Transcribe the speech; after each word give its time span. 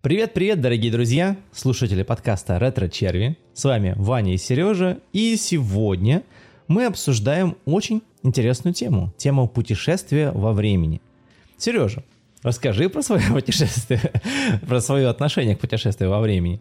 Привет-привет, 0.00 0.60
дорогие 0.60 0.92
друзья, 0.92 1.36
слушатели 1.50 2.04
подкаста 2.04 2.56
«Ретро 2.60 2.86
Черви». 2.86 3.36
С 3.52 3.64
вами 3.64 3.94
Ваня 3.96 4.32
и 4.32 4.36
Сережа, 4.36 5.00
и 5.12 5.34
сегодня 5.36 6.22
мы 6.68 6.84
обсуждаем 6.84 7.56
очень 7.64 8.02
интересную 8.22 8.74
тему, 8.74 9.12
тему 9.16 9.48
путешествия 9.48 10.30
во 10.30 10.52
времени. 10.52 11.00
Сережа, 11.56 12.04
расскажи 12.44 12.88
про 12.88 13.02
свое 13.02 13.24
путешествие, 13.32 14.12
про 14.68 14.80
свое 14.80 15.08
отношение 15.08 15.56
к 15.56 15.60
путешествию 15.60 16.10
во 16.10 16.20
времени. 16.20 16.60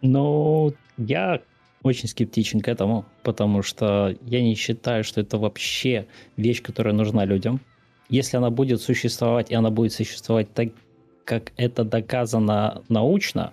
Ну, 0.00 0.72
я 0.96 1.42
очень 1.82 2.08
скептичен 2.08 2.60
к 2.60 2.68
этому, 2.68 3.04
потому 3.22 3.60
что 3.62 4.16
я 4.22 4.42
не 4.42 4.54
считаю, 4.54 5.04
что 5.04 5.20
это 5.20 5.36
вообще 5.36 6.06
вещь, 6.38 6.62
которая 6.62 6.94
нужна 6.94 7.26
людям. 7.26 7.60
Если 8.08 8.38
она 8.38 8.48
будет 8.48 8.80
существовать, 8.80 9.50
и 9.50 9.54
она 9.54 9.68
будет 9.68 9.92
существовать 9.92 10.50
так, 10.54 10.70
как 11.24 11.52
это 11.56 11.84
доказано 11.84 12.82
научно, 12.88 13.52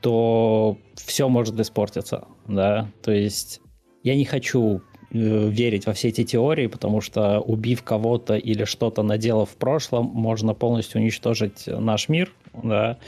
то 0.00 0.78
все 0.96 1.28
может 1.28 1.58
испортиться, 1.60 2.26
да, 2.46 2.90
то 3.02 3.12
есть 3.12 3.60
я 4.02 4.16
не 4.16 4.24
хочу 4.24 4.82
э, 5.10 5.48
верить 5.48 5.86
во 5.86 5.92
все 5.92 6.08
эти 6.08 6.24
теории, 6.24 6.66
потому 6.66 7.00
что 7.00 7.40
убив 7.40 7.82
кого-то 7.84 8.34
или 8.34 8.64
что-то 8.64 9.02
наделав 9.02 9.50
в 9.50 9.56
прошлом, 9.56 10.06
можно 10.06 10.54
полностью 10.54 11.00
уничтожить 11.00 11.66
наш 11.66 12.08
мир, 12.08 12.32
да, 12.52 12.98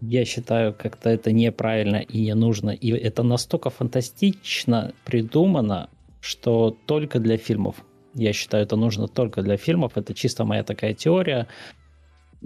я 0.00 0.24
считаю, 0.24 0.74
как-то 0.74 1.10
это 1.10 1.32
неправильно 1.32 1.96
и 1.96 2.20
не 2.20 2.34
нужно. 2.34 2.70
И 2.70 2.90
это 2.90 3.22
настолько 3.22 3.70
фантастично 3.70 4.92
придумано, 5.04 5.88
что 6.20 6.76
только 6.86 7.18
для 7.18 7.36
фильмов. 7.36 7.76
Я 8.14 8.32
считаю, 8.32 8.64
это 8.64 8.76
нужно 8.76 9.08
только 9.08 9.42
для 9.42 9.56
фильмов. 9.56 9.92
Это 9.96 10.14
чисто 10.14 10.44
моя 10.44 10.64
такая 10.64 10.94
теория. 10.94 11.48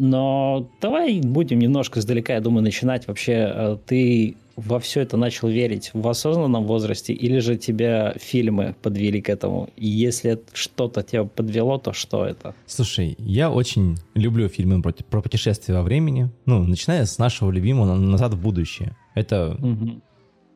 Но 0.03 0.71
давай 0.81 1.21
будем 1.21 1.59
немножко 1.59 2.01
издалека, 2.01 2.33
я 2.33 2.41
думаю, 2.41 2.63
начинать. 2.63 3.07
Вообще, 3.07 3.33
э, 3.33 3.77
ты 3.85 4.35
во 4.57 4.81
все 4.81 5.03
это 5.03 5.19
начал 5.19 5.49
верить 5.49 5.91
в 5.93 6.09
осознанном 6.09 6.65
возрасте, 6.65 7.13
или 7.13 7.39
же 7.39 7.59
тебя 7.59 8.15
фильмы 8.19 8.75
подвели 8.81 9.21
к 9.21 9.29
этому? 9.29 9.69
И 9.77 9.87
если 9.87 10.41
что-то 10.55 11.03
тебя 11.03 11.25
подвело, 11.25 11.77
то 11.77 11.93
что 11.93 12.25
это? 12.25 12.55
Слушай, 12.67 13.15
я 13.19 13.51
очень 13.51 13.99
люблю 14.15 14.49
фильмы 14.49 14.81
про, 14.81 14.93
про 14.93 15.21
путешествия 15.21 15.75
во 15.75 15.83
времени. 15.83 16.31
Ну, 16.47 16.65
начиная 16.65 17.05
с 17.05 17.19
нашего 17.19 17.51
любимого 17.51 17.95
«Назад 17.95 18.33
в 18.33 18.41
будущее». 18.41 18.97
Это, 19.15 19.59
угу. 19.61 20.01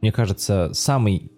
мне 0.01 0.11
кажется, 0.11 0.71
самый 0.73 1.31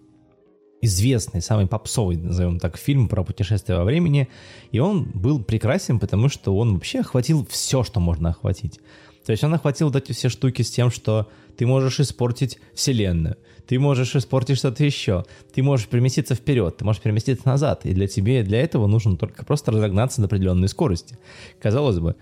известный, 0.81 1.41
самый 1.41 1.67
попсовый, 1.67 2.17
назовем 2.17 2.59
так, 2.59 2.77
фильм 2.77 3.07
про 3.07 3.23
путешествие 3.23 3.77
во 3.77 3.83
времени, 3.83 4.27
и 4.71 4.79
он 4.79 5.05
был 5.05 5.43
прекрасен, 5.43 5.99
потому 5.99 6.29
что 6.29 6.55
он 6.55 6.73
вообще 6.73 6.99
охватил 6.99 7.45
все, 7.49 7.83
что 7.83 7.99
можно 7.99 8.29
охватить. 8.29 8.79
То 9.25 9.31
есть 9.31 9.43
он 9.43 9.53
охватил 9.53 9.87
вот 9.87 9.95
эти 9.97 10.13
все 10.13 10.29
штуки 10.29 10.61
с 10.61 10.71
тем, 10.71 10.89
что 10.89 11.29
ты 11.57 11.65
можешь 11.65 11.99
испортить 11.99 12.59
вселенную, 12.73 13.35
ты 13.67 13.77
можешь 13.79 14.15
испортить 14.15 14.57
что-то 14.57 14.85
еще, 14.85 15.25
ты 15.53 15.63
можешь 15.63 15.87
переместиться 15.87 16.35
вперед, 16.35 16.77
ты 16.77 16.85
можешь 16.85 17.01
переместиться 17.01 17.47
назад, 17.47 17.85
и 17.85 17.93
для 17.93 18.07
тебе 18.07 18.43
для 18.43 18.61
этого 18.61 18.87
нужно 18.87 19.17
только 19.17 19.43
просто 19.43 19.71
разогнаться 19.71 20.21
на 20.21 20.27
определенной 20.27 20.69
скорости. 20.69 21.17
Казалось 21.59 21.99
бы, 21.99 22.15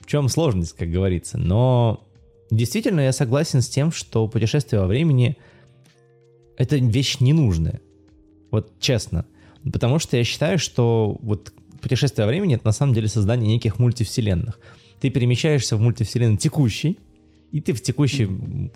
в 0.00 0.06
чем 0.06 0.28
сложность, 0.28 0.72
как 0.72 0.90
говорится, 0.90 1.38
но 1.38 2.04
действительно 2.50 3.00
я 3.00 3.12
согласен 3.12 3.62
с 3.62 3.68
тем, 3.68 3.92
что 3.92 4.26
путешествие 4.26 4.80
во 4.80 4.88
времени— 4.88 5.36
это 6.56 6.76
вещь 6.76 7.20
ненужная. 7.20 7.80
Вот 8.50 8.72
честно. 8.80 9.26
Потому 9.70 9.98
что 9.98 10.16
я 10.16 10.24
считаю, 10.24 10.58
что 10.58 11.18
вот 11.22 11.52
путешествие 11.80 12.26
во 12.26 12.30
времени— 12.30 12.54
это 12.56 12.66
на 12.66 12.72
самом 12.72 12.94
деле 12.94 13.08
создание 13.08 13.48
неких 13.48 13.78
мультивселенных. 13.78 14.58
Ты 15.00 15.10
перемещаешься 15.10 15.76
в 15.76 15.80
мультивселенной 15.80 16.36
текущей, 16.36 16.98
и 17.52 17.60
ты 17.60 17.72
в 17.72 17.80
текущей, 17.80 18.28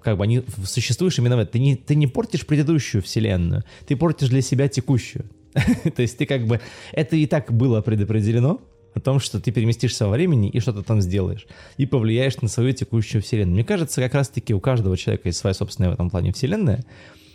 как 0.02 0.16
бы, 0.16 0.24
они 0.24 0.42
существуешь 0.64 1.18
именно 1.18 1.36
в 1.36 1.40
этом. 1.40 1.52
Ты 1.52 1.58
не, 1.58 1.76
ты 1.76 1.94
не 1.94 2.06
портишь 2.06 2.46
предыдущую 2.46 3.02
вселенную, 3.02 3.64
ты 3.86 3.96
портишь 3.96 4.28
для 4.28 4.40
себя 4.40 4.68
текущую. 4.68 5.26
То 5.54 6.02
есть 6.02 6.16
ты 6.16 6.26
как 6.26 6.46
бы... 6.46 6.60
Это 6.92 7.16
и 7.16 7.26
так 7.26 7.52
было 7.52 7.82
предопределено, 7.82 8.60
о 8.94 9.00
том, 9.00 9.20
что 9.20 9.40
ты 9.40 9.52
переместишься 9.52 10.06
во 10.06 10.12
времени 10.12 10.48
и 10.50 10.60
что-то 10.60 10.82
там 10.82 11.00
сделаешь, 11.00 11.46
и 11.76 11.86
повлияешь 11.86 12.36
на 12.40 12.48
свою 12.48 12.72
текущую 12.72 13.22
вселенную. 13.22 13.54
Мне 13.54 13.64
кажется, 13.64 14.00
как 14.00 14.14
раз-таки 14.14 14.54
у 14.54 14.60
каждого 14.60 14.96
человека 14.96 15.28
есть 15.28 15.38
своя 15.38 15.54
собственная 15.54 15.90
в 15.90 15.94
этом 15.94 16.10
плане 16.10 16.32
вселенная, 16.32 16.84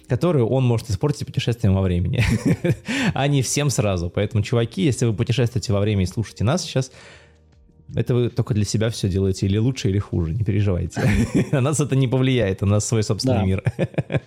которую 0.08 0.48
он 0.48 0.64
может 0.64 0.90
испортить 0.90 1.26
путешествием 1.26 1.76
во 1.76 1.82
времени, 1.82 2.24
а 3.14 3.28
не 3.28 3.42
всем 3.42 3.70
сразу. 3.70 4.10
Поэтому, 4.10 4.44
чуваки, 4.44 4.84
если 4.84 5.06
вы 5.06 5.14
путешествуете 5.14 5.74
во 5.74 5.80
времени 5.80 6.04
и 6.04 6.08
слушаете 6.08 6.44
нас 6.44 6.64
сейчас, 6.64 6.92
это 7.96 8.14
вы 8.16 8.30
только 8.30 8.54
для 8.54 8.66
себя 8.66 8.90
все 8.90 9.08
делаете 9.10 9.46
или 9.46 9.58
лучше, 9.58 9.90
или 9.90 10.00
хуже, 10.00 10.34
не 10.34 10.44
переживайте. 10.44 11.02
На 11.52 11.62
нас 11.62 11.80
это 11.80 11.96
не 11.96 12.08
повлияет, 12.08 12.64
у 12.64 12.66
нас 12.66 12.86
свой 12.86 13.04
собственный 13.04 13.46
мир. 13.46 13.64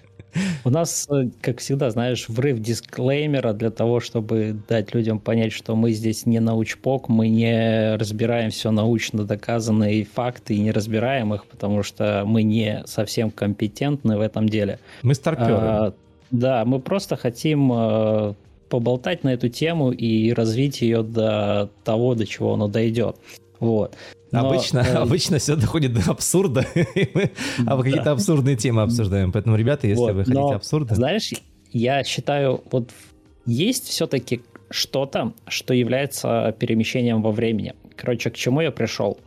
У 0.64 0.70
нас, 0.70 1.08
э, 1.10 1.28
как 1.41 1.58
всегда, 1.58 1.91
знаешь, 1.91 2.28
врыв 2.28 2.60
дисклеймера 2.60 3.52
для 3.52 3.70
того, 3.70 4.00
чтобы 4.00 4.56
дать 4.68 4.94
людям 4.94 5.18
понять, 5.18 5.52
что 5.52 5.74
мы 5.76 5.92
здесь 5.92 6.26
не 6.26 6.41
научпок, 6.41 7.08
мы 7.08 7.28
не 7.28 7.96
разбираем 7.96 8.50
все 8.50 8.70
научно 8.70 9.24
доказанные 9.24 10.04
факты 10.04 10.54
и 10.54 10.60
не 10.60 10.70
разбираем 10.70 11.34
их, 11.34 11.46
потому 11.46 11.82
что 11.82 12.24
мы 12.26 12.42
не 12.42 12.82
совсем 12.86 13.30
компетентны 13.30 14.16
в 14.16 14.20
этом 14.20 14.48
деле. 14.48 14.78
Мы 15.02 15.14
старперы. 15.14 15.52
А, 15.52 15.94
да, 16.30 16.64
мы 16.64 16.80
просто 16.80 17.16
хотим 17.16 17.72
э, 17.72 18.34
поболтать 18.69 19.24
на 19.24 19.30
эту 19.30 19.48
тему 19.48 19.90
и 19.90 20.32
развить 20.32 20.80
ее 20.80 21.02
до 21.02 21.70
того, 21.84 22.14
до 22.14 22.26
чего 22.26 22.54
оно 22.54 22.69
дойдет. 22.69 23.16
Вот. 23.60 23.97
Но, 24.32 24.48
обычно, 24.48 24.78
э... 24.78 24.94
обычно 24.94 25.38
все 25.38 25.56
доходит 25.56 25.93
до 25.93 26.10
абсурда, 26.10 26.66
а 27.66 27.76
мы 27.76 27.82
какие-то 27.82 28.12
абсурдные 28.12 28.56
темы 28.56 28.82
обсуждаем. 28.82 29.32
Поэтому, 29.32 29.56
ребята, 29.56 29.87
если 29.87 30.00
вот, 30.00 30.12
вы 30.12 30.25
хотите 30.25 30.38
но, 30.38 30.53
абсурда... 30.53 30.94
Знаешь, 30.94 31.32
я 31.72 32.03
считаю, 32.04 32.62
вот 32.70 32.91
есть 33.47 33.88
все-таки 33.88 34.43
что-то, 34.70 35.34
что 35.47 35.75
является 35.75 36.54
перемещением 36.59 37.22
во 37.22 37.32
времени. 37.32 37.75
Короче, 37.97 38.31
к 38.31 38.34
чему 38.34 38.60
я 38.60 38.70
пришел? 38.70 39.19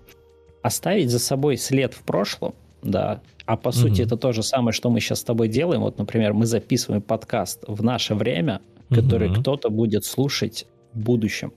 Оставить 0.62 1.10
за 1.10 1.20
собой 1.20 1.58
след 1.58 1.94
в 1.94 2.04
прошлом, 2.04 2.56
да, 2.82 3.22
а 3.46 3.58
по 3.58 3.70
угу. 3.70 3.76
сути 3.76 4.02
это 4.02 4.16
то 4.16 4.32
же 4.32 4.42
самое, 4.42 4.72
что 4.72 4.90
мы 4.90 5.00
сейчас 5.02 5.20
с 5.20 5.24
тобой 5.24 5.50
делаем. 5.50 5.82
Вот, 5.82 5.98
например, 5.98 6.34
мы 6.34 6.46
записываем 6.46 7.02
подкаст 7.02 7.64
в 7.68 7.84
наше 7.84 8.16
время, 8.16 8.62
который 8.90 9.30
угу. 9.30 9.42
кто-то 9.42 9.70
будет 9.70 10.06
слушать 10.06 10.66
в 10.94 11.00
будущем. 11.00 11.52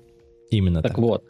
Именно 0.50 0.82
так. 0.82 0.92
Так 0.92 0.98
вот, 0.98 1.25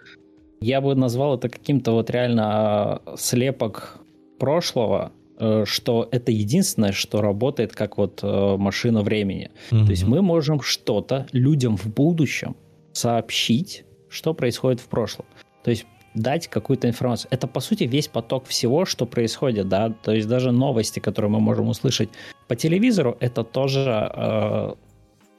я 0.60 0.80
бы 0.80 0.94
назвал 0.94 1.36
это 1.36 1.48
каким-то 1.48 1.92
вот 1.92 2.10
реально 2.10 2.44
а, 2.44 3.14
слепок 3.16 3.98
прошлого, 4.38 5.12
э, 5.38 5.64
что 5.66 6.08
это 6.10 6.32
единственное, 6.32 6.92
что 6.92 7.20
работает 7.20 7.72
как 7.74 7.98
вот 7.98 8.20
э, 8.22 8.56
машина 8.56 9.02
времени. 9.02 9.50
Mm-hmm. 9.70 9.84
То 9.84 9.90
есть 9.90 10.04
мы 10.04 10.22
можем 10.22 10.60
что-то 10.60 11.26
людям 11.32 11.76
в 11.76 11.86
будущем 11.86 12.56
сообщить, 12.92 13.84
что 14.08 14.34
происходит 14.34 14.80
в 14.80 14.88
прошлом. 14.88 15.26
То 15.62 15.70
есть 15.70 15.86
дать 16.16 16.48
какую-то 16.48 16.88
информацию. 16.88 17.28
Это, 17.30 17.46
по 17.46 17.60
сути, 17.60 17.84
весь 17.84 18.08
поток 18.08 18.46
всего, 18.46 18.86
что 18.86 19.06
происходит, 19.06 19.68
да, 19.68 19.90
то 19.90 20.12
есть 20.12 20.26
даже 20.26 20.50
новости, 20.50 20.98
которые 20.98 21.30
мы 21.30 21.40
можем 21.40 21.68
услышать 21.68 22.08
по 22.48 22.56
телевизору, 22.56 23.16
это 23.20 23.44
тоже 23.44 24.10
э, 24.14 24.74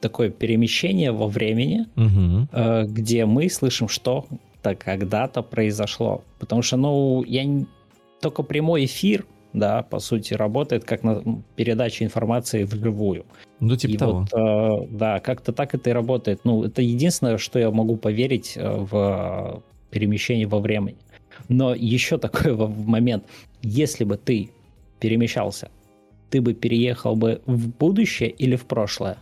такое 0.01 0.29
перемещение 0.29 1.11
во 1.11 1.27
времени, 1.27 1.87
угу. 1.95 2.47
э, 2.51 2.85
где 2.85 3.25
мы 3.25 3.49
слышим, 3.49 3.87
что 3.89 4.27
это 4.61 4.75
когда-то 4.75 5.41
произошло. 5.41 6.23
Потому 6.39 6.61
что, 6.61 6.77
ну, 6.77 7.23
я 7.23 7.43
не... 7.43 7.65
только 8.21 8.43
прямой 8.43 8.85
эфир, 8.85 9.25
да, 9.53 9.83
по 9.83 9.99
сути, 9.99 10.33
работает 10.33 10.83
как 10.83 11.03
на 11.03 11.23
передача 11.55 12.03
информации 12.03 12.63
вживую. 12.63 13.25
Ну, 13.59 13.75
типа 13.75 13.91
и 13.91 13.97
того. 13.97 14.27
Вот, 14.31 14.33
э, 14.33 14.87
да, 14.91 15.19
как-то 15.19 15.51
так 15.51 15.73
это 15.73 15.89
и 15.89 15.93
работает. 15.93 16.41
Ну, 16.43 16.63
это 16.63 16.81
единственное, 16.81 17.37
что 17.37 17.59
я 17.59 17.71
могу 17.71 17.97
поверить 17.97 18.53
э, 18.55 18.77
в 18.77 19.63
перемещение 19.89 20.47
во 20.47 20.59
времени. 20.59 20.97
Но 21.49 21.73
еще 21.73 22.17
такой 22.19 22.55
момент. 22.55 23.25
Если 23.61 24.03
бы 24.03 24.17
ты 24.17 24.51
перемещался, 24.99 25.69
ты 26.29 26.41
бы 26.41 26.53
переехал 26.53 27.15
бы 27.15 27.41
в 27.45 27.69
будущее 27.69 28.29
или 28.29 28.55
в 28.55 28.65
прошлое? 28.65 29.17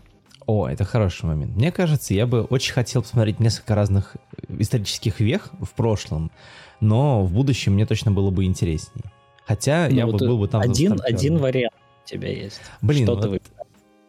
О, 0.47 0.67
это 0.67 0.83
хороший 0.83 1.25
момент. 1.25 1.55
Мне 1.55 1.71
кажется, 1.71 2.13
я 2.13 2.27
бы 2.27 2.43
очень 2.43 2.73
хотел 2.73 3.01
посмотреть 3.01 3.39
несколько 3.39 3.73
разных 3.73 4.15
исторических 4.47 5.19
вех 5.19 5.49
в 5.59 5.71
прошлом, 5.71 6.31
но 6.79 7.23
в 7.23 7.33
будущем 7.33 7.73
мне 7.73 7.85
точно 7.85 8.11
было 8.11 8.29
бы 8.29 8.45
интереснее. 8.45 9.11
Хотя 9.45 9.87
ну, 9.89 9.95
я 9.95 10.05
вот 10.05 10.19
бы 10.19 10.27
был 10.27 10.37
бы 10.39 10.47
там... 10.47 10.61
Один, 10.61 10.99
один 11.03 11.37
вариант 11.37 11.73
у 12.03 12.07
тебя 12.07 12.29
есть. 12.29 12.61
Блин, 12.81 13.05
Что 13.05 13.15
вот 13.15 13.21
ты 13.21 13.41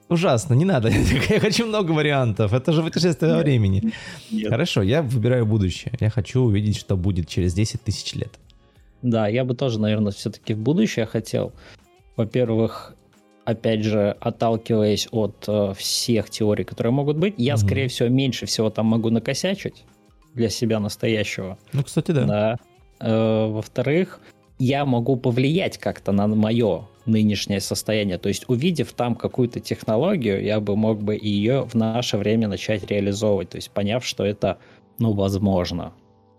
ужасно, 0.09 0.55
не 0.55 0.65
надо. 0.65 0.89
я 1.31 1.41
хочу 1.41 1.67
много 1.67 1.93
вариантов. 1.93 2.53
Это 2.53 2.73
же 2.73 2.83
путешествие 2.83 3.33
во 3.33 3.39
времени. 3.41 3.93
Нет. 4.31 4.49
Хорошо, 4.49 4.83
я 4.83 5.03
выбираю 5.03 5.47
будущее. 5.47 5.93
Я 6.01 6.11
хочу 6.11 6.43
увидеть, 6.43 6.77
что 6.77 6.97
будет 6.97 7.29
через 7.29 7.55
10 7.55 7.83
тысяч 7.83 8.15
лет. 8.15 8.33
Да, 9.03 9.29
я 9.29 9.45
бы 9.45 9.55
тоже, 9.55 9.79
наверное, 9.79 10.13
все-таки 10.13 10.55
в 10.55 10.59
будущее 10.59 11.07
хотел. 11.07 11.53
Во-первых, 12.17 12.96
опять 13.47 13.85
же, 13.85 14.17
отталкиваясь 14.21 15.09
от 15.13 15.45
э, 15.47 15.73
всех 15.79 16.29
теорий, 16.29 16.65
которые 16.65 16.93
могут 16.93 17.17
быть, 17.17 17.35
я, 17.39 17.55
mm-hmm. 17.55 17.57
скорее 17.57 17.89
всего, 17.89 18.09
меньше 18.09 18.45
всего 18.45 18.71
там 18.71 18.87
могу 18.87 19.09
накосячить 19.11 19.85
для 20.35 20.51
себя 20.51 20.81
настоящего. 20.81 21.57
Ну, 21.73 21.85
кстати, 21.85 22.11
да. 22.11 22.25
да. 22.25 22.57
Э, 23.01 23.47
во-вторых, 23.49 24.21
я 24.59 24.85
могу 24.85 25.17
повлиять 25.17 25.79
как-то 25.79 26.11
на 26.13 26.27
мое 26.27 26.89
нынешнее 27.07 27.61
состояние. 27.61 28.19
То 28.19 28.29
есть, 28.29 28.45
увидев 28.49 28.93
там 28.93 29.15
какую-то 29.15 29.61
технологию, 29.61 30.43
я 30.43 30.59
бы 30.59 30.77
мог 30.77 31.01
бы 31.01 31.15
ее 31.15 31.63
в 31.63 31.75
наше 31.75 32.17
время 32.19 32.49
начать 32.49 32.85
реализовывать. 32.91 33.51
То 33.51 33.59
есть, 33.59 33.71
поняв, 33.71 34.05
что 34.05 34.25
это, 34.25 34.59
ну, 34.99 35.13
возможно. 35.13 35.93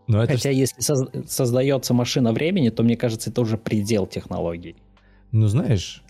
Но 0.07 0.21
это... 0.21 0.33
Хотя, 0.33 0.49
если 0.49 0.81
соз... 0.81 1.07
создается 1.25 1.93
машина 1.93 2.33
времени, 2.33 2.69
то, 2.69 2.83
мне 2.83 2.97
кажется, 2.97 3.29
это 3.29 3.39
уже 3.39 3.57
предел 3.57 4.07
технологий. 4.07 4.75
Ну, 5.31 5.47
знаешь, 5.47 6.03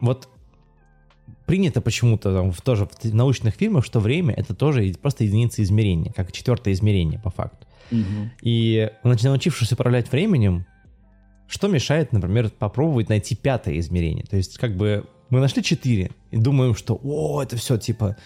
вот 0.00 0.28
принято 1.46 1.80
почему-то 1.80 2.34
там, 2.34 2.52
в, 2.52 2.60
тоже 2.62 2.86
в 2.86 3.14
научных 3.14 3.54
фильмах, 3.54 3.84
что 3.84 4.00
время 4.00 4.34
это 4.34 4.54
тоже 4.54 4.94
просто 5.00 5.24
единица 5.24 5.62
измерения, 5.62 6.12
как 6.12 6.32
четвертое 6.32 6.72
измерение 6.72 7.18
по 7.18 7.30
факту. 7.30 7.66
Угу. 7.90 8.30
И 8.42 8.90
научившись 9.02 9.72
управлять 9.72 10.10
временем, 10.12 10.66
что 11.48 11.66
мешает, 11.66 12.12
например, 12.12 12.50
попробовать 12.50 13.08
найти 13.08 13.34
пятое 13.34 13.78
измерение? 13.80 14.24
То 14.24 14.36
есть, 14.36 14.58
как 14.58 14.76
бы 14.76 15.04
мы 15.30 15.40
нашли 15.40 15.62
четыре 15.62 16.10
и 16.30 16.36
думаем, 16.36 16.74
что 16.74 17.00
о, 17.02 17.42
это 17.42 17.56
все 17.56 17.76
типа 17.76 18.16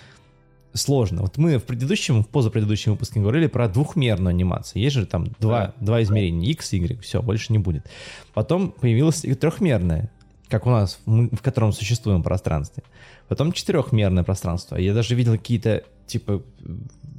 сложно. 0.74 1.22
Вот 1.22 1.38
мы 1.38 1.58
в 1.58 1.64
предыдущем, 1.64 2.22
в 2.22 2.28
позапредыдущем 2.28 2.92
выпуске 2.92 3.20
говорили 3.20 3.46
про 3.46 3.68
двухмерную 3.68 4.30
анимацию. 4.30 4.82
Есть 4.82 4.96
же 4.96 5.06
там 5.06 5.28
два, 5.38 5.72
два 5.80 6.02
измерения, 6.02 6.50
x, 6.50 6.72
y, 6.72 7.00
все, 7.00 7.22
больше 7.22 7.52
не 7.52 7.58
будет. 7.58 7.88
Потом 8.34 8.72
появилась 8.72 9.24
и 9.24 9.34
трехмерная, 9.34 10.10
как 10.54 10.66
у 10.66 10.70
нас, 10.70 11.00
в 11.04 11.42
котором 11.42 11.72
существуем 11.72 12.22
пространстве. 12.22 12.84
Потом 13.26 13.50
четырехмерное 13.50 14.22
пространство. 14.22 14.76
Я 14.76 14.94
даже 14.94 15.16
видел 15.16 15.32
какие-то, 15.32 15.82
типа, 16.06 16.42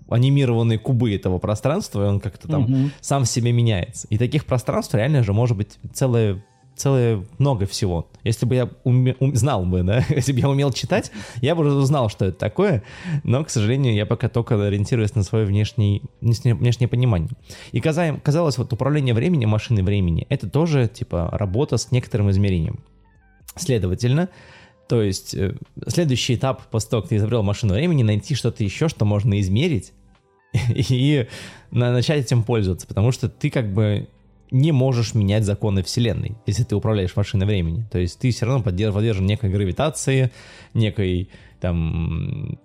анимированные 0.09 0.79
кубы 0.79 1.13
этого 1.13 1.37
пространства, 1.37 2.05
и 2.05 2.07
он 2.07 2.21
как-то 2.21 2.47
там 2.47 2.63
угу. 2.63 2.91
сам 3.01 3.25
в 3.25 3.27
себе 3.27 3.51
меняется. 3.51 4.07
И 4.09 4.17
таких 4.17 4.45
пространств 4.45 4.95
реально 4.95 5.21
же 5.21 5.33
может 5.33 5.57
быть 5.57 5.77
целое 5.93 6.41
целое 6.77 7.23
много 7.37 7.65
всего. 7.65 8.09
Если 8.25 8.45
бы 8.45 8.55
я 8.55 8.69
уме, 8.83 9.15
ум, 9.21 9.33
знал 9.33 9.65
бы, 9.65 9.83
да, 9.83 10.03
если 10.09 10.33
бы 10.33 10.39
я 10.39 10.49
умел 10.49 10.73
читать, 10.73 11.09
я 11.41 11.55
бы 11.55 11.65
уже 11.65 11.73
узнал, 11.73 12.09
что 12.09 12.25
это 12.25 12.37
такое, 12.37 12.83
но, 13.23 13.45
к 13.45 13.49
сожалению, 13.49 13.93
я 13.93 14.05
пока 14.05 14.27
только 14.27 14.61
ориентируюсь 14.61 15.15
на 15.15 15.23
свое 15.23 15.45
внешнее, 15.45 16.01
внешнее 16.21 16.89
понимание. 16.89 17.29
И 17.71 17.79
казалось, 17.79 18.19
казалось, 18.21 18.57
вот 18.57 18.73
управление 18.73 19.13
временем, 19.13 19.49
машины 19.49 19.83
времени, 19.83 20.27
это 20.27 20.49
тоже, 20.49 20.89
типа, 20.89 21.29
работа 21.31 21.77
с 21.77 21.91
некоторым 21.91 22.29
измерением. 22.29 22.81
Следовательно, 23.55 24.29
то 24.87 25.01
есть 25.01 25.33
э, 25.33 25.55
следующий 25.87 26.35
этап 26.35 26.67
после 26.67 26.89
того, 26.89 27.01
как 27.01 27.09
ты 27.09 27.15
изобрел 27.15 27.41
машину 27.43 27.73
времени, 27.73 28.03
найти 28.03 28.35
что-то 28.35 28.63
еще, 28.63 28.87
что 28.87 29.05
можно 29.05 29.39
измерить 29.39 29.93
и 30.69 31.27
начать 31.71 32.25
этим 32.25 32.43
пользоваться, 32.43 32.85
потому 32.85 33.11
что 33.11 33.29
ты 33.29 33.49
как 33.49 33.73
бы 33.73 34.07
не 34.51 34.71
можешь 34.71 35.15
менять 35.15 35.43
законы 35.43 35.83
Вселенной, 35.83 36.37
если 36.45 36.63
ты 36.63 36.75
управляешь 36.75 37.15
машиной 37.15 37.47
времени. 37.47 37.85
То 37.91 37.97
есть 37.97 38.19
ты 38.19 38.31
все 38.31 38.45
равно 38.45 38.63
поддерживаешь 38.63 39.19
некой 39.19 39.49
гравитации, 39.49 40.31
некой 40.73 41.29
там 41.59 42.59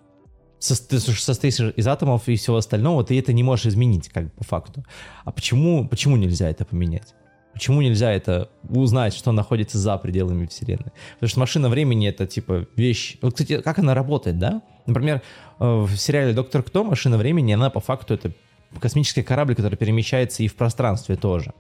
ты 0.61 1.01
состоишь 1.01 1.61
из 1.75 1.87
атомов 1.87 2.29
и 2.29 2.37
всего 2.37 2.57
остального, 2.57 3.03
ты 3.03 3.19
это 3.19 3.33
не 3.33 3.43
можешь 3.43 3.67
изменить, 3.67 4.11
как 4.11 4.31
по 4.35 4.45
факту. 4.45 4.85
А 5.25 5.33
почему, 5.33 5.89
почему 5.89 6.17
нельзя 6.17 6.51
это 6.51 6.67
поменять? 6.67 7.15
Почему 7.53 7.83
нельзя 7.83 8.13
это 8.13 8.49
узнать, 8.69 9.15
что 9.15 9.33
находится 9.33 9.79
за 9.79 9.97
пределами 9.99 10.47
Вселенной? 10.47 10.93
Потому 11.15 11.29
что 11.29 11.41
машина 11.41 11.69
времени 11.69 12.09
это 12.09 12.27
типа 12.27 12.67
вещь. 12.77 13.19
Вот, 13.21 13.35
кстати, 13.35 13.61
как 13.61 13.79
она 13.79 13.95
работает, 13.95 14.39
да? 14.39 14.63
Например, 14.87 15.23
э, 15.59 15.65
в 15.65 15.95
сериале 15.97 16.33
Доктор 16.33 16.63
Кто 16.63 16.85
машина 16.85 17.19
времени, 17.19 17.53
она 17.53 17.71
по 17.71 17.81
факту 17.81 18.15
это 18.15 18.33
космический 18.79 19.23
корабль, 19.23 19.55
который 19.55 19.77
перемещается 19.77 20.43
и 20.43 20.49
в 20.49 20.55
пространстве 20.55 21.17
тоже. 21.17 21.53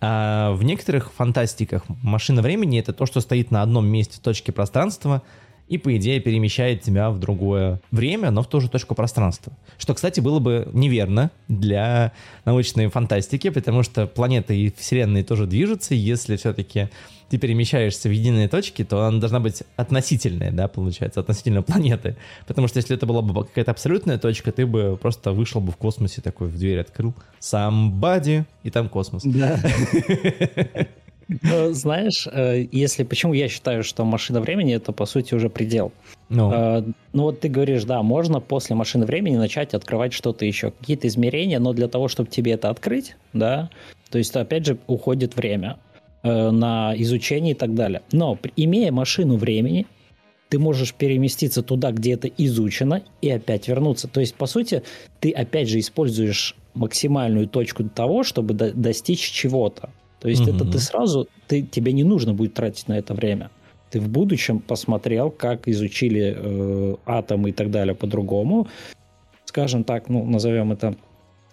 А 0.00 0.52
в 0.52 0.62
некоторых 0.62 1.12
фантастиках 1.12 1.82
машина 2.02 2.42
времени 2.42 2.78
это 2.78 2.92
то, 2.92 3.06
что 3.06 3.20
стоит 3.20 3.50
на 3.50 3.62
одном 3.62 3.86
месте 3.86 4.18
в 4.18 4.20
точке 4.20 4.52
пространства, 4.52 5.22
и, 5.68 5.78
по 5.78 5.96
идее, 5.96 6.20
перемещает 6.20 6.82
тебя 6.82 7.10
в 7.10 7.18
другое 7.18 7.80
время, 7.90 8.30
но 8.30 8.42
в 8.42 8.48
ту 8.48 8.60
же 8.60 8.68
точку 8.68 8.94
пространства. 8.94 9.52
Что, 9.78 9.94
кстати, 9.94 10.20
было 10.20 10.38
бы 10.38 10.68
неверно 10.72 11.30
для 11.48 12.12
научной 12.44 12.88
фантастики, 12.88 13.50
потому 13.50 13.82
что 13.82 14.06
планеты 14.06 14.56
и 14.56 14.72
вселенные 14.76 15.24
тоже 15.24 15.46
движутся, 15.46 15.94
если 15.94 16.36
все-таки 16.36 16.88
ты 17.28 17.38
перемещаешься 17.38 18.08
в 18.08 18.12
единой 18.12 18.46
точке, 18.48 18.84
то 18.84 19.04
она 19.04 19.18
должна 19.18 19.40
быть 19.40 19.64
относительная, 19.76 20.52
да, 20.52 20.68
получается, 20.68 21.20
относительно 21.20 21.62
планеты. 21.62 22.16
Потому 22.46 22.68
что 22.68 22.78
если 22.78 22.96
это 22.96 23.06
была 23.06 23.22
бы 23.22 23.44
какая-то 23.44 23.72
абсолютная 23.72 24.18
точка, 24.18 24.52
ты 24.52 24.66
бы 24.66 24.96
просто 24.96 25.32
вышел 25.32 25.60
бы 25.60 25.72
в 25.72 25.76
космосе 25.76 26.22
такой, 26.22 26.46
в 26.46 26.56
дверь 26.56 26.80
открыл, 26.80 27.14
somebody, 27.40 28.44
и 28.62 28.70
там 28.70 28.88
космос. 28.88 29.22
Да. 29.24 29.58
Ну, 31.28 31.72
знаешь, 31.72 32.28
э, 32.30 32.66
если 32.70 33.02
почему 33.02 33.32
я 33.32 33.48
считаю, 33.48 33.82
что 33.82 34.04
машина 34.04 34.40
времени 34.40 34.74
это 34.74 34.92
по 34.92 35.06
сути 35.06 35.34
уже 35.34 35.50
предел. 35.50 35.92
Ну. 36.28 36.50
Uh, 36.50 36.92
ну 37.12 37.22
вот 37.24 37.40
ты 37.40 37.48
говоришь, 37.48 37.84
да, 37.84 38.02
можно 38.02 38.40
после 38.40 38.76
машины 38.76 39.06
времени 39.06 39.36
начать 39.36 39.74
открывать 39.74 40.12
что-то 40.12 40.44
еще, 40.44 40.72
какие-то 40.72 41.06
измерения, 41.08 41.58
но 41.58 41.72
для 41.72 41.88
того, 41.88 42.08
чтобы 42.08 42.30
тебе 42.30 42.52
это 42.52 42.68
открыть, 42.68 43.16
да, 43.32 43.70
то 44.10 44.18
есть 44.18 44.34
опять 44.36 44.66
же 44.66 44.78
уходит 44.86 45.36
время 45.36 45.78
э, 46.22 46.50
на 46.50 46.94
изучение 46.96 47.52
и 47.52 47.56
так 47.56 47.74
далее. 47.74 48.02
Но 48.12 48.38
имея 48.56 48.92
машину 48.92 49.36
времени, 49.36 49.86
ты 50.48 50.58
можешь 50.58 50.94
переместиться 50.94 51.62
туда, 51.62 51.90
где 51.90 52.12
это 52.12 52.28
изучено, 52.28 53.02
и 53.20 53.30
опять 53.30 53.68
вернуться. 53.68 54.08
То 54.08 54.20
есть, 54.20 54.34
по 54.36 54.46
сути, 54.46 54.82
ты 55.20 55.30
опять 55.32 55.68
же 55.68 55.78
используешь 55.80 56.54
максимальную 56.74 57.48
точку 57.48 57.84
того, 57.84 58.22
чтобы 58.22 58.54
до- 58.54 58.72
достичь 58.72 59.30
чего-то. 59.30 59.90
То 60.20 60.28
есть 60.28 60.42
mm-hmm. 60.42 60.56
это 60.56 60.64
ты 60.64 60.78
сразу, 60.78 61.28
ты, 61.46 61.62
тебе 61.62 61.92
не 61.92 62.04
нужно 62.04 62.34
будет 62.34 62.54
тратить 62.54 62.88
на 62.88 62.98
это 62.98 63.14
время. 63.14 63.50
Ты 63.90 64.00
в 64.00 64.08
будущем 64.08 64.60
посмотрел, 64.60 65.30
как 65.30 65.68
изучили 65.68 66.34
э, 66.36 66.96
атомы 67.06 67.50
и 67.50 67.52
так 67.52 67.70
далее 67.70 67.94
по-другому, 67.94 68.66
скажем 69.44 69.84
так, 69.84 70.08
ну, 70.08 70.24
назовем 70.24 70.72
это, 70.72 70.96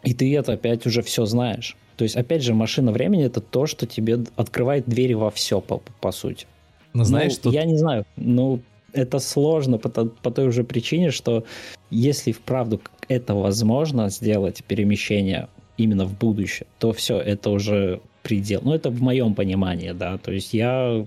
и 0.03 0.13
ты 0.13 0.35
это 0.35 0.53
опять 0.53 0.85
уже 0.85 1.01
все 1.01 1.25
знаешь. 1.25 1.77
То 1.95 2.03
есть, 2.03 2.15
опять 2.15 2.41
же, 2.41 2.53
машина 2.53 2.91
времени 2.91 3.23
это 3.23 3.39
то, 3.39 3.67
что 3.67 3.85
тебе 3.85 4.19
открывает 4.35 4.85
двери 4.87 5.13
во 5.13 5.29
все, 5.29 5.61
по, 5.61 5.81
по 6.01 6.11
сути. 6.11 6.47
Но 6.93 7.03
знаешь, 7.03 7.33
ну, 7.37 7.43
тут... 7.43 7.53
Я 7.53 7.65
не 7.65 7.77
знаю, 7.77 8.05
ну, 8.15 8.61
это 8.93 9.19
сложно 9.19 9.77
по, 9.77 9.89
по 9.89 10.31
той 10.31 10.47
уже 10.47 10.63
причине, 10.63 11.11
что 11.11 11.43
если 11.89 12.31
вправду 12.31 12.81
это 13.07 13.35
возможно 13.35 14.09
сделать, 14.09 14.63
перемещение 14.63 15.49
именно 15.77 16.05
в 16.05 16.17
будущее, 16.17 16.67
то 16.79 16.91
все, 16.93 17.19
это 17.19 17.49
уже 17.49 18.01
предел. 18.23 18.61
Ну, 18.63 18.73
это 18.73 18.89
в 18.89 19.01
моем 19.01 19.35
понимании, 19.35 19.91
да. 19.91 20.17
То 20.17 20.31
есть 20.31 20.53
я 20.53 21.05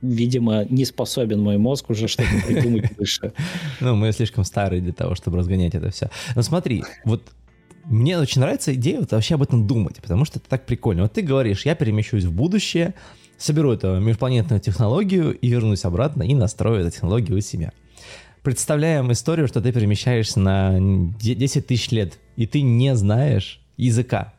видимо, 0.00 0.64
не 0.68 0.84
способен 0.84 1.40
мой 1.40 1.58
мозг 1.58 1.90
уже 1.90 2.08
что-то 2.08 2.30
придумать 2.46 2.84
выше. 2.98 3.32
Ну, 3.80 3.96
мы 3.96 4.12
слишком 4.12 4.44
старые 4.44 4.80
для 4.80 4.92
того, 4.92 5.14
чтобы 5.14 5.38
разгонять 5.38 5.74
это 5.74 5.90
все. 5.90 6.10
Но 6.34 6.42
смотри, 6.42 6.84
вот 7.04 7.22
мне 7.84 8.18
очень 8.18 8.40
нравится 8.40 8.74
идея 8.74 9.00
вот 9.00 9.12
вообще 9.12 9.34
об 9.34 9.42
этом 9.42 9.66
думать, 9.66 9.96
потому 10.00 10.24
что 10.24 10.38
это 10.38 10.48
так 10.48 10.66
прикольно. 10.66 11.02
Вот 11.02 11.12
ты 11.12 11.22
говоришь, 11.22 11.66
я 11.66 11.74
перемещусь 11.74 12.24
в 12.24 12.32
будущее, 12.32 12.94
соберу 13.38 13.72
эту 13.72 13.98
межпланетную 13.98 14.60
технологию 14.60 15.36
и 15.36 15.48
вернусь 15.48 15.84
обратно 15.84 16.22
и 16.22 16.34
настрою 16.34 16.82
эту 16.82 16.90
технологию 16.92 17.38
у 17.38 17.40
себя. 17.40 17.72
Представляем 18.42 19.10
историю, 19.12 19.46
что 19.48 19.60
ты 19.60 19.72
перемещаешься 19.72 20.40
на 20.40 20.76
10 20.78 21.66
тысяч 21.66 21.90
лет, 21.90 22.18
и 22.36 22.46
ты 22.46 22.62
не 22.62 22.94
знаешь 22.94 23.60
языка 23.76 24.32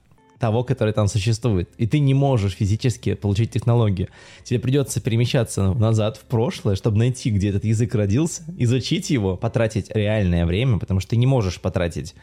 того, 0.43 0.65
который 0.65 0.91
там 0.91 1.07
существует. 1.07 1.69
И 1.77 1.87
ты 1.87 1.99
не 1.99 2.13
можешь 2.13 2.55
физически 2.55 3.13
получить 3.13 3.51
технологию. 3.51 4.09
Тебе 4.43 4.59
придется 4.59 4.99
перемещаться 4.99 5.71
назад 5.71 6.17
в 6.17 6.25
прошлое, 6.25 6.75
чтобы 6.75 6.97
найти, 6.97 7.29
где 7.29 7.47
этот 7.47 7.63
язык 7.63 7.95
родился, 7.95 8.43
изучить 8.57 9.09
его, 9.09 9.37
потратить 9.37 9.89
реальное 9.95 10.45
время, 10.45 10.79
потому 10.79 10.99
что 10.99 11.11
ты 11.11 11.15
не 11.15 11.25
можешь 11.25 11.61
потратить. 11.61 12.13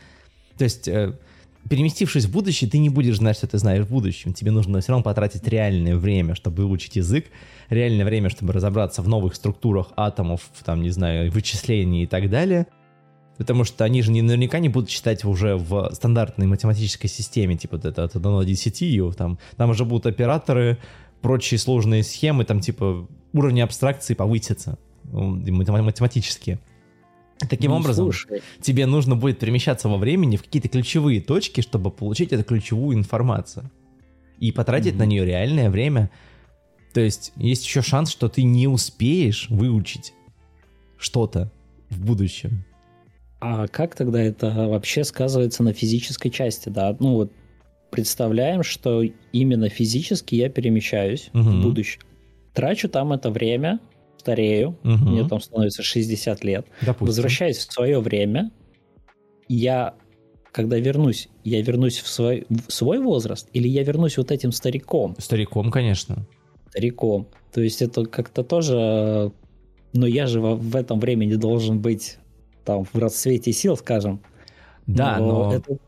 То 0.59 0.65
есть, 0.65 0.87
э, 0.87 1.15
переместившись 1.71 2.27
в 2.27 2.31
будущее, 2.31 2.69
ты 2.69 2.77
не 2.77 2.91
будешь 2.91 3.17
знать, 3.17 3.39
что 3.39 3.47
ты 3.47 3.57
знаешь 3.57 3.87
в 3.87 3.89
будущем. 3.89 4.35
Тебе 4.35 4.51
нужно 4.51 4.83
все 4.83 4.93
равно 4.93 5.03
потратить 5.03 5.49
реальное 5.49 5.97
время, 5.97 6.35
чтобы 6.35 6.67
выучить 6.67 6.97
язык, 6.97 7.25
реальное 7.71 8.05
время, 8.05 8.29
чтобы 8.29 8.53
разобраться 8.53 9.01
в 9.01 9.09
новых 9.09 9.35
структурах 9.35 9.95
атомов, 9.97 10.43
там, 10.63 10.83
не 10.83 10.91
знаю, 10.91 11.33
вычислений 11.33 12.03
и 12.03 12.07
так 12.07 12.29
далее— 12.29 12.67
Потому 13.41 13.65
что 13.65 13.85
они 13.85 14.03
же 14.03 14.13
не, 14.13 14.21
наверняка 14.21 14.59
не 14.59 14.69
будут 14.69 14.91
читать 14.91 15.25
уже 15.25 15.57
в 15.57 15.91
стандартной 15.95 16.47
математической 16.47 17.09
системе, 17.09 17.57
типа 17.57 17.77
вот 17.79 17.87
это 17.87 18.05
от 18.05 18.15
1 18.15 18.23
до 18.23 18.45
10, 18.45 19.17
там, 19.17 19.39
там 19.57 19.71
уже 19.71 19.87
будут 19.87 20.05
операторы, 20.05 20.77
прочие 21.23 21.57
сложные 21.57 22.03
схемы, 22.03 22.45
там 22.45 22.61
типа 22.61 23.09
уровни 23.33 23.61
абстракции 23.61 24.13
повысятся 24.13 24.79
математические. 25.05 26.61
Таким 27.49 27.71
ну, 27.71 27.79
образом, 27.79 28.13
слушай. 28.13 28.43
тебе 28.61 28.85
нужно 28.85 29.17
будет 29.17 29.39
перемещаться 29.39 29.89
во 29.89 29.97
времени 29.97 30.37
в 30.37 30.43
какие-то 30.43 30.69
ключевые 30.69 31.23
точки, 31.23 31.63
чтобы 31.63 31.91
получить 31.91 32.35
эту 32.35 32.45
ключевую 32.45 32.95
информацию. 32.95 33.71
И 34.39 34.53
потратить 34.53 34.97
mm-hmm. 34.97 34.99
на 34.99 35.07
нее 35.07 35.25
реальное 35.25 35.71
время. 35.71 36.11
То 36.93 37.01
есть 37.01 37.33
есть 37.37 37.65
еще 37.65 37.81
шанс, 37.81 38.11
что 38.11 38.29
ты 38.29 38.43
не 38.43 38.69
успеешь 38.69 39.49
выучить 39.49 40.13
что-то 40.99 41.51
в 41.89 42.05
будущем. 42.05 42.67
А 43.41 43.67
как 43.69 43.95
тогда 43.95 44.21
это 44.21 44.51
вообще 44.69 45.03
сказывается 45.03 45.63
на 45.63 45.73
физической 45.73 46.29
части, 46.29 46.69
да? 46.69 46.95
Ну 47.01 47.15
вот 47.15 47.33
представляем, 47.91 48.63
что 48.63 49.03
именно 49.33 49.69
физически 49.69 50.35
я 50.35 50.49
перемещаюсь 50.49 51.31
угу. 51.33 51.43
в 51.43 51.63
будущее. 51.63 52.03
Трачу 52.53 52.89
там 52.89 53.13
это 53.13 53.31
время, 53.31 53.81
старею, 54.19 54.79
угу. 54.85 54.91
мне 54.91 55.27
там 55.27 55.41
становится 55.41 55.83
60 55.83 56.45
лет, 56.45 56.67
Допустим. 56.83 57.07
возвращаюсь 57.07 57.59
в 57.59 57.73
свое 57.73 58.01
время, 58.01 58.51
я, 59.49 59.95
когда 60.53 60.79
вернусь, 60.79 61.29
я 61.43 61.63
вернусь 61.63 61.99
в 61.99 62.09
свой, 62.09 62.47
в 62.49 62.71
свой 62.71 62.99
возраст 62.99 63.49
или 63.53 63.67
я 63.69 63.83
вернусь 63.83 64.19
вот 64.19 64.31
этим 64.31 64.53
стариком? 64.53 65.17
Стариком, 65.19 65.71
конечно. 65.71 66.27
Стариком. 66.69 67.27
То 67.53 67.61
есть 67.61 67.83
это 67.83 68.05
как-то 68.05 68.45
тоже... 68.45 69.33
Но 69.93 70.07
я 70.07 70.29
же 70.29 70.41
в, 70.41 70.55
в 70.55 70.77
этом 70.77 71.01
времени 71.01 71.35
должен 71.35 71.81
быть 71.81 72.20
там 72.65 72.85
в 72.85 72.95
расцвете 72.99 73.53
сил, 73.53 73.77
скажем. 73.77 74.21
Да, 74.87 75.19
но, 75.19 75.45
но... 75.45 75.55
это 75.55 75.79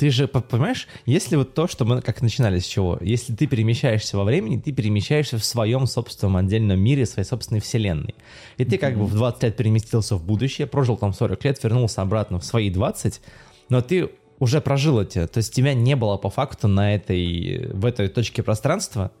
ты 0.00 0.08
же 0.08 0.28
понимаешь, 0.28 0.88
если 1.04 1.36
вот 1.36 1.52
то, 1.52 1.66
что 1.66 1.84
мы 1.84 2.00
как 2.00 2.22
начинали 2.22 2.58
с 2.58 2.64
чего, 2.64 2.96
если 3.02 3.34
ты 3.34 3.46
перемещаешься 3.46 4.16
во 4.16 4.24
времени, 4.24 4.58
ты 4.58 4.72
перемещаешься 4.72 5.36
в 5.36 5.44
своем 5.44 5.86
собственном 5.86 6.38
отдельном 6.38 6.80
мире, 6.80 7.04
своей 7.04 7.28
собственной 7.28 7.60
вселенной. 7.60 8.14
И 8.56 8.64
ты 8.64 8.78
как 8.78 8.96
бы 8.96 9.04
в 9.04 9.12
20 9.12 9.42
лет 9.42 9.56
переместился 9.58 10.16
в 10.16 10.24
будущее, 10.24 10.66
прожил 10.66 10.96
там 10.96 11.12
40 11.12 11.44
лет, 11.44 11.62
вернулся 11.62 12.00
обратно 12.00 12.38
в 12.40 12.46
свои 12.46 12.70
20, 12.70 13.20
но 13.68 13.82
ты 13.82 14.08
уже 14.38 14.62
прожил 14.62 15.02
эти, 15.02 15.26
то 15.26 15.36
есть 15.36 15.54
тебя 15.54 15.74
не 15.74 15.94
было 15.96 16.16
по 16.16 16.30
факту 16.30 16.66
на 16.66 16.94
этой, 16.94 17.70
в 17.70 17.84
этой 17.84 18.08
точке 18.08 18.42
пространства 18.42 19.12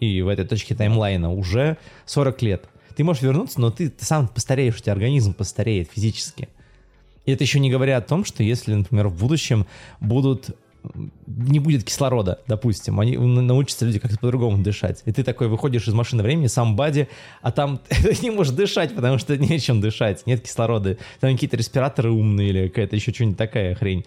и 0.00 0.20
в 0.20 0.28
этой 0.28 0.46
точке 0.46 0.74
таймлайна 0.74 1.32
уже 1.32 1.78
40 2.04 2.42
лет. 2.42 2.68
Ты 2.94 3.04
можешь 3.04 3.22
вернуться, 3.22 3.58
но 3.58 3.70
ты, 3.70 3.88
ты 3.88 4.04
сам 4.04 4.28
постареешь, 4.28 4.76
у 4.76 4.80
тебя 4.80 4.92
организм 4.92 5.32
постареет 5.32 5.90
физически. 5.90 6.50
И 7.26 7.32
это 7.32 7.44
еще 7.44 7.60
не 7.60 7.70
говоря 7.70 7.98
о 7.98 8.00
том, 8.00 8.24
что 8.24 8.42
если, 8.42 8.74
например, 8.74 9.08
в 9.08 9.18
будущем 9.18 9.66
будут 10.00 10.56
не 11.26 11.58
будет 11.58 11.84
кислорода, 11.84 12.40
допустим, 12.46 13.00
они 13.00 13.16
научатся 13.16 13.84
люди 13.84 13.98
как-то 13.98 14.18
по-другому 14.18 14.62
дышать. 14.62 15.02
И 15.04 15.12
ты 15.12 15.24
такой 15.24 15.48
выходишь 15.48 15.88
из 15.88 15.94
машины 15.94 16.22
времени, 16.22 16.46
сам 16.46 16.76
бади, 16.76 17.08
а 17.42 17.52
там 17.52 17.80
ты 17.88 18.16
не 18.22 18.30
можешь 18.30 18.52
дышать, 18.52 18.94
потому 18.94 19.18
что 19.18 19.36
нечем 19.36 19.80
дышать, 19.80 20.26
нет 20.26 20.42
кислорода. 20.42 20.98
Там 21.20 21.32
какие-то 21.32 21.56
респираторы 21.56 22.10
умные 22.10 22.48
или 22.50 22.68
какая-то 22.68 22.96
еще 22.96 23.12
что-нибудь 23.12 23.38
такая 23.38 23.74
хрень. 23.74 24.04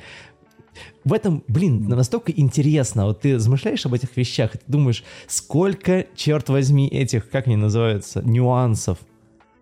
В 1.03 1.13
этом, 1.13 1.43
блин, 1.47 1.89
настолько 1.89 2.31
интересно. 2.31 3.07
Вот 3.07 3.21
ты 3.21 3.35
размышляешь 3.35 3.85
об 3.85 3.93
этих 3.93 4.15
вещах, 4.15 4.55
и 4.55 4.59
ты 4.59 4.63
думаешь, 4.67 5.03
сколько, 5.27 6.05
черт 6.15 6.47
возьми, 6.49 6.88
этих, 6.88 7.29
как 7.29 7.47
они 7.47 7.57
называются, 7.57 8.21
нюансов. 8.21 8.99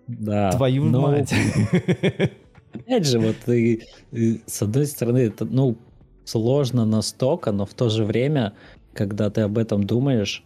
Да. 0.07 0.51
Твою 0.51 0.85
но... 0.85 1.01
мать. 1.01 1.33
Опять 2.73 3.05
же, 3.05 3.19
вот 3.19 3.35
и, 3.47 3.83
и, 4.11 4.41
с 4.45 4.61
одной 4.61 4.85
стороны, 4.85 5.19
это, 5.19 5.45
ну, 5.45 5.77
сложно 6.25 6.85
настолько, 6.85 7.51
но 7.51 7.65
в 7.65 7.73
то 7.73 7.89
же 7.89 8.03
время, 8.03 8.53
когда 8.93 9.29
ты 9.29 9.41
об 9.41 9.57
этом 9.57 9.85
думаешь, 9.85 10.43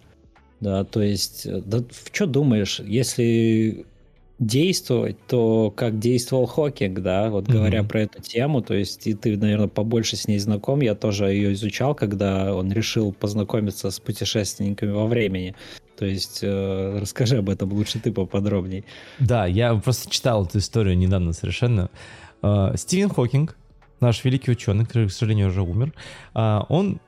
да, 0.60 0.84
то 0.84 1.02
есть, 1.02 1.48
да, 1.66 1.80
в 1.80 2.10
что 2.16 2.28
думаешь, 2.28 2.80
если 2.80 3.86
действовать, 4.42 5.18
то 5.28 5.72
как 5.72 6.00
действовал 6.00 6.48
Хокинг, 6.48 7.00
да, 7.00 7.30
вот 7.30 7.48
mm-hmm. 7.48 7.52
говоря 7.52 7.84
про 7.84 8.02
эту 8.02 8.22
тему, 8.22 8.62
то 8.62 8.74
есть 8.74 9.06
и 9.06 9.14
ты, 9.14 9.38
наверное, 9.38 9.68
побольше 9.68 10.16
с 10.16 10.28
ней 10.28 10.40
знаком, 10.40 10.82
я 10.82 10.96
тоже 10.96 11.26
ее 11.26 11.54
изучал, 11.54 11.94
когда 11.94 12.56
он 12.56 12.72
решил 12.72 13.14
познакомиться 13.14 13.92
с 13.92 14.00
путешественниками 14.00 14.92
во 14.92 15.06
времени. 15.06 15.56
То 16.02 16.08
есть 16.08 16.40
э, 16.42 16.98
расскажи 17.00 17.38
об 17.38 17.48
этом 17.48 17.72
лучше 17.74 18.00
ты 18.00 18.12
поподробнее. 18.12 18.86
Да, 19.20 19.46
я 19.46 19.76
просто 19.76 20.10
читал 20.10 20.46
эту 20.46 20.58
историю 20.58 20.98
недавно 20.98 21.32
совершенно. 21.32 21.92
Э, 22.42 22.74
Стивен 22.76 23.10
Хокинг, 23.10 23.56
наш 24.00 24.26
великий 24.26 24.50
ученый, 24.50 24.88
который, 24.88 25.10
к 25.10 25.12
сожалению, 25.12 25.50
уже 25.50 25.62
умер, 25.62 25.94
э, 26.34 26.60
он 26.70 27.00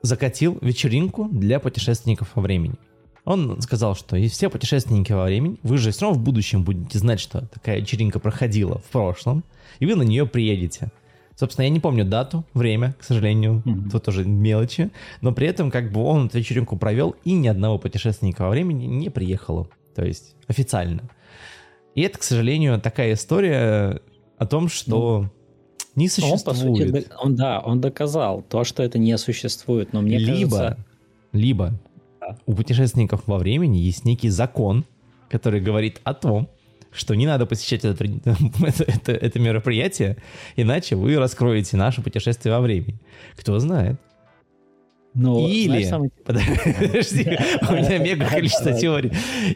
закатил 0.00 0.58
вечеринку 0.60 1.28
для 1.28 1.58
путешественников 1.58 2.28
во 2.36 2.42
времени. 2.42 2.76
Он 3.24 3.60
сказал, 3.62 3.96
что 3.96 4.14
и 4.14 4.28
все 4.28 4.48
путешественники 4.48 5.10
во 5.10 5.24
времени, 5.24 5.58
вы 5.64 5.76
же 5.76 5.90
все 5.90 6.02
равно 6.02 6.20
в 6.20 6.22
будущем 6.22 6.62
будете 6.62 7.00
знать, 7.00 7.18
что 7.18 7.48
такая 7.48 7.80
вечеринка 7.80 8.20
проходила 8.20 8.78
в 8.78 8.84
прошлом, 8.92 9.42
и 9.80 9.86
вы 9.86 9.96
на 9.96 10.02
нее 10.02 10.24
приедете. 10.24 10.92
Собственно, 11.36 11.64
я 11.64 11.70
не 11.70 11.80
помню 11.80 12.04
дату, 12.06 12.44
время, 12.54 12.94
к 12.98 13.04
сожалению, 13.04 13.62
mm-hmm. 13.64 13.90
тут 13.90 14.04
тоже 14.04 14.24
мелочи, 14.24 14.90
но 15.20 15.32
при 15.32 15.46
этом 15.46 15.70
как 15.70 15.92
бы 15.92 16.02
он 16.02 16.26
эту 16.26 16.38
вечеринку 16.38 16.78
провел, 16.78 17.14
и 17.24 17.32
ни 17.32 17.46
одного 17.46 17.78
путешественника 17.78 18.42
во 18.42 18.50
времени 18.50 18.86
не 18.86 19.10
приехало, 19.10 19.68
то 19.94 20.02
есть 20.02 20.34
официально. 20.48 21.02
И 21.94 22.00
это, 22.00 22.18
к 22.18 22.22
сожалению, 22.22 22.80
такая 22.80 23.12
история 23.12 24.00
о 24.38 24.46
том, 24.46 24.68
что 24.68 25.22
ну, 25.22 25.30
не 25.94 26.08
существует. 26.08 26.46
Он, 26.46 26.54
по 26.54 26.54
сути, 26.54 27.06
он, 27.22 27.36
да, 27.36 27.60
он 27.60 27.80
доказал 27.82 28.42
то, 28.42 28.64
что 28.64 28.82
это 28.82 28.98
не 28.98 29.16
существует, 29.18 29.92
но 29.92 30.00
мне 30.00 30.18
либо, 30.18 30.56
кажется... 30.56 30.86
Либо 31.32 31.78
у 32.46 32.54
путешественников 32.54 33.26
во 33.26 33.36
времени 33.36 33.76
есть 33.76 34.06
некий 34.06 34.30
закон, 34.30 34.86
который 35.28 35.60
говорит 35.60 36.00
о 36.04 36.14
том, 36.14 36.48
что 36.96 37.14
не 37.14 37.26
надо 37.26 37.46
посещать 37.46 37.84
это, 37.84 38.04
это, 38.24 38.84
это, 38.84 39.12
это 39.12 39.38
мероприятие, 39.38 40.16
иначе 40.56 40.96
вы 40.96 41.16
раскроете 41.16 41.76
наше 41.76 42.02
путешествие 42.02 42.54
во 42.54 42.60
времени. 42.60 42.98
Кто 43.36 43.58
знает. 43.58 44.00
Но, 45.16 45.38
Или... 45.38 45.66
Знаешь, 45.68 45.88
самый... 45.88 46.10
Подожди, 46.24 47.38
у 47.68 47.72
меня 47.72 47.98
мега 48.04 48.26
количество 48.26 48.72
теорий. 48.72 49.12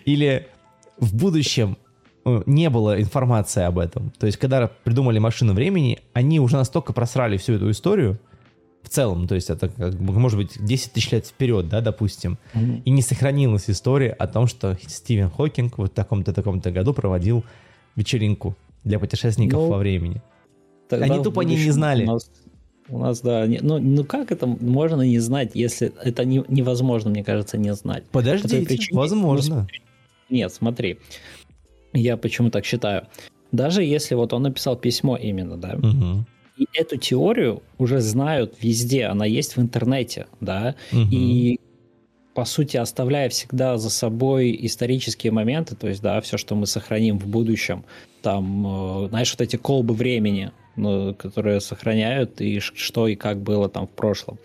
Или 0.06 0.48
в 0.98 1.14
будущем 1.14 1.76
э, 2.24 2.42
не 2.46 2.70
было 2.70 3.00
информации 3.00 3.62
об 3.62 3.78
этом. 3.78 4.10
То 4.18 4.26
есть, 4.26 4.38
когда 4.38 4.68
придумали 4.68 5.18
машину 5.18 5.52
времени, 5.52 5.98
они 6.14 6.40
уже 6.40 6.56
настолько 6.56 6.94
просрали 6.94 7.36
всю 7.36 7.54
эту 7.54 7.70
историю, 7.70 8.18
в 8.82 8.88
целом, 8.88 9.28
то 9.28 9.34
есть 9.34 9.50
это 9.50 9.68
как 9.68 9.98
может 10.00 10.38
быть 10.38 10.64
10 10.64 10.92
тысяч 10.92 11.10
лет 11.12 11.26
вперед, 11.26 11.68
да, 11.68 11.80
допустим, 11.80 12.38
mm-hmm. 12.54 12.82
и 12.84 12.90
не 12.90 13.02
сохранилась 13.02 13.68
история 13.68 14.10
о 14.10 14.26
том, 14.26 14.46
что 14.46 14.76
Стивен 14.86 15.30
Хокинг 15.30 15.78
вот 15.78 15.92
в 15.92 15.94
таком-то 15.94 16.32
таком-то 16.32 16.70
году 16.70 16.94
проводил 16.94 17.44
вечеринку 17.96 18.56
для 18.84 18.98
путешественников 18.98 19.60
ну, 19.60 19.68
во 19.68 19.78
времени. 19.78 20.22
Они 20.90 21.22
тупо 21.22 21.42
не, 21.42 21.56
не 21.56 21.70
знали. 21.70 22.04
У 22.04 22.12
нас, 22.12 22.30
у 22.88 22.98
нас 22.98 23.20
да, 23.20 23.46
не, 23.46 23.58
ну, 23.60 23.78
ну 23.78 24.04
как 24.04 24.32
это 24.32 24.46
можно 24.46 25.02
не 25.02 25.18
знать, 25.18 25.50
если 25.54 25.92
это 26.02 26.24
не, 26.24 26.42
невозможно, 26.48 27.10
мне 27.10 27.22
кажется, 27.22 27.58
не 27.58 27.74
знать. 27.74 28.04
Подожди, 28.10 28.64
причине, 28.64 28.98
возможно. 28.98 29.68
Ну, 30.30 30.36
нет, 30.36 30.52
смотри, 30.52 30.98
я 31.92 32.16
почему 32.16 32.50
так 32.50 32.64
считаю. 32.64 33.06
Даже 33.52 33.82
если 33.82 34.14
вот 34.14 34.32
он 34.32 34.42
написал 34.42 34.76
письмо 34.76 35.16
именно, 35.16 35.56
да, 35.56 35.74
угу 35.74 36.24
и 36.60 36.68
эту 36.74 36.98
теорию 36.98 37.62
уже 37.78 38.00
знают 38.00 38.54
везде, 38.60 39.06
она 39.06 39.24
есть 39.24 39.56
в 39.56 39.60
интернете, 39.60 40.26
да, 40.40 40.74
угу. 40.92 41.08
и 41.10 41.58
по 42.34 42.44
сути, 42.44 42.76
оставляя 42.76 43.28
всегда 43.28 43.78
за 43.78 43.90
собой 43.90 44.56
исторические 44.60 45.32
моменты, 45.32 45.74
то 45.74 45.88
есть, 45.88 46.02
да, 46.02 46.20
все, 46.20 46.36
что 46.36 46.54
мы 46.54 46.66
сохраним 46.66 47.18
в 47.18 47.26
будущем, 47.26 47.84
там, 48.22 49.04
э, 49.04 49.08
знаешь, 49.08 49.32
вот 49.32 49.40
эти 49.40 49.56
колбы 49.56 49.94
времени, 49.94 50.52
ну, 50.76 51.14
которые 51.14 51.60
сохраняют, 51.60 52.40
и 52.40 52.60
что 52.60 53.08
и 53.08 53.16
как 53.16 53.40
было 53.40 53.68
там 53.68 53.86
в 53.86 53.90
прошлом 53.90 54.38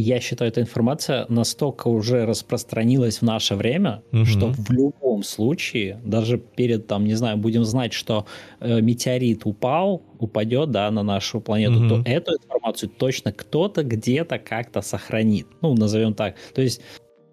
я 0.00 0.20
считаю, 0.20 0.50
эта 0.50 0.60
информация 0.60 1.26
настолько 1.28 1.88
уже 1.88 2.26
распространилась 2.26 3.18
в 3.18 3.22
наше 3.22 3.54
время, 3.54 4.02
угу. 4.12 4.24
что 4.24 4.48
в 4.48 4.70
любом 4.70 5.22
случае, 5.22 6.00
даже 6.04 6.38
перед, 6.38 6.86
там, 6.86 7.04
не 7.04 7.14
знаю, 7.14 7.36
будем 7.36 7.64
знать, 7.64 7.92
что 7.92 8.26
э, 8.60 8.80
метеорит 8.80 9.46
упал, 9.46 10.02
упадет, 10.18 10.70
да, 10.70 10.90
на 10.90 11.02
нашу 11.02 11.40
планету, 11.40 11.78
угу. 11.78 11.88
то 11.88 12.10
эту 12.10 12.32
информацию 12.32 12.90
точно 12.90 13.32
кто-то 13.32 13.84
где-то 13.84 14.38
как-то 14.38 14.82
сохранит. 14.82 15.46
Ну, 15.60 15.74
назовем 15.74 16.14
так. 16.14 16.34
То 16.54 16.62
есть 16.62 16.80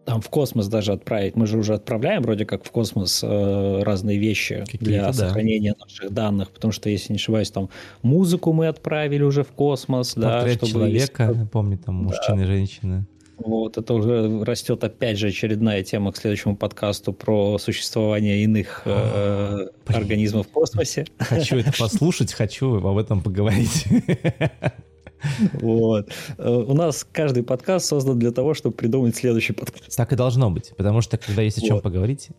там 0.06 0.22
в 0.22 0.30
космос 0.30 0.68
даже 0.68 0.94
отправить. 0.94 1.36
Мы 1.36 1.48
же 1.48 1.58
уже 1.58 1.74
отправляем 1.74 2.22
вроде 2.24 2.46
как 2.46 2.64
в 2.64 2.72
космос 2.72 3.22
э, 3.24 3.82
разные 3.84 4.18
вещи 4.18 4.64
для 4.80 5.08
да. 5.08 5.14
сохранения 5.14 5.76
наших 5.80 6.12
данных, 6.12 6.52
потому 6.52 6.72
что, 6.72 6.90
если 6.90 7.14
не 7.14 7.18
ошибаюсь, 7.18 7.52
там 7.52 7.70
музыку 8.02 8.54
мы 8.54 8.68
отправили 8.68 9.24
уже 9.24 9.44
в 9.44 9.52
космос. 9.52 10.14
Портрет 10.16 10.60
да, 10.60 10.68
чтобы 10.68 10.72
человека, 10.72 11.34
есть... 11.36 11.52
помню, 11.52 11.78
там 11.78 11.96
мужчины 11.96 12.42
да. 12.42 12.46
женщины. 12.46 13.06
Вот, 13.38 13.78
это 13.78 13.94
уже 13.96 14.44
растет 14.44 14.84
опять 14.84 15.18
же 15.18 15.28
очередная 15.28 15.84
тема 15.84 16.12
к 16.12 16.18
следующему 16.18 16.56
подкасту 16.56 17.12
про 17.12 17.58
существование 17.58 18.44
иных 18.44 18.84
э, 18.86 19.68
организмов 19.88 20.48
в 20.48 20.52
космосе. 20.52 21.06
Хочу 21.18 21.58
это 21.58 21.72
послушать, 21.78 22.34
хочу 22.34 22.76
об 22.76 22.98
этом 22.98 23.22
поговорить. 23.22 23.86
Вот. 25.54 26.10
Э, 26.38 26.50
у 26.50 26.74
нас 26.74 27.06
каждый 27.12 27.44
подкаст 27.44 27.86
создан 27.86 28.20
для 28.20 28.32
того, 28.32 28.54
чтобы 28.54 28.76
придумать 28.76 29.16
следующий 29.16 29.54
подкаст. 29.54 29.96
Так 29.96 30.14
и 30.14 30.16
должно 30.16 30.50
быть, 30.50 30.74
потому 30.78 31.02
что 31.02 31.18
когда 31.18 31.42
есть 31.42 31.58
о 31.58 31.62
чем 31.62 31.80
поговорить... 31.82 32.30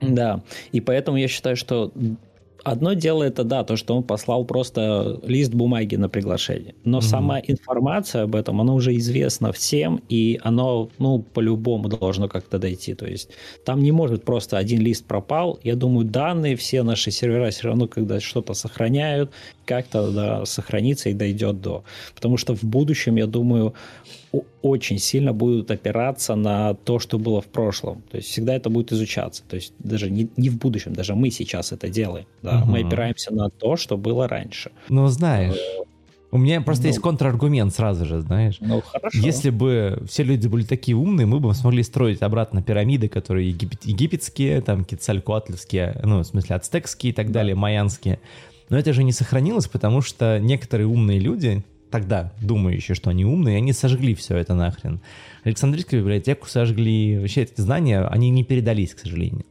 Да, 0.00 0.42
и 0.72 0.80
поэтому 0.80 1.16
я 1.16 1.28
считаю, 1.28 1.54
что 1.54 1.92
одно 2.64 2.94
дело 2.94 3.22
это 3.22 3.44
да, 3.44 3.64
то, 3.64 3.76
что 3.76 3.96
он 3.96 4.02
послал 4.02 4.44
просто 4.44 5.20
лист 5.24 5.52
бумаги 5.52 5.96
на 5.96 6.08
приглашение. 6.08 6.74
Но 6.84 6.98
mm-hmm. 6.98 7.02
сама 7.02 7.40
информация 7.40 8.22
об 8.22 8.34
этом, 8.34 8.60
она 8.60 8.74
уже 8.74 8.96
известна 8.96 9.52
всем, 9.52 10.00
и 10.08 10.40
оно, 10.42 10.90
ну, 10.98 11.20
по-любому 11.20 11.88
должно 11.88 12.28
как-то 12.28 12.58
дойти. 12.58 12.94
То 12.94 13.06
есть 13.06 13.30
там 13.64 13.82
не 13.82 13.92
может 13.92 14.24
просто 14.24 14.58
один 14.58 14.80
лист 14.80 15.04
пропал. 15.06 15.58
Я 15.62 15.76
думаю, 15.76 16.06
данные, 16.06 16.56
все 16.56 16.82
наши 16.82 17.10
сервера 17.10 17.50
все 17.50 17.68
равно, 17.68 17.88
когда 17.88 18.20
что-то 18.20 18.54
сохраняют, 18.54 19.30
как-то 19.64 20.10
да, 20.10 20.44
сохранится 20.44 21.08
и 21.08 21.14
дойдет 21.14 21.60
до. 21.60 21.84
Потому 22.14 22.36
что 22.36 22.54
в 22.54 22.64
будущем, 22.64 23.16
я 23.16 23.26
думаю, 23.26 23.74
очень 24.62 24.98
сильно 24.98 25.32
будут 25.32 25.70
опираться 25.70 26.34
на 26.34 26.74
то, 26.74 26.98
что 26.98 27.18
было 27.18 27.40
в 27.40 27.46
прошлом. 27.46 28.02
То 28.10 28.16
есть 28.16 28.28
всегда 28.28 28.54
это 28.54 28.70
будет 28.70 28.92
изучаться. 28.92 29.42
То 29.48 29.56
есть 29.56 29.74
даже 29.78 30.10
не, 30.10 30.28
не 30.36 30.48
в 30.48 30.58
будущем, 30.58 30.92
даже 30.92 31.14
мы 31.14 31.30
сейчас 31.30 31.72
это 31.72 31.88
делаем. 31.88 32.26
Да? 32.42 32.62
Угу. 32.62 32.70
Мы 32.70 32.80
опираемся 32.80 33.32
на 33.32 33.50
то, 33.50 33.76
что 33.76 33.96
было 33.96 34.28
раньше. 34.28 34.70
Ну, 34.88 35.06
знаешь, 35.08 35.56
э, 35.56 35.82
у 36.32 36.38
меня 36.38 36.62
просто 36.62 36.84
ну, 36.84 36.88
есть 36.88 37.00
контраргумент 37.00 37.74
сразу 37.74 38.06
же, 38.06 38.20
знаешь. 38.20 38.56
Ну, 38.60 38.80
хорошо. 38.80 39.18
Если 39.18 39.50
бы 39.50 40.02
все 40.08 40.22
люди 40.22 40.48
были 40.48 40.64
такие 40.64 40.96
умные, 40.96 41.26
мы 41.26 41.40
бы 41.40 41.52
смогли 41.52 41.82
строить 41.82 42.22
обратно 42.22 42.62
пирамиды, 42.62 43.08
которые 43.08 43.50
египет, 43.50 43.84
египетские, 43.84 44.62
там, 44.62 44.86
кецалькоатлевские, 44.86 46.00
ну, 46.02 46.20
в 46.20 46.24
смысле, 46.24 46.56
ацтекские 46.56 47.12
и 47.12 47.14
так 47.14 47.26
да. 47.26 47.40
далее, 47.40 47.54
майянские. 47.54 48.18
Но 48.72 48.78
это 48.78 48.94
же 48.94 49.04
не 49.04 49.12
сохранилось, 49.12 49.66
потому 49.66 50.00
что 50.00 50.38
некоторые 50.40 50.86
умные 50.86 51.18
люди, 51.18 51.62
тогда 51.90 52.32
думающие, 52.40 52.94
что 52.94 53.10
они 53.10 53.22
умные, 53.22 53.58
они 53.58 53.74
сожгли 53.74 54.14
все 54.14 54.38
это 54.38 54.54
нахрен. 54.54 55.02
Александрийскую 55.44 56.00
библиотеку 56.00 56.48
сожгли, 56.48 57.18
вообще 57.18 57.42
эти 57.42 57.60
знания, 57.60 58.00
они 58.06 58.30
не 58.30 58.44
передались, 58.44 58.94
к 58.94 59.00
сожалению. 59.00 59.44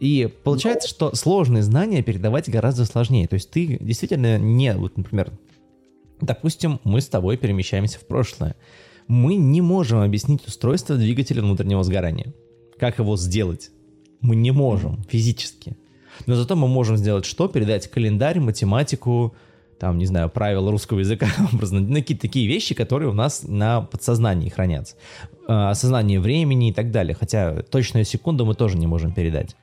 И 0.00 0.28
получается, 0.42 0.88
что 0.88 1.14
сложные 1.14 1.62
знания 1.62 2.02
передавать 2.02 2.48
гораздо 2.48 2.86
сложнее. 2.86 3.28
То 3.28 3.34
есть 3.34 3.52
ты 3.52 3.78
действительно 3.80 4.36
не, 4.36 4.74
вот, 4.74 4.96
например, 4.96 5.30
допустим, 6.20 6.80
мы 6.82 7.00
с 7.00 7.06
тобой 7.06 7.36
перемещаемся 7.36 8.00
в 8.00 8.06
прошлое. 8.08 8.56
Мы 9.06 9.36
не 9.36 9.60
можем 9.60 10.00
объяснить 10.00 10.44
устройство 10.48 10.96
двигателя 10.96 11.40
внутреннего 11.40 11.84
сгорания. 11.84 12.34
Как 12.80 12.98
его 12.98 13.16
сделать? 13.16 13.70
Мы 14.20 14.34
не 14.34 14.50
можем 14.50 15.04
физически. 15.04 15.76
Но 16.26 16.34
зато 16.34 16.56
мы 16.56 16.68
можем 16.68 16.96
сделать 16.96 17.24
что? 17.24 17.48
Передать 17.48 17.88
календарь, 17.88 18.40
математику, 18.40 19.34
там, 19.78 19.98
не 19.98 20.06
знаю, 20.06 20.28
правила 20.28 20.70
русского 20.70 21.00
языка, 21.00 21.26
образно, 21.52 21.80
ну, 21.80 21.94
какие-то 21.94 22.22
такие 22.22 22.46
вещи, 22.46 22.74
которые 22.74 23.08
у 23.08 23.14
нас 23.14 23.42
на 23.42 23.80
подсознании 23.80 24.50
хранятся. 24.50 24.96
А, 25.48 25.70
осознание 25.70 26.20
времени 26.20 26.68
и 26.68 26.72
так 26.72 26.90
далее. 26.90 27.16
Хотя 27.18 27.62
точную 27.62 28.04
секунду 28.04 28.44
мы 28.44 28.54
тоже 28.54 28.76
не 28.76 28.86
можем 28.86 29.12
передать. 29.12 29.56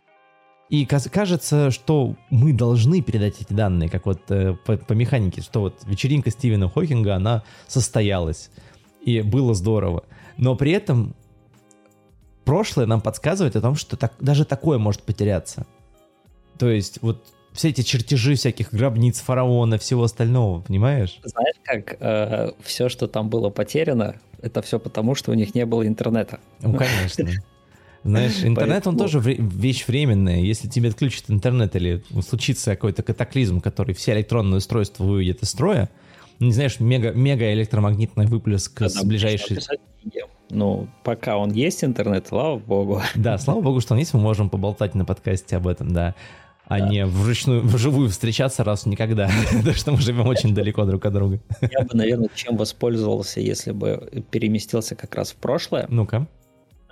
И 0.70 0.86
кажется, 0.86 1.72
что 1.72 2.16
мы 2.30 2.52
должны 2.52 3.02
передать 3.02 3.40
эти 3.40 3.54
данные, 3.54 3.90
как 3.90 4.06
вот 4.06 4.20
э, 4.30 4.54
по, 4.66 4.76
по 4.76 4.92
механике, 4.92 5.42
что 5.42 5.62
вот 5.62 5.76
вечеринка 5.86 6.30
Стивена 6.30 6.68
Хокинга, 6.68 7.16
она 7.16 7.44
состоялась, 7.68 8.50
и 9.02 9.22
было 9.22 9.54
здорово. 9.54 10.04
Но 10.36 10.58
при 10.58 10.72
этом 10.72 11.16
прошлое 12.44 12.86
нам 12.86 13.00
подсказывает 13.00 13.56
о 13.56 13.62
том, 13.62 13.76
что 13.76 13.96
так, 13.96 14.14
даже 14.20 14.44
такое 14.44 14.78
может 14.78 15.04
потеряться. 15.04 15.66
То 16.58 16.70
есть 16.70 17.00
вот 17.02 17.24
все 17.58 17.70
эти 17.70 17.82
чертежи 17.82 18.36
всяких 18.36 18.72
гробниц 18.72 19.20
фараона, 19.20 19.78
всего 19.78 20.04
остального, 20.04 20.62
понимаешь? 20.62 21.20
Знаешь, 21.24 21.56
как 21.64 21.98
э, 22.00 22.52
все, 22.62 22.88
что 22.88 23.08
там 23.08 23.30
было 23.30 23.50
потеряно, 23.50 24.16
это 24.42 24.62
все 24.62 24.80
потому, 24.80 25.16
что 25.16 25.32
у 25.32 25.34
них 25.34 25.56
не 25.56 25.66
было 25.66 25.86
интернета. 25.86 26.40
Ну, 26.62 26.76
конечно. 26.76 27.28
Знаешь, 28.04 28.44
интернет, 28.44 28.88
он 28.88 28.96
тоже 28.96 29.20
вещь 29.20 29.86
временная. 29.88 30.40
Если 30.40 30.70
тебе 30.70 30.90
отключат 30.90 31.26
интернет 31.30 31.76
или 31.76 32.04
случится 32.26 32.72
какой-то 32.72 33.04
катаклизм, 33.04 33.60
который 33.60 33.96
все 33.96 34.14
электронные 34.14 34.60
устройства 34.60 35.04
выведет 35.04 35.42
из 35.42 35.50
строя, 35.50 35.90
ну, 36.40 36.48
не 36.48 36.54
знаешь, 36.54 36.80
мега, 36.80 37.12
мега 37.12 37.52
электромагнитный 37.54 38.28
выплеск 38.28 38.82
с 38.82 39.04
ближайшей... 39.04 39.58
Ну, 40.50 40.88
пока 41.04 41.36
он 41.38 41.52
есть 41.52 41.84
интернет, 41.84 42.28
слава 42.28 42.58
богу. 42.58 43.02
Да, 43.16 43.38
слава 43.38 43.60
богу, 43.60 43.82
что 43.82 43.96
он 43.96 44.00
есть, 44.00 44.14
мы 44.14 44.22
можем 44.22 44.50
поболтать 44.50 44.96
на 44.96 45.04
подкасте 45.04 45.58
об 45.58 45.68
этом, 45.68 45.92
да 45.92 46.16
а 46.67 46.79
да. 46.79 46.88
не 46.88 47.05
вручную, 47.05 47.62
вживую 47.62 48.09
встречаться 48.09 48.63
раз 48.63 48.86
никогда, 48.86 49.29
потому 49.51 49.75
что 49.75 49.91
мы 49.93 50.01
живем 50.01 50.27
очень 50.27 50.53
далеко 50.53 50.86
друг 50.86 51.05
от 51.05 51.13
друга. 51.13 51.39
Я 51.62 51.81
бы, 51.81 51.95
наверное, 51.95 52.29
чем 52.36 52.57
воспользовался, 52.57 53.39
если 53.39 53.71
бы 53.71 54.24
переместился 54.31 54.95
как 54.95 55.15
раз 55.15 55.31
в 55.31 55.36
прошлое. 55.36 55.86
Ну-ка. 55.89 56.27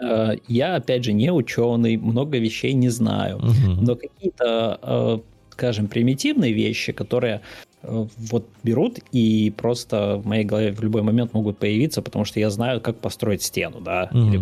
Э, 0.02 0.36
я, 0.48 0.76
опять 0.76 1.04
же, 1.04 1.14
не 1.14 1.32
ученый, 1.32 1.98
много 1.98 2.38
вещей 2.38 2.74
не 2.74 2.90
знаю, 2.90 3.38
угу. 3.38 3.82
но 3.82 3.96
какие-то, 3.96 4.80
э, 4.82 5.20
скажем, 5.52 5.88
примитивные 5.88 6.54
вещи, 6.54 6.92
которые 6.92 7.42
э, 7.82 8.08
вот 8.18 8.48
берут 8.64 9.00
и 9.12 9.54
просто 9.56 10.18
в 10.18 10.26
моей 10.26 10.46
голове 10.46 10.72
в 10.72 10.82
любой 10.82 11.02
момент 11.02 11.34
могут 11.34 11.58
появиться, 11.58 12.02
потому 12.02 12.26
что 12.26 12.40
я 12.40 12.50
знаю, 12.50 12.82
как 12.82 12.98
построить 12.98 13.42
стену, 13.42 13.82
да, 13.82 14.10
угу. 14.12 14.20
или 14.20 14.42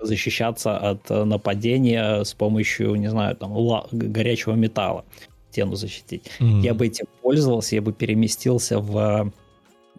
защищаться 0.00 0.76
от 0.76 1.10
э, 1.10 1.24
нападения 1.24 2.24
с 2.24 2.34
помощью, 2.34 2.94
не 2.96 3.08
знаю, 3.08 3.36
там, 3.36 3.54
горячего 3.92 4.54
металла, 4.54 5.04
стену 5.50 5.74
защитить. 5.74 6.30
Mm-hmm. 6.40 6.60
Я 6.60 6.74
бы 6.74 6.86
этим 6.86 7.06
пользовался, 7.22 7.74
я 7.74 7.82
бы 7.82 7.92
переместился 7.92 8.78
в 8.78 9.32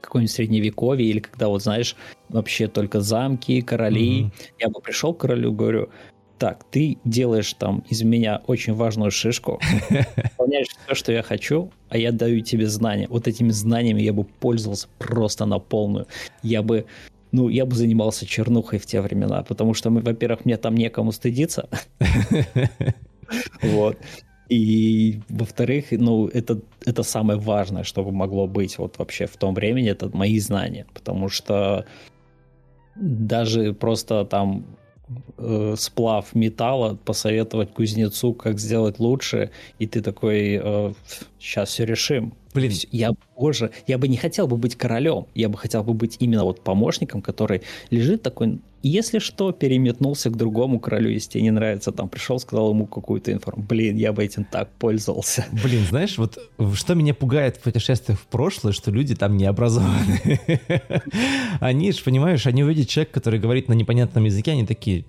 какое-нибудь 0.01 0.33
средневековье 0.33 1.09
или 1.09 1.19
когда, 1.19 1.49
вот 1.49 1.63
знаешь, 1.63 1.95
вообще 2.29 2.67
только 2.67 3.01
замки, 3.01 3.61
короли. 3.61 4.23
Mm-hmm. 4.23 4.31
Я 4.59 4.69
бы 4.69 4.79
пришел 4.79 5.13
к 5.13 5.19
королю, 5.19 5.51
говорю, 5.51 5.89
так, 6.37 6.63
ты 6.71 6.97
делаешь 7.03 7.53
там 7.53 7.83
из 7.89 8.01
меня 8.01 8.41
очень 8.47 8.73
важную 8.73 9.11
шишку, 9.11 9.59
выполняешь 9.89 10.67
все, 10.67 10.95
что 10.95 11.11
я 11.11 11.21
хочу, 11.21 11.69
а 11.89 11.97
я 11.97 12.13
даю 12.13 12.39
тебе 12.39 12.67
знания. 12.67 13.07
Вот 13.09 13.27
этими 13.27 13.49
знаниями 13.49 14.01
я 14.01 14.13
бы 14.13 14.23
пользовался 14.23 14.87
просто 14.97 15.45
на 15.45 15.59
полную. 15.59 16.07
Я 16.41 16.63
бы 16.63 16.85
ну, 17.31 17.49
я 17.49 17.65
бы 17.65 17.75
занимался 17.75 18.25
чернухой 18.25 18.79
в 18.79 18.85
те 18.85 19.01
времена, 19.01 19.43
потому 19.43 19.73
что, 19.73 19.89
во-первых, 19.89 20.45
мне 20.45 20.57
там 20.57 20.75
некому 20.75 21.11
стыдиться. 21.11 21.69
Вот. 23.61 23.95
И, 24.49 25.21
во-вторых, 25.29 25.91
ну, 25.91 26.27
это, 26.27 26.59
это 26.83 27.03
самое 27.03 27.39
важное, 27.39 27.83
что 27.83 28.03
могло 28.11 28.47
быть 28.47 28.79
вот 28.79 28.97
вообще 28.97 29.27
в 29.27 29.37
том 29.37 29.53
времени, 29.53 29.91
это 29.91 30.09
мои 30.17 30.39
знания. 30.39 30.87
Потому 30.95 31.29
что 31.29 31.85
даже 32.95 33.73
просто 33.73 34.25
там 34.25 34.65
э, 35.37 35.75
сплав 35.77 36.33
металла, 36.35 36.97
посоветовать 37.05 37.73
кузнецу, 37.73 38.33
как 38.33 38.59
сделать 38.59 38.99
лучше, 38.99 39.51
и 39.79 39.87
ты 39.87 40.01
такой, 40.01 40.59
э, 40.61 40.93
сейчас 41.39 41.69
все 41.69 41.85
решим. 41.85 42.33
Блин, 42.53 42.71
я, 42.91 43.11
боже, 43.37 43.71
я 43.87 43.97
бы 43.97 44.07
не 44.07 44.17
хотел 44.17 44.47
бы 44.47 44.57
быть 44.57 44.75
королем, 44.75 45.27
я 45.35 45.49
бы 45.49 45.57
хотел 45.57 45.83
бы 45.83 45.93
быть 45.93 46.17
именно 46.19 46.43
вот 46.43 46.61
помощником, 46.61 47.21
который 47.21 47.61
лежит 47.91 48.23
такой, 48.23 48.59
если 48.81 49.19
что, 49.19 49.51
переметнулся 49.51 50.29
к 50.29 50.37
другому 50.37 50.79
королю, 50.79 51.09
если 51.09 51.31
тебе 51.31 51.43
не 51.43 51.51
нравится, 51.51 51.91
там 51.91 52.07
пришел, 52.07 52.39
сказал 52.39 52.71
ему 52.71 52.87
какую-то 52.87 53.31
информацию. 53.31 53.67
Блин, 53.67 53.97
я 53.97 54.13
бы 54.13 54.23
этим 54.23 54.45
так 54.45 54.71
пользовался. 54.77 55.45
Блин, 55.63 55.83
знаешь, 55.89 56.17
вот 56.17 56.37
что 56.73 56.95
меня 56.95 57.13
пугает 57.13 57.57
в 57.57 57.61
путешествиях 57.61 58.19
в 58.19 58.27
прошлое, 58.27 58.71
что 58.73 58.91
люди 58.91 59.15
там 59.15 59.37
не 59.37 59.45
образованы. 59.45 60.39
Они 61.59 61.91
же, 61.91 62.03
понимаешь, 62.03 62.45
они 62.45 62.63
увидят 62.63 62.87
человека, 62.87 63.13
который 63.13 63.39
говорит 63.39 63.67
на 63.67 63.73
непонятном 63.73 64.23
языке, 64.23 64.51
они 64.51 64.65
такие, 64.65 65.05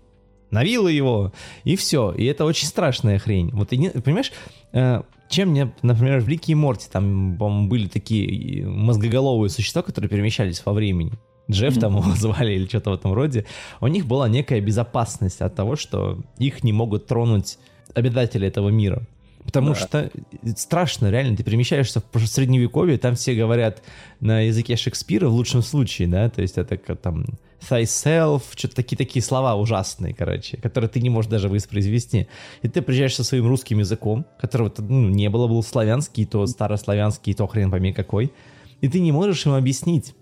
навило 0.50 0.88
его, 0.88 1.32
и 1.64 1.76
все. 1.76 2.12
И 2.12 2.24
это 2.24 2.44
очень 2.44 2.66
страшная 2.66 3.18
хрень. 3.18 3.50
Вот, 3.52 3.68
понимаешь, 3.68 4.32
э, 4.72 5.02
чем 5.28 5.50
мне, 5.50 5.72
например, 5.82 6.20
в 6.20 6.28
Лике 6.28 6.52
и 6.52 6.54
Морти, 6.54 6.86
там, 6.90 7.36
по-моему, 7.38 7.68
были 7.68 7.86
такие 7.86 8.66
мозгоголовые 8.66 9.48
существа, 9.48 9.82
которые 9.82 10.08
перемещались 10.08 10.62
во 10.64 10.72
времени. 10.72 11.12
Джефф 11.50 11.78
там 11.78 11.96
его 11.96 12.14
звали 12.14 12.54
или 12.54 12.66
что-то 12.66 12.90
в 12.90 12.94
этом 12.94 13.12
роде. 13.12 13.46
У 13.80 13.86
них 13.86 14.06
была 14.06 14.28
некая 14.28 14.60
безопасность 14.60 15.40
от 15.40 15.54
того, 15.54 15.76
что 15.76 16.18
их 16.38 16.64
не 16.64 16.72
могут 16.72 17.06
тронуть 17.06 17.58
обитатели 17.94 18.46
этого 18.46 18.68
мира. 18.68 19.02
Потому 19.44 19.70
да. 19.70 19.74
что 19.74 20.10
страшно, 20.56 21.10
реально, 21.10 21.36
ты 21.36 21.42
перемещаешься 21.42 22.02
в 22.12 22.26
средневековье, 22.26 22.98
там 22.98 23.14
все 23.14 23.34
говорят 23.34 23.82
на 24.20 24.42
языке 24.42 24.76
Шекспира 24.76 25.28
в 25.28 25.32
лучшем 25.32 25.62
случае, 25.62 26.08
да, 26.08 26.28
то 26.28 26.42
есть 26.42 26.58
это 26.58 26.76
как 26.76 27.00
там 27.00 27.24
thyself, 27.68 28.42
что-то 28.54 28.76
такие-такие 28.76 29.22
слова 29.22 29.54
ужасные, 29.56 30.14
короче, 30.14 30.56
которые 30.58 30.88
ты 30.88 31.00
не 31.00 31.10
можешь 31.10 31.30
даже 31.30 31.48
воспроизвести. 31.48 32.28
И 32.62 32.68
ты 32.68 32.82
приезжаешь 32.82 33.14
со 33.14 33.24
своим 33.24 33.46
русским 33.46 33.78
языком, 33.78 34.26
которого 34.38 34.72
ну, 34.78 35.08
не 35.08 35.28
было, 35.30 35.46
был 35.46 35.62
славянский, 35.62 36.26
то 36.26 36.46
старославянский, 36.46 37.34
то 37.34 37.46
хрен 37.46 37.70
пойми 37.70 37.92
какой, 37.92 38.32
и 38.80 38.88
ты 38.88 39.00
не 39.00 39.12
можешь 39.12 39.46
им 39.46 39.52
объяснить 39.52 40.14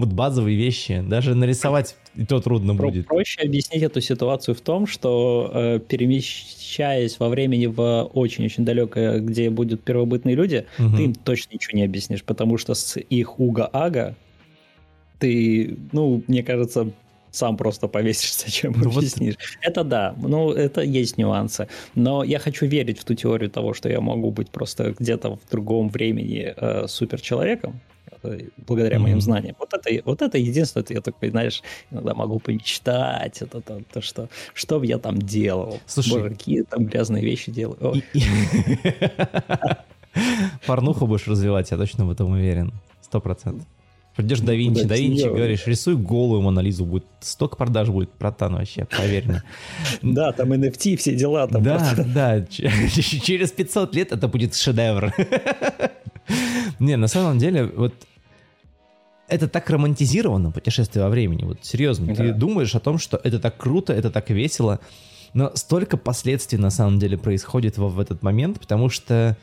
вот 0.00 0.08
базовые 0.08 0.56
вещи, 0.56 1.04
даже 1.06 1.34
нарисовать 1.34 1.94
и 2.16 2.24
то 2.24 2.40
трудно 2.40 2.74
Про- 2.74 2.88
будет. 2.88 3.06
Проще 3.06 3.42
объяснить 3.42 3.82
эту 3.82 4.00
ситуацию 4.00 4.54
в 4.54 4.60
том, 4.60 4.86
что 4.86 5.50
э, 5.52 5.80
перемещаясь 5.86 7.18
во 7.20 7.28
времени 7.28 7.66
в 7.66 8.10
очень-очень 8.14 8.64
далекое, 8.64 9.20
где 9.20 9.50
будут 9.50 9.82
первобытные 9.84 10.34
люди, 10.34 10.66
угу. 10.78 10.96
ты 10.96 11.04
им 11.04 11.14
точно 11.14 11.54
ничего 11.54 11.76
не 11.76 11.84
объяснишь, 11.84 12.24
потому 12.24 12.58
что 12.58 12.74
с 12.74 12.98
их 12.98 13.38
уга-ага 13.38 14.16
ты, 15.18 15.76
ну, 15.92 16.22
мне 16.26 16.42
кажется, 16.42 16.90
сам 17.30 17.56
просто 17.56 17.86
повесишься, 17.88 18.50
чем 18.58 18.72
ну, 18.76 18.90
объяснишь. 18.90 19.36
Вот... 19.36 19.70
Это 19.70 19.84
да, 19.84 20.14
ну, 20.16 20.50
это 20.50 20.80
есть 20.80 21.18
нюансы. 21.18 21.68
Но 21.94 22.24
я 22.24 22.38
хочу 22.38 22.66
верить 22.66 22.98
в 22.98 23.04
ту 23.04 23.14
теорию 23.14 23.50
того, 23.50 23.74
что 23.74 23.88
я 23.88 24.00
могу 24.00 24.30
быть 24.30 24.50
просто 24.50 24.94
где-то 24.98 25.36
в 25.36 25.50
другом 25.50 25.90
времени 25.90 26.54
э, 26.56 26.86
суперчеловеком, 26.88 27.80
благодаря 28.66 28.96
mm-hmm. 28.96 29.00
моим 29.00 29.20
знаниям. 29.20 29.56
Вот 29.58 29.72
это, 29.72 29.90
вот 30.04 30.22
это 30.22 30.38
единственное, 30.38 30.84
это 30.84 30.94
я 30.94 31.00
такой, 31.00 31.30
знаешь, 31.30 31.62
иногда 31.90 32.14
могу 32.14 32.38
помечтать, 32.38 33.42
это 33.42 33.60
то, 33.60 33.80
то 33.92 34.00
что, 34.00 34.28
что 34.54 34.78
бы 34.78 34.86
я 34.86 34.98
там 34.98 35.18
делал. 35.18 35.80
Слушай, 35.86 36.10
Боже, 36.10 36.30
какие 36.30 36.62
там 36.62 36.86
грязные 36.86 37.24
вещи 37.24 37.50
делаю. 37.50 38.02
Порнуху 40.66 41.06
будешь 41.06 41.26
развивать, 41.26 41.70
я 41.70 41.76
точно 41.76 42.06
в 42.06 42.10
этом 42.10 42.30
уверен. 42.30 42.72
Сто 43.00 43.20
процентов. 43.20 43.66
Придешь 44.16 44.40
да 44.40 44.54
Винчи, 44.54 44.84
да 44.84 44.96
Винчи, 44.96 45.26
говоришь, 45.26 45.66
рисуй 45.66 45.96
голую 45.96 46.42
Монолизу, 46.42 46.84
будет 46.84 47.04
столько 47.20 47.56
продаж 47.56 47.88
будет, 47.88 48.10
братан, 48.18 48.54
вообще, 48.54 48.84
поверь 48.84 49.26
мне. 49.26 49.42
Да, 50.02 50.32
там 50.32 50.52
NFT, 50.52 50.96
все 50.96 51.14
дела. 51.14 51.46
Там 51.46 51.62
да, 51.62 51.94
да, 51.96 52.46
через 52.46 53.52
500 53.52 53.94
лет 53.94 54.12
это 54.12 54.28
будет 54.28 54.56
шедевр. 54.56 55.14
Не, 56.80 56.96
на 56.96 57.08
самом 57.08 57.38
деле, 57.38 57.66
вот 57.66 57.94
это 59.30 59.48
так 59.48 59.70
романтизировано, 59.70 60.50
путешествие 60.50 61.04
во 61.04 61.10
времени, 61.10 61.44
вот 61.44 61.58
серьезно. 61.62 62.06
Да. 62.08 62.14
Ты 62.14 62.32
думаешь 62.32 62.74
о 62.74 62.80
том, 62.80 62.98
что 62.98 63.20
это 63.22 63.38
так 63.38 63.56
круто, 63.56 63.92
это 63.92 64.10
так 64.10 64.30
весело, 64.30 64.80
но 65.32 65.52
столько 65.54 65.96
последствий 65.96 66.58
на 66.58 66.70
самом 66.70 66.98
деле 66.98 67.16
происходит 67.16 67.78
в, 67.78 67.88
в 67.88 68.00
этот 68.00 68.22
момент, 68.22 68.58
потому 68.58 68.88
что 68.88 69.36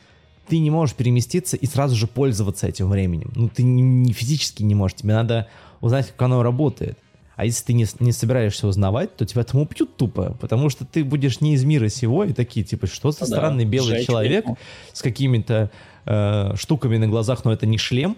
ты 0.46 0.58
не 0.58 0.70
можешь 0.70 0.94
переместиться 0.94 1.56
и 1.56 1.66
сразу 1.66 1.96
же 1.96 2.06
пользоваться 2.06 2.66
этим 2.66 2.88
временем. 2.90 3.32
Ну, 3.34 3.48
ты 3.48 3.62
не, 3.62 3.82
не 3.82 4.12
физически 4.12 4.62
не 4.62 4.74
можешь, 4.74 4.96
тебе 4.96 5.14
надо 5.14 5.48
узнать, 5.80 6.08
как 6.08 6.22
оно 6.22 6.42
работает. 6.42 6.98
А 7.36 7.44
если 7.44 7.66
ты 7.66 7.72
не, 7.72 7.86
не 8.00 8.12
собираешься 8.12 8.66
узнавать, 8.66 9.14
то 9.16 9.24
тебя 9.24 9.44
там 9.44 9.60
убьют 9.60 9.96
тупо, 9.96 10.36
потому 10.40 10.70
что 10.70 10.84
ты 10.84 11.04
будешь 11.04 11.40
не 11.40 11.54
из 11.54 11.64
мира 11.64 11.88
сего, 11.88 12.24
и 12.24 12.32
такие, 12.32 12.66
типа, 12.66 12.86
что 12.88 13.12
за 13.12 13.20
ну, 13.20 13.26
странный 13.26 13.64
да, 13.64 13.70
белый 13.70 14.04
человек 14.04 14.44
с 14.92 15.02
какими-то 15.02 15.70
э, 16.04 16.56
штуками 16.56 16.96
на 16.96 17.06
глазах, 17.06 17.44
но 17.44 17.52
это 17.52 17.64
не 17.64 17.78
шлем, 17.78 18.16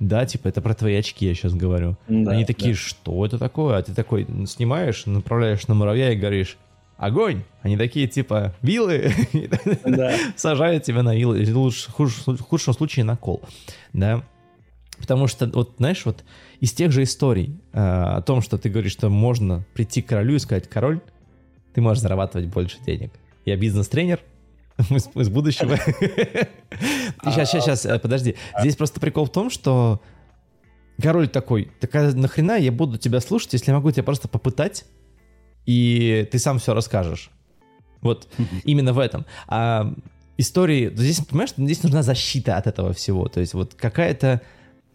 да, 0.00 0.26
типа, 0.26 0.48
это 0.48 0.60
про 0.60 0.74
твои 0.74 0.96
очки 0.96 1.26
я 1.26 1.34
сейчас 1.34 1.54
говорю. 1.54 1.96
Да, 2.08 2.32
Они 2.32 2.44
такие, 2.44 2.72
да. 2.74 2.78
что 2.78 3.24
это 3.24 3.38
такое? 3.38 3.76
А 3.76 3.82
ты 3.82 3.94
такой 3.94 4.26
снимаешь, 4.46 5.06
направляешь 5.06 5.66
на 5.68 5.74
муравья 5.74 6.12
и 6.12 6.16
говоришь, 6.16 6.58
огонь! 6.96 7.42
Они 7.62 7.76
такие, 7.76 8.06
типа, 8.06 8.54
вилы, 8.60 9.12
да. 9.84 10.16
сажают 10.36 10.84
тебя 10.84 11.02
на 11.02 11.14
вилы, 11.14 11.44
в 11.44 12.42
худшем 12.42 12.74
случае 12.74 13.04
на 13.04 13.16
кол, 13.16 13.42
да. 13.92 14.22
Потому 14.98 15.26
что, 15.26 15.46
вот, 15.46 15.74
знаешь, 15.78 16.04
вот 16.04 16.24
из 16.60 16.72
тех 16.72 16.92
же 16.92 17.02
историй 17.02 17.60
э, 17.72 17.78
о 17.80 18.22
том, 18.22 18.40
что 18.42 18.58
ты 18.58 18.68
говоришь, 18.68 18.92
что 18.92 19.10
можно 19.10 19.64
прийти 19.74 20.02
к 20.02 20.06
королю 20.06 20.36
и 20.36 20.38
сказать, 20.38 20.68
король, 20.68 21.00
ты 21.74 21.80
можешь 21.80 22.02
зарабатывать 22.02 22.46
больше 22.46 22.78
денег. 22.86 23.12
Я 23.44 23.56
бизнес-тренер, 23.56 24.20
из, 24.90 25.08
из 25.14 25.28
будущего. 25.28 25.76
Сейчас, 27.22 27.50
сейчас, 27.50 27.82
сейчас, 27.82 28.00
подожди. 28.00 28.36
Здесь 28.60 28.76
просто 28.76 29.00
прикол 29.00 29.26
в 29.26 29.32
том, 29.32 29.50
что 29.50 30.00
король 31.00 31.28
такой, 31.28 31.70
такая 31.80 32.12
нахрена 32.12 32.56
я 32.56 32.72
буду 32.72 32.98
тебя 32.98 33.20
слушать, 33.20 33.52
если 33.52 33.70
я 33.70 33.76
могу 33.76 33.90
тебя 33.90 34.02
просто 34.02 34.28
попытать, 34.28 34.84
и 35.66 36.28
ты 36.30 36.38
сам 36.38 36.58
все 36.58 36.74
расскажешь. 36.74 37.30
Вот 38.00 38.28
именно 38.64 38.92
в 38.92 38.98
этом. 38.98 39.26
А 39.48 39.92
истории, 40.36 40.92
здесь, 40.94 41.20
понимаешь, 41.20 41.52
здесь 41.56 41.82
нужна 41.82 42.02
защита 42.02 42.56
от 42.56 42.66
этого 42.66 42.92
всего. 42.92 43.28
То 43.28 43.40
есть 43.40 43.54
вот 43.54 43.74
какая-то 43.74 44.42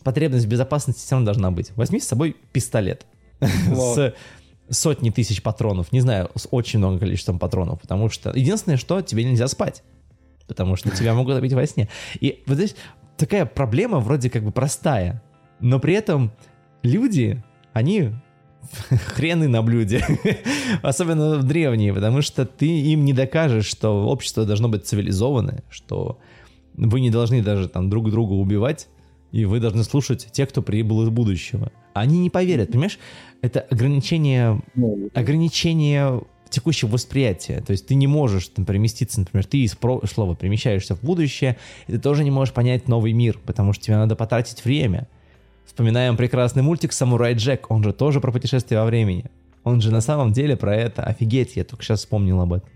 потребность 0.04 0.46
в 0.46 0.50
безопасности 0.50 1.02
все 1.02 1.16
равно 1.16 1.26
должна 1.26 1.52
быть. 1.52 1.72
Возьми 1.76 2.00
с 2.00 2.08
собой 2.08 2.36
пистолет 2.52 3.06
с 3.42 4.14
сотни 4.70 5.10
тысяч 5.10 5.42
патронов, 5.42 5.92
не 5.92 6.02
знаю, 6.02 6.30
с 6.36 6.48
очень 6.52 6.80
много 6.80 7.00
количеством 7.00 7.40
патронов, 7.40 7.82
потому 7.82 8.10
что 8.10 8.32
единственное, 8.36 8.78
что 8.78 9.02
тебе 9.02 9.24
нельзя 9.24 9.48
спать, 9.48 9.84
потому 10.48 10.76
что 10.76 10.92
тебя 10.92 11.14
могут 11.14 11.38
убить 11.38 11.54
во 11.54 11.66
сне. 11.66 11.90
И 12.20 12.44
вот 12.48 12.56
здесь 12.56 12.76
такая 13.18 13.46
проблема 13.46 14.00
вроде 14.00 14.30
как 14.30 14.44
бы 14.44 14.52
простая, 14.52 15.22
но 15.60 15.80
при 15.80 15.94
этом 15.94 16.32
люди, 16.84 17.44
они 17.74 18.12
хрены 19.14 19.48
на 19.48 19.62
блюде. 19.62 20.06
Особенно 20.82 21.38
в 21.38 21.44
древние, 21.44 21.94
потому 21.94 22.22
что 22.22 22.46
ты 22.46 22.68
им 22.68 23.06
не 23.06 23.14
докажешь, 23.14 23.66
что 23.66 24.08
общество 24.08 24.46
должно 24.46 24.70
быть 24.70 24.86
цивилизованное, 24.86 25.64
что 25.70 26.20
вы 26.74 27.02
не 27.02 27.10
должны 27.10 27.42
даже 27.42 27.68
там 27.68 27.90
друг 27.90 28.10
друга 28.10 28.34
убивать, 28.34 28.88
и 29.32 29.46
вы 29.46 29.60
должны 29.60 29.84
слушать 29.84 30.28
тех, 30.32 30.50
кто 30.50 30.62
прибыл 30.62 31.04
из 31.04 31.10
будущего. 31.10 31.72
Они 31.94 32.20
не 32.20 32.30
поверят, 32.30 32.72
понимаешь? 32.72 33.00
Это 33.42 33.62
ограничение, 33.62 34.62
ну, 34.76 35.10
ограничение 35.14 36.22
текущего 36.50 36.90
восприятия. 36.90 37.62
То 37.62 37.72
есть 37.72 37.88
ты 37.88 37.96
не 37.96 38.08
можешь 38.08 38.48
там, 38.48 38.66
переместиться, 38.66 39.20
например, 39.20 39.46
ты 39.46 39.60
из 39.60 39.76
прошлого 39.76 40.36
перемещаешься 40.36 40.96
в 40.96 41.02
будущее, 41.02 41.58
и 41.88 41.94
ты 41.94 42.00
тоже 42.00 42.24
не 42.24 42.32
можешь 42.32 42.54
понять 42.54 42.88
новый 42.88 43.14
мир, 43.14 43.40
потому 43.46 43.74
что 43.74 43.86
тебе 43.86 43.98
надо 43.98 44.16
потратить 44.16 44.66
время. 44.66 45.08
Вспоминаем 45.66 46.18
прекрасный 46.18 46.64
мультик 46.64 46.92
«Самурай 46.92 47.36
Джек», 47.36 47.70
он 47.70 47.84
же 47.84 47.94
тоже 47.94 48.20
про 48.20 48.32
путешествие 48.32 48.80
во 48.80 48.86
времени. 48.86 49.26
Он 49.64 49.82
же 49.82 49.92
на 49.92 50.02
самом 50.02 50.32
деле 50.32 50.56
про 50.58 50.76
это. 50.76 51.04
Офигеть, 51.04 51.56
я 51.56 51.64
только 51.64 51.84
сейчас 51.84 52.00
вспомнил 52.00 52.42
об 52.42 52.54
этом. 52.54 52.70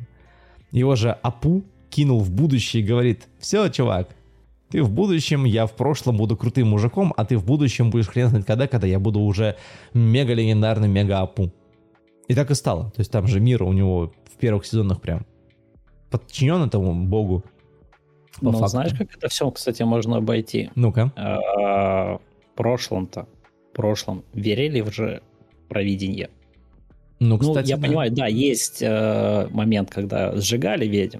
Его 0.71 0.95
же 0.95 1.11
Апу 1.11 1.63
кинул 1.89 2.19
в 2.19 2.31
будущее 2.31 2.83
и 2.83 2.85
говорит, 2.85 3.27
все, 3.39 3.69
чувак, 3.69 4.09
ты 4.73 4.81
в 4.81 4.89
будущем, 4.89 5.45
я 5.45 5.67
в 5.67 5.73
прошлом 5.73 6.17
буду 6.17 6.35
крутым 6.35 6.69
мужиком, 6.69 7.13
а 7.15 7.25
ты 7.25 7.37
в 7.37 7.45
будущем 7.45 7.91
будешь 7.91 8.07
хрен 8.07 8.29
знать 8.29 8.43
когда, 8.43 8.67
когда 8.67 8.87
я 8.87 8.99
буду 8.99 9.19
уже 9.19 9.55
мега 9.93 10.33
легендарным 10.33 10.89
мега 10.89 11.19
апу. 11.19 11.51
И 12.27 12.33
так 12.33 12.49
и 12.49 12.55
стало. 12.55 12.85
То 12.85 13.01
есть 13.01 13.11
там 13.11 13.27
же 13.27 13.39
мир 13.39 13.61
у 13.61 13.71
него 13.71 14.11
в 14.25 14.39
первых 14.39 14.65
сезонах 14.65 14.99
прям 14.99 15.27
подчинен 16.09 16.63
этому 16.63 17.05
богу. 17.05 17.43
Ну, 18.41 18.51
факту. 18.51 18.67
знаешь, 18.67 18.93
как 18.97 19.15
это 19.15 19.27
все, 19.29 19.51
кстати, 19.51 19.83
можно 19.83 20.17
обойти? 20.17 20.71
Ну-ка. 20.73 21.13
А, 21.15 22.17
в 22.17 22.55
прошлом-то, 22.55 23.27
в 23.71 23.75
прошлом 23.75 24.23
верили 24.33 24.81
в 24.81 24.91
же 24.91 25.21
провидение. 25.69 26.31
Ну, 27.19 27.37
кстати, 27.37 27.65
ну, 27.65 27.69
я 27.69 27.77
да. 27.77 27.87
понимаю, 27.87 28.11
да, 28.11 28.25
есть 28.25 28.81
э, 28.81 29.47
момент, 29.51 29.91
когда 29.91 30.35
сжигали 30.35 30.87
ведьм, 30.87 31.19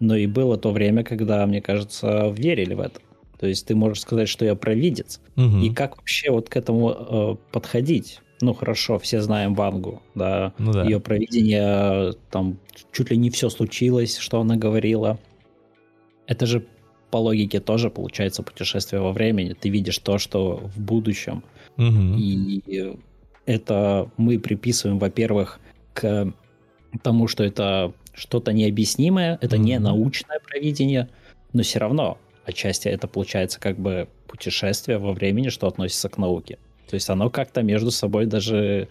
но 0.00 0.16
и 0.16 0.26
было 0.26 0.56
то 0.56 0.72
время, 0.72 1.04
когда, 1.04 1.46
мне 1.46 1.60
кажется, 1.60 2.34
верили 2.36 2.74
в 2.74 2.80
это. 2.80 3.00
То 3.38 3.46
есть 3.46 3.66
ты 3.66 3.74
можешь 3.74 4.02
сказать, 4.02 4.28
что 4.28 4.44
я 4.44 4.54
провидец. 4.54 5.20
Угу. 5.36 5.58
И 5.58 5.70
как 5.70 5.96
вообще 5.96 6.30
вот 6.30 6.48
к 6.48 6.56
этому 6.56 6.90
э, 6.90 7.36
подходить? 7.52 8.20
Ну 8.42 8.54
хорошо, 8.54 8.98
все 8.98 9.20
знаем 9.20 9.54
Вангу, 9.54 10.02
да, 10.14 10.54
ну, 10.58 10.72
да. 10.72 10.84
ее 10.84 10.98
провидение, 10.98 12.14
там 12.30 12.58
чуть 12.92 13.10
ли 13.10 13.16
не 13.16 13.30
все 13.30 13.50
случилось, 13.50 14.16
что 14.16 14.40
она 14.40 14.56
говорила. 14.56 15.18
Это 16.26 16.46
же 16.46 16.64
по 17.10 17.18
логике 17.18 17.60
тоже 17.60 17.90
получается 17.90 18.42
путешествие 18.42 19.02
во 19.02 19.12
времени. 19.12 19.54
Ты 19.58 19.68
видишь 19.68 19.98
то, 19.98 20.18
что 20.18 20.56
в 20.74 20.80
будущем. 20.80 21.42
Угу. 21.76 22.16
И 22.16 22.94
это 23.46 24.10
мы 24.16 24.38
приписываем, 24.38 24.98
во-первых, 24.98 25.60
к 25.92 26.32
тому, 27.02 27.28
что 27.28 27.44
это 27.44 27.92
что-то 28.12 28.52
необъяснимое, 28.52 29.38
это 29.40 29.56
mm-hmm. 29.56 29.60
не 29.60 29.78
научное 29.78 30.40
провидение, 30.40 31.08
но 31.52 31.62
все 31.62 31.78
равно 31.78 32.18
отчасти 32.44 32.88
это 32.88 33.06
получается 33.08 33.60
как 33.60 33.78
бы 33.78 34.08
путешествие 34.26 34.98
во 34.98 35.12
времени, 35.12 35.48
что 35.48 35.66
относится 35.66 36.08
к 36.08 36.18
науке. 36.18 36.58
То 36.88 36.94
есть 36.94 37.08
оно 37.08 37.30
как-то 37.30 37.62
между 37.62 37.90
собой 37.90 38.26
даже 38.26 38.88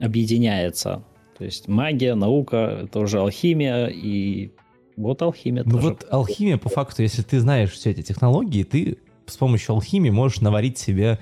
объединяется. 0.00 1.02
То 1.38 1.44
есть 1.44 1.68
магия, 1.68 2.14
наука, 2.14 2.80
это 2.84 3.00
уже 3.00 3.18
алхимия, 3.18 3.86
и 3.86 4.50
вот 4.96 5.22
алхимия 5.22 5.62
Ну 5.64 5.72
тоже. 5.72 5.88
вот 5.88 6.06
алхимия, 6.10 6.56
по 6.56 6.68
факту, 6.68 7.02
если 7.02 7.22
ты 7.22 7.40
знаешь 7.40 7.72
все 7.72 7.90
эти 7.90 8.02
технологии, 8.02 8.64
ты 8.64 8.98
с 9.26 9.36
помощью 9.36 9.74
алхимии 9.74 10.10
можешь 10.10 10.40
наварить 10.40 10.78
себе 10.78 11.18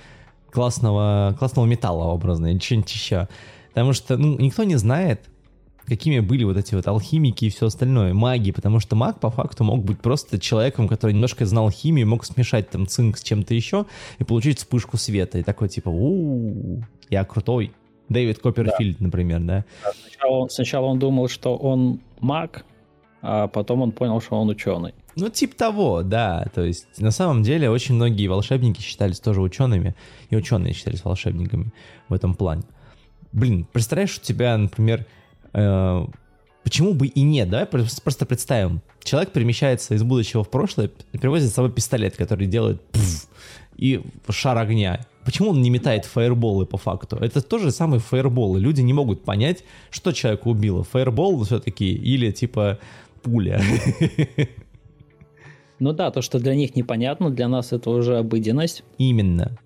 классного, 0.50 1.35
классного 1.38 1.66
металла 1.66 2.04
образно 2.04 2.46
или 2.46 2.59
что-нибудь 2.59 2.92
еще. 2.92 3.28
Потому 3.68 3.92
что 3.92 4.16
ну, 4.16 4.38
никто 4.38 4.62
не 4.62 4.76
знает, 4.76 5.28
какими 5.87 6.20
были 6.20 6.44
вот 6.44 6.57
эти 6.57 6.75
вот 6.75 6.87
алхимики 6.87 7.47
и 7.47 7.51
все 7.51 7.66
остальное, 7.66 8.14
маги, 8.14 8.51
потому 8.51 8.81
что 8.81 8.97
маг 8.97 9.20
по 9.20 9.31
факту 9.31 9.64
мог 9.64 9.85
быть 9.85 10.01
просто 10.01 10.38
человеком, 10.38 10.88
который 10.88 11.12
немножко 11.12 11.47
знал 11.47 11.70
химию, 11.70 12.07
мог 12.07 12.25
смешать 12.25 12.70
там 12.70 12.87
цинк 12.87 13.18
с 13.18 13.23
чем-то 13.23 13.55
еще 13.55 13.87
и 14.18 14.25
получить 14.25 14.59
вспышку 14.59 14.97
света. 14.97 15.38
И 15.38 15.42
такой 15.42 15.68
типа, 15.68 15.88
у 15.88 16.83
я 17.11 17.25
крутой. 17.25 17.73
Дэвид 18.09 18.38
Копперфильд, 18.38 18.99
да. 18.99 19.05
например, 19.07 19.40
да? 19.40 19.64
Сначала 20.03 20.37
он, 20.37 20.51
сначала 20.51 20.87
он 20.87 20.99
думал, 20.99 21.29
что 21.29 21.57
он 21.57 22.01
маг, 22.20 22.66
а 23.23 23.49
потом 23.49 23.81
он 23.81 23.92
понял, 23.92 24.20
что 24.20 24.38
он 24.38 24.49
ученый. 24.51 24.92
Ну, 25.16 25.31
типа 25.31 25.57
того, 25.57 26.03
да. 26.03 26.47
То 26.55 26.62
есть, 26.62 26.87
на 26.99 27.11
самом 27.11 27.42
деле, 27.42 27.70
очень 27.70 27.94
многие 27.94 28.27
волшебники 28.27 28.83
считались 28.83 29.20
тоже 29.20 29.40
учеными, 29.40 29.94
и 30.29 30.37
ученые 30.37 30.75
считались 30.75 31.05
волшебниками 31.05 31.73
в 32.09 32.14
этом 32.14 32.35
плане. 32.35 32.64
Блин, 33.33 33.66
представляешь, 33.73 34.18
у 34.18 34.20
тебя, 34.20 34.57
например, 34.59 35.07
Э, 35.55 36.05
почему 36.62 36.95
бы 36.95 37.07
и 37.07 37.23
нет? 37.23 37.49
Давай 37.49 37.67
просто 37.67 38.27
представим. 38.27 38.83
Человек 39.03 39.33
перемещается 39.33 39.95
из 39.95 40.03
будущего 40.03 40.45
в 40.45 40.51
прошлое 40.51 40.90
и 41.12 41.19
привозит 41.19 41.51
с 41.51 41.55
собой 41.55 41.71
пистолет, 41.71 42.17
который 42.17 42.47
делает 42.47 42.81
пфф, 42.90 43.29
и 43.77 44.03
шар 44.29 44.59
огня. 44.59 45.07
Почему 45.25 45.51
он 45.51 45.62
не 45.62 45.71
метает 45.71 46.05
фаерболы 46.05 46.67
по 46.67 46.77
факту? 46.77 47.17
Это 47.17 47.40
тоже 47.40 47.71
самые 47.71 48.01
фаерболы. 48.01 48.61
Люди 48.61 48.83
не 48.83 48.93
могут 48.93 49.25
понять, 49.25 49.64
что 49.90 50.12
человека 50.12 50.49
убило. 50.49 50.85
Фаербол 50.85 51.43
все-таки 51.45 51.93
или 51.93 52.31
типа 52.31 52.79
пуля. 53.23 53.61
Ну 55.81 55.93
да, 55.93 56.12
то, 56.12 56.23
что 56.23 56.38
для 56.38 56.55
них 56.55 56.77
непонятно, 56.77 57.31
для 57.31 57.49
нас 57.49 57.73
это 57.73 57.90
уже 57.90 58.19
обыденность. 58.19 58.85
Именно. 58.97 59.59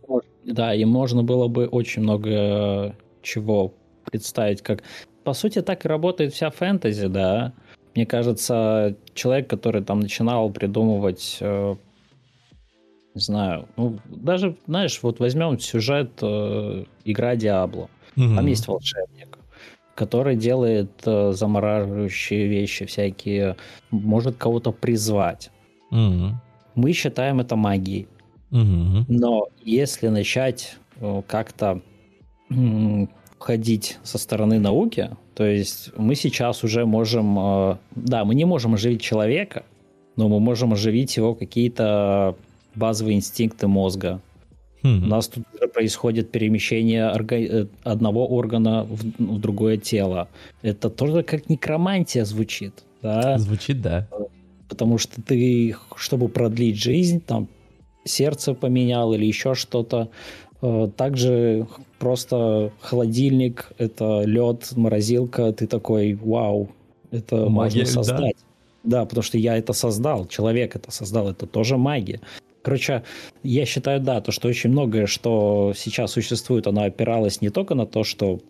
Да, 0.44 0.74
и 0.74 0.84
можно 0.86 1.22
было 1.22 1.48
бы 1.48 1.66
очень 1.66 2.02
много 2.02 2.96
чего 3.22 3.74
представить, 4.10 4.62
как 4.62 4.82
по 5.28 5.34
сути, 5.34 5.60
так 5.60 5.84
и 5.84 5.88
работает 5.88 6.32
вся 6.32 6.48
фэнтези, 6.48 7.06
да. 7.08 7.52
Мне 7.94 8.06
кажется, 8.06 8.96
человек, 9.12 9.46
который 9.50 9.84
там 9.84 10.00
начинал 10.00 10.48
придумывать, 10.48 11.36
э, 11.40 11.74
не 13.14 13.20
знаю, 13.20 13.68
ну, 13.76 13.98
даже, 14.06 14.56
знаешь, 14.66 14.98
вот 15.02 15.20
возьмем 15.20 15.58
сюжет 15.58 16.12
э, 16.22 16.84
игра 17.04 17.36
Диабло. 17.36 17.90
Угу. 18.16 18.36
Там 18.36 18.46
есть 18.46 18.66
волшебник, 18.68 19.38
который 19.94 20.34
делает 20.34 20.92
э, 21.04 21.32
замораживающие 21.32 22.48
вещи 22.48 22.86
всякие, 22.86 23.56
может 23.90 24.38
кого-то 24.38 24.72
призвать. 24.72 25.50
Угу. 25.90 26.40
Мы 26.74 26.92
считаем 26.94 27.40
это 27.40 27.54
магией. 27.54 28.08
Угу. 28.50 29.04
Но 29.08 29.48
если 29.62 30.08
начать 30.08 30.78
э, 31.02 31.20
как-то 31.26 31.82
ходить 33.38 33.98
со 34.02 34.18
стороны 34.18 34.58
науки, 34.58 35.10
то 35.34 35.44
есть 35.44 35.90
мы 35.96 36.14
сейчас 36.14 36.64
уже 36.64 36.84
можем, 36.84 37.38
э, 37.38 37.76
да, 37.94 38.24
мы 38.24 38.34
не 38.34 38.44
можем 38.44 38.74
оживить 38.74 39.00
человека, 39.00 39.64
но 40.16 40.28
мы 40.28 40.40
можем 40.40 40.72
оживить 40.72 41.16
его 41.16 41.34
какие-то 41.34 42.34
базовые 42.74 43.16
инстинкты 43.16 43.68
мозга. 43.68 44.20
Хм. 44.82 45.04
У 45.04 45.06
нас 45.06 45.28
тут 45.28 45.44
происходит 45.72 46.30
перемещение 46.30 47.06
орга... 47.06 47.36
Э, 47.36 47.66
одного 47.84 48.26
органа 48.26 48.84
в... 48.84 49.02
в 49.18 49.40
другое 49.40 49.76
тело. 49.76 50.28
Это 50.62 50.90
тоже 50.90 51.22
как 51.22 51.48
некромантия 51.48 52.24
звучит. 52.24 52.74
Да? 53.02 53.38
Звучит, 53.38 53.80
да. 53.80 54.08
Потому 54.68 54.98
что 54.98 55.22
ты, 55.22 55.76
чтобы 55.96 56.28
продлить 56.28 56.76
жизнь, 56.76 57.20
там 57.20 57.48
сердце 58.04 58.54
поменял 58.54 59.12
или 59.14 59.24
еще 59.24 59.54
что-то. 59.54 60.08
Э, 60.62 60.88
также 60.96 61.66
просто 61.98 62.72
холодильник, 62.80 63.72
это 63.78 64.22
лед, 64.24 64.72
морозилка, 64.76 65.52
ты 65.52 65.66
такой, 65.66 66.14
вау, 66.14 66.70
это 67.10 67.48
Магия, 67.48 67.80
можно 67.80 67.86
создать. 67.86 68.36
Да? 68.82 69.00
да, 69.00 69.04
потому 69.04 69.22
что 69.22 69.38
я 69.38 69.56
это 69.56 69.72
создал, 69.72 70.26
человек 70.26 70.76
это 70.76 70.90
создал, 70.90 71.28
это 71.30 71.46
тоже 71.46 71.76
магия. 71.76 72.20
Короче, 72.62 73.04
я 73.42 73.64
считаю, 73.64 74.00
да, 74.00 74.20
то, 74.20 74.32
что 74.32 74.48
очень 74.48 74.70
многое, 74.70 75.06
что 75.06 75.72
сейчас 75.76 76.12
существует, 76.12 76.66
оно 76.66 76.82
опиралось 76.82 77.40
не 77.40 77.50
только 77.50 77.74
на 77.74 77.86
то, 77.86 78.04
что 78.04 78.40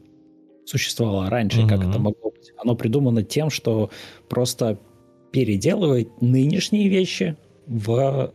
существовало 0.64 1.30
раньше, 1.30 1.61
mm-hmm. 1.61 1.68
как 1.68 1.80
это 1.80 1.98
могло 1.98 2.30
быть. 2.30 2.52
Оно 2.58 2.74
придумано 2.74 3.22
тем, 3.22 3.50
что 3.50 3.90
просто 4.28 4.78
переделывает 5.30 6.20
нынешние 6.20 6.88
вещи 6.88 7.37
в, 7.66 8.32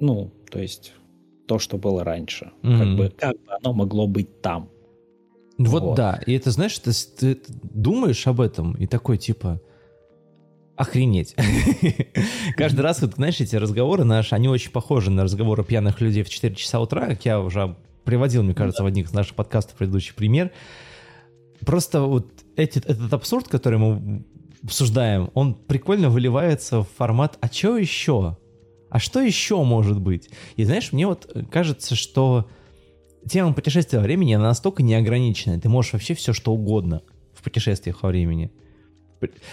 ну, 0.00 0.30
то 0.50 0.58
есть 0.58 0.92
то, 1.48 1.58
что 1.58 1.78
было 1.78 2.04
раньше. 2.04 2.52
Mm-hmm. 2.62 2.78
Как, 2.78 2.96
бы, 2.96 3.14
как 3.16 3.32
бы 3.32 3.52
оно 3.60 3.72
могло 3.72 4.06
быть 4.06 4.40
там. 4.42 4.68
Вот, 5.56 5.82
вот 5.82 5.96
да, 5.96 6.20
и 6.24 6.34
это, 6.34 6.52
знаешь, 6.52 6.78
ты, 6.78 6.92
ты 6.92 7.40
думаешь 7.48 8.24
об 8.28 8.40
этом 8.40 8.74
и 8.74 8.86
такой, 8.86 9.18
типа, 9.18 9.60
охренеть. 10.76 11.34
Каждый 12.56 12.82
раз, 12.82 13.02
вот, 13.02 13.14
знаешь, 13.14 13.40
эти 13.40 13.56
разговоры 13.56 14.04
наши, 14.04 14.36
они 14.36 14.48
очень 14.48 14.70
похожи 14.70 15.10
на 15.10 15.24
разговоры 15.24 15.64
пьяных 15.64 16.00
людей 16.00 16.22
в 16.22 16.28
4 16.28 16.54
часа 16.54 16.78
утра, 16.78 17.06
как 17.06 17.24
я 17.24 17.40
уже 17.40 17.76
приводил, 18.04 18.44
мне 18.44 18.54
кажется, 18.54 18.84
в 18.84 18.86
одних 18.86 19.06
из 19.06 19.12
наших 19.12 19.34
подкастов 19.34 19.76
предыдущий 19.76 20.14
пример. 20.14 20.52
Просто 21.66 22.02
вот 22.02 22.28
эти, 22.56 22.78
этот 22.78 23.12
абсурд, 23.12 23.48
который 23.48 23.78
мы 23.78 24.24
обсуждаем, 24.62 25.30
он 25.34 25.54
прикольно 25.54 26.08
выливается 26.10 26.82
в 26.82 26.88
формат 26.96 27.36
«а 27.40 27.48
что 27.48 27.76
еще?» 27.76 28.36
А 28.90 28.98
что 28.98 29.20
еще 29.20 29.62
может 29.62 30.00
быть? 30.00 30.30
И 30.56 30.64
знаешь, 30.64 30.92
мне 30.92 31.06
вот 31.06 31.30
кажется, 31.50 31.94
что 31.94 32.48
тема 33.28 33.52
путешествия 33.52 33.98
во 33.98 34.04
времени, 34.04 34.32
она 34.34 34.48
настолько 34.48 34.82
неограниченная. 34.82 35.60
Ты 35.60 35.68
можешь 35.68 35.92
вообще 35.92 36.14
все, 36.14 36.32
что 36.32 36.52
угодно 36.52 37.02
в 37.34 37.42
путешествиях 37.42 38.02
во 38.02 38.08
времени. 38.08 38.50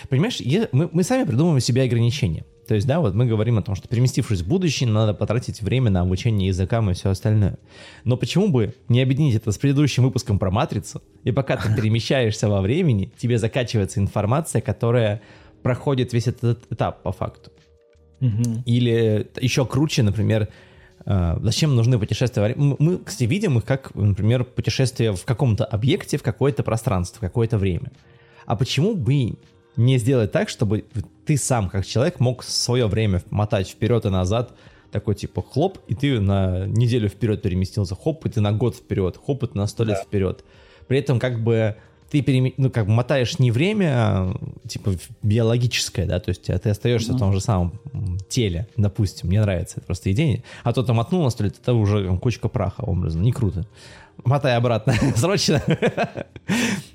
Понимаешь, 0.09 0.41
мы, 0.71 0.89
мы 0.91 1.03
сами 1.03 1.25
придумываем 1.25 1.59
себе 1.59 1.83
ограничения. 1.83 2.45
То 2.67 2.73
есть, 2.73 2.87
да, 2.87 2.99
вот 2.99 3.13
мы 3.13 3.25
говорим 3.25 3.59
о 3.59 3.61
том, 3.61 3.75
что 3.75 3.87
переместившись 3.87 4.41
в 4.41 4.47
будущее, 4.47 4.89
надо 4.89 5.13
потратить 5.13 5.61
время 5.61 5.91
на 5.91 6.01
обучение 6.01 6.47
языкам 6.47 6.89
и 6.89 6.93
все 6.93 7.09
остальное. 7.09 7.59
Но 8.03 8.17
почему 8.17 8.49
бы 8.49 8.73
не 8.89 9.01
объединить 9.01 9.35
это 9.35 9.51
с 9.51 9.57
предыдущим 9.57 10.03
выпуском 10.03 10.39
про 10.39 10.49
матрицу, 10.49 11.01
и 11.23 11.31
пока 11.31 11.57
ты 11.57 11.73
перемещаешься 11.75 12.49
во 12.49 12.61
времени, 12.61 13.11
тебе 13.17 13.37
закачивается 13.37 13.99
информация, 13.99 14.61
которая 14.61 15.21
проходит 15.61 16.13
весь 16.13 16.27
этот 16.27 16.71
этап 16.71 17.03
по 17.03 17.11
факту. 17.11 17.51
Или 18.19 19.29
еще 19.39 19.65
круче, 19.65 20.03
например, 20.03 20.49
э, 21.05 21.37
зачем 21.41 21.75
нужны 21.75 21.99
путешествия? 21.99 22.53
Мы, 22.55 22.97
кстати, 22.99 23.25
видим 23.25 23.57
их 23.57 23.65
как, 23.65 23.93
например, 23.95 24.43
путешествие 24.43 25.13
в 25.13 25.25
каком-то 25.25 25.65
объекте, 25.65 26.17
в 26.17 26.23
какое-то 26.23 26.63
пространство, 26.63 27.17
в 27.17 27.21
какое-то 27.21 27.57
время. 27.57 27.91
А 28.45 28.55
почему 28.55 28.95
бы 28.95 29.35
не 29.75 29.97
сделать 29.97 30.31
так, 30.31 30.49
чтобы 30.49 30.85
ты 31.25 31.37
сам, 31.37 31.69
как 31.69 31.85
человек, 31.85 32.19
мог 32.19 32.43
свое 32.43 32.87
время 32.87 33.21
мотать 33.29 33.69
вперед 33.69 34.05
и 34.05 34.09
назад, 34.09 34.53
такой 34.91 35.15
типа 35.15 35.41
хлоп, 35.41 35.79
и 35.87 35.95
ты 35.95 36.19
на 36.21 36.65
неделю 36.67 37.09
вперед 37.09 37.41
переместился, 37.41 37.95
хоп, 37.95 38.25
и 38.25 38.29
ты 38.29 38.39
на 38.39 38.53
год 38.53 38.75
вперед, 38.75 39.19
хоп, 39.23 39.43
и 39.43 39.47
ты 39.47 39.57
на 39.57 39.67
сто 39.67 39.83
лет 39.83 39.97
да. 39.97 40.03
вперед. 40.03 40.45
При 40.87 40.99
этом 40.99 41.19
как 41.19 41.43
бы 41.43 41.75
ты 42.15 42.21
перем... 42.21 42.53
ну, 42.55 42.69
как 42.69 42.85
бы 42.85 42.93
мотаешь 42.93 43.39
не 43.39 43.51
время, 43.51 43.89
а, 43.93 44.35
типа 44.67 44.93
биологическое, 45.21 46.05
да, 46.05 46.21
то 46.21 46.29
есть 46.29 46.49
а 46.49 46.57
ты 46.57 46.69
остаешься 46.69 47.11
mm-hmm. 47.11 47.15
в 47.15 47.19
том 47.19 47.33
же 47.33 47.41
самом 47.41 47.77
теле, 48.29 48.69
допустим, 48.77 49.27
мне 49.27 49.41
нравится 49.41 49.75
это 49.77 49.87
просто 49.87 50.13
идея, 50.13 50.41
а 50.63 50.71
то 50.71 50.81
ты 50.81 50.93
мотнул 50.93 51.23
на 51.23 51.29
сто 51.29 51.43
лет, 51.43 51.57
это 51.61 51.73
уже 51.73 52.05
там, 52.05 52.17
кучка 52.17 52.47
праха 52.47 52.81
образно, 52.81 53.21
не 53.21 53.33
круто. 53.33 53.67
Мотай 54.23 54.55
обратно, 54.55 54.93
срочно. 55.17 55.61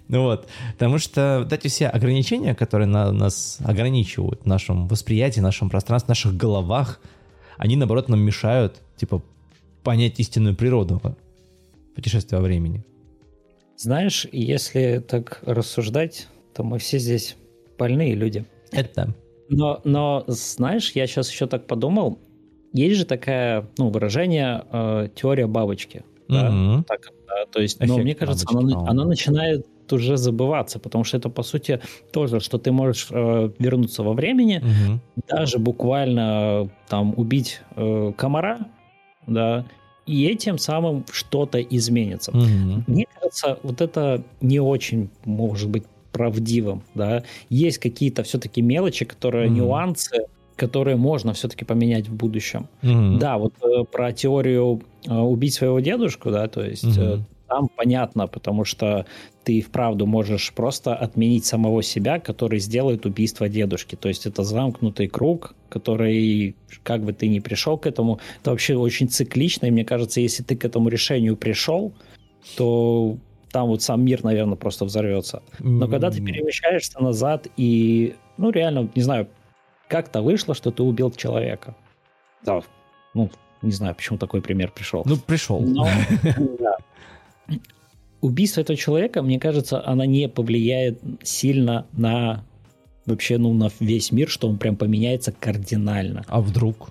Ну 0.09 0.23
вот, 0.23 0.49
потому 0.73 0.97
что 0.97 1.47
эти 1.51 1.69
все 1.69 1.89
ограничения, 1.89 2.55
которые 2.55 2.87
на, 2.87 3.13
нас 3.13 3.59
ограничивают 3.63 4.43
в 4.45 4.47
нашем 4.47 4.89
восприятии, 4.89 5.41
в 5.41 5.43
нашем 5.43 5.69
пространстве, 5.69 6.07
в 6.07 6.09
наших 6.09 6.35
головах, 6.35 6.99
они, 7.59 7.77
наоборот, 7.77 8.09
нам 8.09 8.21
мешают, 8.21 8.81
типа, 8.97 9.23
понять 9.83 10.19
истинную 10.19 10.57
природу 10.57 11.03
путешествия 11.95 12.39
во 12.39 12.45
времени. 12.45 12.83
Знаешь, 13.81 14.27
если 14.31 14.99
так 14.99 15.41
рассуждать, 15.47 16.29
то 16.55 16.63
мы 16.63 16.79
все 16.79 16.99
здесь 16.99 17.37
больные 17.79 18.15
люди. 18.15 18.45
Это. 18.73 19.15
Но, 19.49 19.81
но 19.85 20.23
знаешь, 20.27 20.93
я 20.93 21.07
сейчас 21.07 21.31
еще 21.31 21.47
так 21.47 21.67
подумал, 21.67 22.19
есть 22.75 22.99
же 22.99 23.07
такая, 23.07 23.71
ну, 23.79 23.89
выражение 23.89 24.67
э, 24.71 25.09
теория 25.15 25.47
бабочки. 25.47 26.05
Да? 26.29 26.85
Так, 26.87 27.11
да, 27.27 27.47
то 27.51 27.63
есть, 27.63 27.81
но 27.81 27.97
мне 27.97 28.15
кажется, 28.15 28.45
бабочки, 28.53 28.77
она, 28.77 28.91
она 28.91 29.05
начинает 29.07 29.67
уже 29.91 30.19
забываться, 30.19 30.79
потому 30.79 31.05
что 31.05 31.17
это, 31.17 31.31
по 31.31 31.43
сути, 31.43 31.81
тоже, 32.13 32.41
что 32.41 32.59
ты 32.59 32.73
можешь 32.73 33.09
э, 33.11 33.51
вернуться 33.59 34.03
во 34.03 34.13
времени, 34.13 34.59
угу. 34.59 35.01
даже 35.27 35.59
буквально 35.59 36.71
там 36.87 37.15
убить 37.17 37.63
э, 37.77 38.13
комара, 38.15 38.69
да, 39.27 39.65
и 40.11 40.27
этим 40.27 40.59
самым 40.59 41.05
что-то 41.13 41.61
изменится. 41.61 42.33
Угу. 42.33 42.85
Мне 42.87 43.07
кажется, 43.15 43.59
вот 43.63 43.81
это 43.81 44.23
не 44.41 44.61
очень 44.61 45.09
может 45.25 45.69
быть 45.71 45.85
правдивым, 46.13 46.83
да. 46.95 47.23
Есть 47.49 47.79
какие-то 47.79 48.23
все-таки 48.23 48.63
мелочи, 48.63 49.05
которые 49.05 49.47
угу. 49.47 49.57
нюансы, 49.57 50.27
которые 50.57 50.97
можно 50.97 51.33
все-таки 51.33 51.65
поменять 51.65 52.09
в 52.09 52.15
будущем. 52.15 52.67
Угу. 52.83 53.19
Да, 53.19 53.39
вот 53.39 53.55
э, 53.63 53.85
про 53.91 54.13
теорию 54.13 54.83
э, 55.07 55.15
убить 55.15 55.55
своего 55.55 55.81
дедушку, 55.81 56.31
да, 56.31 56.49
то 56.49 56.63
есть 56.63 56.85
угу. 56.85 57.01
э, 57.01 57.19
там 57.51 57.69
понятно, 57.69 58.29
потому 58.29 58.65
что 58.65 59.07
ты 59.43 59.61
вправду 59.61 60.07
можешь 60.07 60.53
просто 60.53 60.95
отменить 60.95 61.45
самого 61.45 61.83
себя, 61.83 62.21
который 62.21 62.61
сделает 62.61 63.07
убийство 63.07 63.49
дедушки. 63.49 63.97
То 63.97 64.09
есть 64.09 64.25
это 64.25 64.45
замкнутый 64.45 65.09
круг, 65.09 65.57
который, 65.69 66.55
как 66.85 67.03
бы 67.03 67.13
ты 67.13 67.27
ни 67.29 67.41
пришел 67.41 67.77
к 67.77 67.87
этому, 67.87 68.21
это 68.41 68.53
вообще 68.53 68.77
очень 68.77 69.09
циклично, 69.09 69.67
и 69.67 69.71
мне 69.73 69.85
кажется, 69.85 70.21
если 70.21 70.45
ты 70.45 70.57
к 70.57 70.65
этому 70.65 70.89
решению 70.89 71.37
пришел, 71.37 71.93
то 72.57 73.17
там 73.51 73.67
вот 73.67 73.83
сам 73.83 74.05
мир, 74.05 74.23
наверное, 74.23 74.57
просто 74.57 74.85
взорвется. 74.85 75.43
Но 75.59 75.89
когда 75.89 76.13
ты 76.13 76.23
перемещаешься 76.23 77.03
назад 77.03 77.49
и, 77.57 78.15
ну, 78.39 78.51
реально, 78.51 78.89
не 78.95 79.03
знаю, 79.03 79.27
как-то 79.89 80.23
вышло, 80.23 80.55
что 80.55 80.71
ты 80.71 80.85
убил 80.85 81.11
человека. 81.11 81.75
Да, 82.45 82.61
ну, 83.13 83.29
не 83.61 83.73
знаю, 83.73 83.97
почему 83.97 84.19
такой 84.19 84.41
пример 84.41 84.71
пришел. 84.71 85.03
Ну, 85.05 85.17
пришел. 85.17 85.61
Но, 85.61 85.89
да 86.61 86.77
убийство 88.21 88.61
этого 88.61 88.77
человека, 88.77 89.23
мне 89.23 89.39
кажется, 89.39 89.87
она 89.87 90.07
не 90.07 90.29
повлияет 90.29 91.01
сильно 91.23 91.87
на 91.93 92.45
вообще, 93.07 93.39
ну, 93.39 93.53
на 93.55 93.71
весь 93.81 94.13
мир, 94.13 94.29
что 94.29 94.49
он 94.49 94.59
прям 94.59 94.77
поменяется 94.77 95.33
кардинально. 95.33 96.25
А 96.29 96.41
вдруг? 96.41 96.91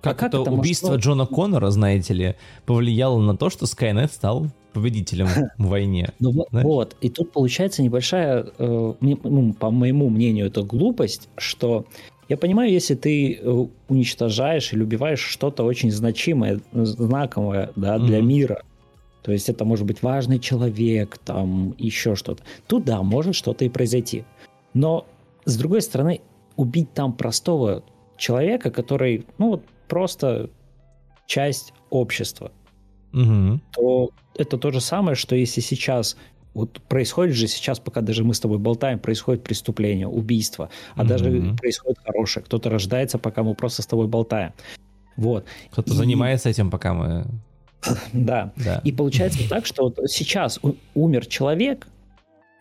Как, 0.00 0.16
а 0.16 0.18
как 0.18 0.28
это, 0.28 0.42
это 0.42 0.50
убийство 0.50 0.88
могло... 0.88 1.00
Джона 1.00 1.26
Коннора, 1.26 1.70
знаете 1.70 2.14
ли, 2.14 2.34
повлияло 2.64 3.20
на 3.20 3.36
то, 3.36 3.50
что 3.50 3.66
Скайнет 3.66 4.12
стал 4.12 4.48
победителем 4.72 5.28
в 5.58 5.68
войне. 5.68 6.12
Ну 6.20 6.44
вот, 6.50 6.96
и 7.00 7.08
тут 7.08 7.32
получается 7.32 7.82
небольшая, 7.82 8.46
э, 8.58 8.94
ну, 9.00 9.52
по 9.54 9.70
моему 9.70 10.08
мнению, 10.08 10.46
это 10.46 10.62
глупость, 10.62 11.28
что 11.36 11.86
я 12.28 12.36
понимаю, 12.36 12.70
если 12.72 12.94
ты 12.94 13.34
э, 13.34 13.66
уничтожаешь 13.88 14.72
или 14.72 14.82
убиваешь 14.82 15.20
что-то 15.20 15.64
очень 15.64 15.90
значимое, 15.90 16.60
знаковое 16.72 17.70
да, 17.76 17.98
для 17.98 18.18
mm-hmm. 18.18 18.22
мира, 18.22 18.62
то 19.26 19.32
есть 19.32 19.48
это 19.48 19.64
может 19.64 19.86
быть 19.86 20.04
важный 20.04 20.38
человек, 20.38 21.18
там 21.18 21.74
еще 21.78 22.14
что-то. 22.14 22.44
Тут 22.68 22.84
да, 22.84 23.02
может 23.02 23.34
что-то 23.34 23.64
и 23.64 23.68
произойти. 23.68 24.24
Но 24.72 25.04
с 25.44 25.56
другой 25.56 25.82
стороны, 25.82 26.20
убить 26.54 26.92
там 26.94 27.12
простого 27.12 27.82
человека, 28.16 28.70
который, 28.70 29.26
ну 29.38 29.50
вот 29.50 29.64
просто 29.88 30.48
часть 31.26 31.72
общества, 31.90 32.52
угу. 33.12 33.58
то 33.72 34.10
это 34.36 34.58
то 34.58 34.70
же 34.70 34.80
самое, 34.80 35.16
что 35.16 35.34
если 35.34 35.60
сейчас 35.60 36.16
вот 36.54 36.80
происходит 36.82 37.34
же 37.34 37.48
сейчас, 37.48 37.80
пока 37.80 38.02
даже 38.02 38.22
мы 38.22 38.32
с 38.32 38.38
тобой 38.38 38.58
болтаем, 38.58 39.00
происходит 39.00 39.42
преступление, 39.42 40.06
убийство, 40.06 40.70
а 40.94 41.02
mm-hmm. 41.02 41.06
даже 41.08 41.56
происходит 41.60 41.98
хорошее. 41.98 42.44
Кто-то 42.44 42.70
рождается, 42.70 43.18
пока 43.18 43.42
мы 43.42 43.56
просто 43.56 43.82
с 43.82 43.86
тобой 43.86 44.06
болтаем. 44.06 44.52
Вот. 45.16 45.46
Кто-то 45.72 45.92
и... 45.92 45.96
занимается 45.96 46.48
этим, 46.48 46.70
пока 46.70 46.94
мы... 46.94 47.26
Да. 48.12 48.52
да. 48.56 48.80
И 48.84 48.92
получается 48.92 49.48
так, 49.48 49.66
что 49.66 49.84
вот 49.84 49.98
сейчас 50.08 50.60
умер 50.94 51.26
человек, 51.26 51.86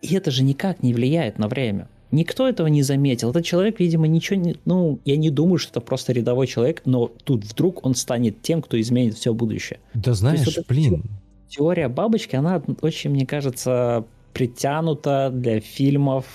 и 0.01 0.15
это 0.15 0.31
же 0.31 0.43
никак 0.43 0.83
не 0.83 0.93
влияет 0.93 1.39
на 1.39 1.47
время. 1.47 1.87
Никто 2.11 2.47
этого 2.47 2.67
не 2.67 2.83
заметил. 2.83 3.31
Этот 3.31 3.43
человек, 3.43 3.79
видимо, 3.79 4.07
ничего 4.07 4.39
не... 4.39 4.55
Ну, 4.65 4.99
я 5.05 5.17
не 5.17 5.29
думаю, 5.29 5.57
что 5.57 5.71
это 5.71 5.81
просто 5.81 6.13
рядовой 6.13 6.47
человек, 6.47 6.81
но 6.85 7.07
тут 7.07 7.43
вдруг 7.43 7.85
он 7.85 7.95
станет 7.95 8.41
тем, 8.41 8.61
кто 8.61 8.79
изменит 8.79 9.15
все 9.15 9.33
будущее. 9.33 9.79
Да 9.93 10.13
знаешь, 10.13 10.45
вот 10.45 10.65
блин, 10.67 11.03
теория 11.49 11.89
бабочки, 11.89 12.35
она 12.35 12.61
очень, 12.81 13.09
мне 13.09 13.25
кажется, 13.25 14.05
притянута 14.33 15.31
для 15.33 15.59
фильмов. 15.59 16.25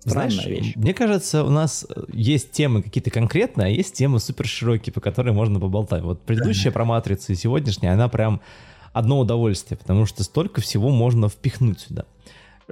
Странная 0.00 0.30
Знаешь, 0.30 0.46
вещь. 0.46 0.72
Мне 0.76 0.94
кажется, 0.94 1.44
у 1.44 1.50
нас 1.50 1.86
есть 2.12 2.52
темы 2.52 2.82
какие-то 2.82 3.10
конкретные, 3.10 3.66
а 3.66 3.68
есть 3.68 3.94
темы 3.94 4.18
супер 4.18 4.46
широкие, 4.46 4.92
по 4.92 5.00
которым 5.00 5.36
можно 5.36 5.60
поболтать. 5.60 6.02
Вот 6.02 6.22
предыдущая 6.22 6.72
про 6.72 6.84
матрицу 6.84 7.32
и 7.32 7.36
сегодняшняя, 7.36 7.92
она 7.92 8.08
прям 8.08 8.40
одно 8.92 9.20
удовольствие, 9.20 9.76
потому 9.76 10.06
что 10.06 10.24
столько 10.24 10.60
всего 10.60 10.90
можно 10.90 11.28
впихнуть 11.28 11.80
сюда. 11.80 12.06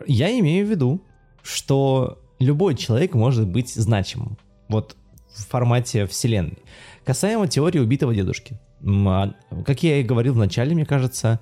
Я 0.07 0.37
имею 0.39 0.67
в 0.67 0.71
виду, 0.71 1.03
что 1.43 2.19
любой 2.39 2.75
человек 2.77 3.15
может 3.15 3.47
быть 3.47 3.75
значимым. 3.75 4.39
Вот 4.69 4.97
в 5.29 5.47
формате 5.47 6.07
вселенной. 6.07 6.59
Касаемо 7.05 7.47
теории 7.47 7.79
убитого 7.79 8.15
дедушки. 8.15 8.59
А, 8.85 9.35
как 9.65 9.83
я 9.83 10.01
и 10.01 10.03
говорил 10.03 10.35
в 10.35 10.39
начале, 10.39 10.75
мне 10.75 10.87
кажется, 10.87 11.41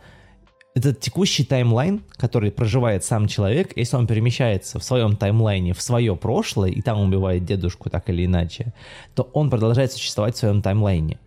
это 0.77 0.93
текущий 0.93 1.43
таймлайн, 1.43 2.03
который 2.17 2.51
проживает 2.51 3.03
сам 3.03 3.29
человек, 3.29 3.73
если 3.77 3.97
он 3.97 4.07
перемещается 4.07 4.79
в 4.79 4.85
своем 4.85 5.17
таймлайне 5.17 5.73
в 5.73 5.81
свое 5.81 6.15
прошлое 6.17 6.69
и 6.69 6.83
там 6.83 7.01
убивает 7.01 7.47
дедушку 7.47 7.89
так 7.89 8.11
или 8.11 8.27
иначе, 8.27 8.75
то 9.15 9.23
он 9.33 9.49
продолжает 9.49 9.93
существовать 9.93 10.35
в 10.35 10.39
своем 10.39 10.61
таймлайне. 10.61 11.19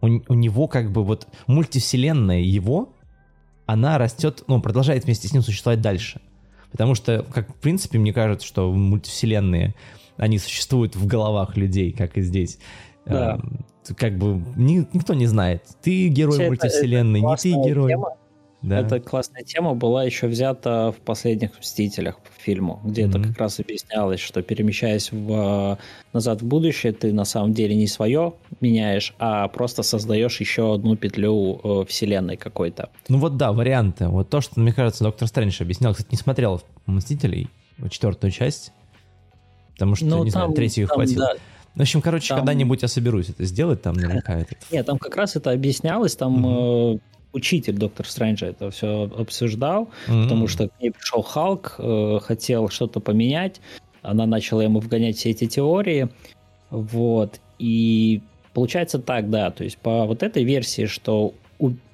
У, 0.00 0.08
у 0.26 0.34
него 0.34 0.66
как 0.66 0.90
бы 0.90 1.04
вот 1.04 1.28
мультивселенная 1.46 2.40
его, 2.40 2.94
она 3.64 3.96
растет, 3.96 4.42
ну, 4.48 4.60
продолжает 4.60 5.04
вместе 5.04 5.28
с 5.28 5.32
ним 5.32 5.42
существовать 5.42 5.80
дальше. 5.80 6.20
Потому 6.72 6.96
что, 6.96 7.24
как 7.32 7.48
в 7.48 7.60
принципе, 7.60 8.00
мне 8.00 8.12
кажется, 8.12 8.44
что 8.44 8.72
мультивселенные, 8.72 9.76
они 10.16 10.40
существуют 10.40 10.96
в 10.96 11.06
головах 11.06 11.56
людей, 11.56 11.92
как 11.92 12.18
и 12.18 12.22
здесь. 12.22 12.58
Да. 13.04 13.38
Э, 13.88 13.94
как 13.94 14.18
бы 14.18 14.42
ни, 14.56 14.84
никто 14.92 15.14
не 15.14 15.26
знает, 15.26 15.62
ты 15.80 16.08
герой 16.08 16.34
Все 16.34 16.48
мультивселенной, 16.48 17.20
это, 17.20 17.34
это 17.34 17.48
не 17.48 17.54
ты 17.54 17.68
герой. 17.68 17.92
Тема 17.92 18.08
да. 18.66 18.80
Эта 18.80 19.00
классная 19.00 19.44
тема 19.44 19.74
была 19.74 20.04
еще 20.04 20.26
взята 20.26 20.92
в 20.92 21.00
последних 21.00 21.58
«Мстителях» 21.58 22.18
по 22.18 22.30
фильму, 22.42 22.80
где 22.84 23.02
mm-hmm. 23.02 23.08
это 23.08 23.22
как 23.22 23.38
раз 23.38 23.60
объяснялось, 23.60 24.20
что 24.20 24.42
перемещаясь 24.42 25.12
в, 25.12 25.78
назад 26.12 26.42
в 26.42 26.46
будущее, 26.46 26.92
ты 26.92 27.12
на 27.12 27.24
самом 27.24 27.52
деле 27.52 27.76
не 27.76 27.86
свое 27.86 28.34
меняешь, 28.60 29.14
а 29.18 29.46
просто 29.48 29.82
создаешь 29.82 30.40
еще 30.40 30.74
одну 30.74 30.96
петлю 30.96 31.60
э, 31.62 31.84
вселенной 31.88 32.36
какой-то. 32.36 32.90
Ну 33.08 33.18
вот 33.18 33.36
да, 33.36 33.52
варианты. 33.52 34.08
Вот 34.08 34.30
то, 34.30 34.40
что, 34.40 34.58
мне 34.58 34.72
кажется, 34.72 35.04
доктор 35.04 35.28
Стрэндж 35.28 35.62
объяснял. 35.62 35.92
Кстати, 35.92 36.08
не 36.10 36.18
смотрел 36.18 36.60
«Мстителей», 36.86 37.48
четвертую 37.90 38.30
часть, 38.30 38.72
потому 39.72 39.94
что, 39.94 40.06
ну, 40.06 40.24
не 40.24 40.30
там, 40.30 40.42
знаю, 40.42 40.54
третью 40.54 40.88
там, 40.88 40.96
хватило. 40.96 41.26
Да. 41.26 41.40
В 41.76 41.80
общем, 41.82 42.00
короче, 42.00 42.28
там... 42.28 42.38
когда-нибудь 42.38 42.82
я 42.82 42.88
соберусь 42.88 43.28
это 43.28 43.44
сделать, 43.44 43.82
там 43.82 43.94
наверняка 43.94 44.34
этот... 44.40 44.58
Нет, 44.70 44.86
там 44.86 44.98
как 44.98 45.14
раз 45.16 45.36
это 45.36 45.50
объяснялось, 45.50 46.16
там 46.16 47.00
учитель 47.36 47.74
доктор 47.74 48.06
Стрэнджа 48.06 48.46
это 48.46 48.70
все 48.70 49.10
обсуждал, 49.16 49.90
mm-hmm. 50.08 50.22
потому 50.24 50.48
что 50.48 50.68
к 50.68 50.80
ней 50.80 50.90
пришел 50.90 51.22
Халк, 51.22 51.76
э, 51.78 52.18
хотел 52.22 52.68
что-то 52.68 53.00
поменять, 53.00 53.60
она 54.02 54.26
начала 54.26 54.62
ему 54.62 54.80
вгонять 54.80 55.16
все 55.16 55.30
эти 55.30 55.46
теории, 55.46 56.08
вот, 56.70 57.40
и 57.58 58.22
получается 58.54 58.98
так, 58.98 59.30
да, 59.30 59.50
то 59.50 59.64
есть 59.64 59.76
по 59.78 60.06
вот 60.06 60.22
этой 60.22 60.44
версии, 60.44 60.86
что 60.86 61.34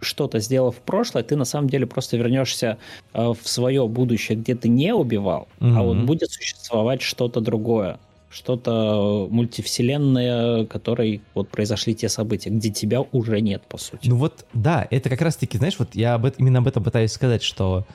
что-то 0.00 0.38
сделав 0.40 0.76
в 0.76 0.80
прошлое, 0.80 1.22
ты 1.22 1.36
на 1.36 1.44
самом 1.44 1.68
деле 1.68 1.86
просто 1.86 2.16
вернешься 2.16 2.78
э, 3.12 3.32
в 3.32 3.48
свое 3.48 3.86
будущее, 3.88 4.38
где 4.38 4.54
ты 4.54 4.68
не 4.68 4.94
убивал, 4.94 5.48
mm-hmm. 5.58 5.74
а 5.76 5.82
вот 5.82 5.96
будет 5.98 6.30
существовать 6.30 7.02
что-то 7.02 7.40
другое 7.40 7.98
что-то 8.32 9.28
мультивселенное, 9.30 10.64
которой 10.66 11.22
вот 11.34 11.50
произошли 11.50 11.94
те 11.94 12.08
события, 12.08 12.50
где 12.50 12.70
тебя 12.70 13.02
уже 13.02 13.40
нет, 13.40 13.62
по 13.68 13.76
сути. 13.76 14.08
Ну 14.08 14.16
вот, 14.16 14.46
да, 14.54 14.86
это 14.90 15.10
как 15.10 15.20
раз-таки, 15.20 15.58
знаешь, 15.58 15.78
вот 15.78 15.94
я 15.94 16.14
об 16.14 16.26
именно 16.38 16.60
об 16.60 16.66
этом 16.66 16.82
пытаюсь 16.82 17.12
сказать, 17.12 17.42
что 17.42 17.86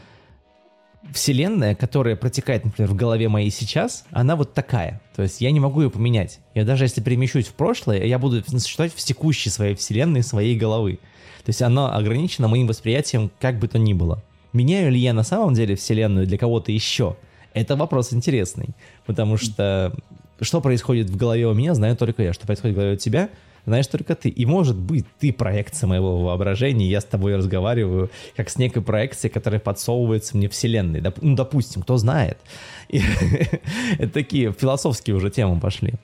вселенная, 1.11 1.73
которая 1.73 2.15
протекает, 2.15 2.65
например, 2.65 2.91
в 2.91 2.95
голове 2.95 3.29
моей 3.29 3.49
сейчас, 3.49 4.05
она 4.11 4.35
вот 4.35 4.53
такая. 4.53 5.01
То 5.15 5.23
есть 5.23 5.41
я 5.41 5.51
не 5.51 5.59
могу 5.59 5.81
ее 5.81 5.89
поменять. 5.89 6.39
Я 6.53 6.65
даже 6.65 6.85
если 6.85 7.01
перемещусь 7.01 7.47
в 7.47 7.53
прошлое, 7.53 8.03
я 8.03 8.19
буду 8.19 8.43
существовать 8.45 8.93
в 8.93 8.97
текущей 8.97 9.49
своей 9.49 9.75
вселенной, 9.75 10.21
своей 10.21 10.55
головы. 10.55 10.99
То 11.45 11.49
есть 11.49 11.61
она 11.61 11.95
ограничена 11.95 12.47
моим 12.47 12.67
восприятием 12.67 13.31
как 13.39 13.57
бы 13.57 13.67
то 13.67 13.79
ни 13.79 13.93
было. 13.93 14.21
Меняю 14.53 14.91
ли 14.91 14.99
я 14.99 15.13
на 15.13 15.23
самом 15.23 15.53
деле 15.53 15.75
вселенную 15.75 16.27
для 16.27 16.37
кого-то 16.37 16.71
еще? 16.71 17.15
Это 17.53 17.75
вопрос 17.75 18.13
интересный, 18.13 18.69
потому 19.05 19.37
что 19.37 19.95
что 20.41 20.61
происходит 20.61 21.09
в 21.09 21.17
голове 21.17 21.47
у 21.47 21.53
меня, 21.53 21.73
знаю 21.73 21.95
только 21.95 22.23
я. 22.23 22.33
Что 22.33 22.45
происходит 22.45 22.75
в 22.75 22.77
голове 22.77 22.93
у 22.95 22.97
тебя, 22.97 23.29
знаешь 23.65 23.87
только 23.87 24.15
ты. 24.15 24.29
И 24.29 24.45
может 24.45 24.77
быть, 24.77 25.05
ты 25.19 25.33
проекция 25.33 25.87
моего 25.87 26.23
воображения, 26.23 26.87
я 26.87 27.01
с 27.01 27.05
тобой 27.05 27.35
разговариваю 27.35 28.09
как 28.35 28.49
с 28.49 28.57
некой 28.57 28.81
проекцией, 28.81 29.31
которая 29.31 29.59
подсовывается 29.59 30.37
мне 30.37 30.47
вселенной. 30.47 31.01
Доп, 31.01 31.17
ну, 31.21 31.35
допустим, 31.35 31.81
кто 31.81 31.97
знает. 31.97 32.37
это 32.89 34.09
такие 34.09 34.53
философские 34.53 35.17
уже 35.17 35.29
темы 35.29 35.59
пошли. 35.59 35.95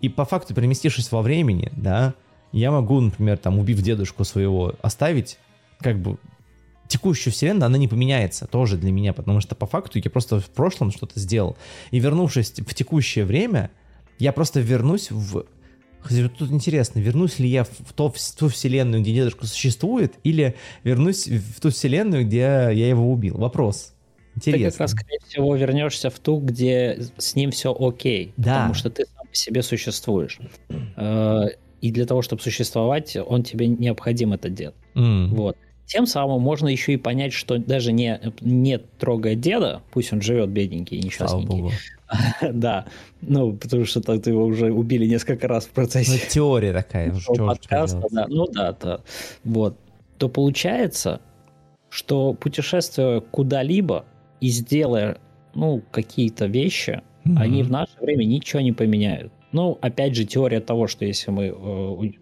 И 0.00 0.08
по 0.08 0.24
факту, 0.24 0.54
переместившись 0.54 1.12
во 1.12 1.20
времени, 1.20 1.70
да, 1.76 2.14
я 2.52 2.70
могу, 2.70 3.00
например, 3.00 3.36
там, 3.36 3.58
убив 3.58 3.82
дедушку 3.82 4.24
своего, 4.24 4.74
оставить 4.80 5.38
как 5.80 5.98
бы 5.98 6.16
текущую 6.88 7.32
вселенную, 7.32 7.66
она 7.66 7.78
не 7.78 7.86
поменяется 7.86 8.46
тоже 8.46 8.76
для 8.76 8.90
меня, 8.92 9.12
потому 9.12 9.40
что 9.40 9.54
по 9.54 9.66
факту 9.66 10.00
я 10.02 10.10
просто 10.10 10.40
в 10.40 10.50
прошлом 10.50 10.90
что-то 10.90 11.20
сделал. 11.20 11.56
И 11.90 12.00
вернувшись 12.00 12.50
в 12.50 12.74
текущее 12.74 13.24
время, 13.24 13.70
я 14.20 14.32
просто 14.32 14.60
вернусь 14.60 15.10
в... 15.10 15.44
Тут 16.38 16.50
интересно, 16.50 17.00
вернусь 17.00 17.38
ли 17.38 17.48
я 17.48 17.64
в, 17.64 17.92
то, 17.94 18.10
в 18.10 18.18
ту 18.38 18.48
вселенную, 18.48 19.02
где 19.02 19.12
дедушка 19.12 19.46
существует, 19.46 20.14
или 20.24 20.54
вернусь 20.82 21.26
в 21.26 21.60
ту 21.60 21.70
вселенную, 21.70 22.24
где 22.24 22.38
я 22.38 22.88
его 22.88 23.10
убил? 23.10 23.36
Вопрос. 23.36 23.94
Интересно. 24.36 24.66
Ты 24.66 24.72
как 24.72 24.80
раз, 24.80 24.90
скорее 24.92 25.18
всего, 25.26 25.56
вернешься 25.56 26.08
в 26.08 26.18
ту, 26.18 26.38
где 26.40 26.98
с 27.18 27.34
ним 27.34 27.50
все 27.50 27.76
окей. 27.78 28.32
Да. 28.36 28.54
Потому 28.54 28.74
что 28.74 28.90
ты 28.90 29.04
сам 29.04 29.26
по 29.26 29.34
себе 29.34 29.62
существуешь. 29.62 30.38
Э, 30.96 31.46
и 31.80 31.90
для 31.90 32.06
того, 32.06 32.22
чтобы 32.22 32.40
существовать, 32.40 33.16
он 33.16 33.42
тебе 33.42 33.66
необходим 33.66 34.32
этот 34.32 34.54
дед. 34.54 34.74
Mm. 34.94 35.28
Вот. 35.28 35.56
Тем 35.90 36.06
самым 36.06 36.40
можно 36.40 36.68
еще 36.68 36.92
и 36.92 36.96
понять, 36.96 37.32
что 37.32 37.58
даже 37.58 37.90
не, 37.90 38.20
не 38.40 38.78
трогая 38.78 39.34
деда, 39.34 39.82
пусть 39.90 40.12
он 40.12 40.22
живет 40.22 40.48
бедненький 40.50 40.98
и 40.98 41.02
несчастненький, 41.02 41.74
да, 42.52 42.86
ну, 43.20 43.56
потому 43.56 43.84
что 43.86 44.00
так 44.00 44.24
его 44.24 44.44
уже 44.44 44.72
убили 44.72 45.04
несколько 45.04 45.48
раз 45.48 45.66
в 45.66 45.70
процессе. 45.70 46.12
Ну, 46.12 46.18
теория 46.30 46.72
такая. 46.72 47.12
Подкаста, 47.26 48.04
да. 48.12 48.26
Ну 48.28 48.46
да, 48.46 48.72
то, 48.72 49.02
вот. 49.42 49.78
То 50.18 50.28
получается, 50.28 51.20
что 51.88 52.34
путешествуя 52.34 53.18
куда-либо 53.18 54.04
и 54.40 54.48
сделая, 54.48 55.18
ну, 55.54 55.82
какие-то 55.90 56.46
вещи, 56.46 57.02
mm-hmm. 57.24 57.36
они 57.36 57.64
в 57.64 57.70
наше 57.72 57.98
время 58.00 58.22
ничего 58.22 58.60
не 58.62 58.70
поменяют. 58.70 59.32
Ну, 59.50 59.76
опять 59.80 60.14
же, 60.14 60.24
теория 60.24 60.60
того, 60.60 60.86
что 60.86 61.04
если 61.04 61.32
мы, 61.32 62.12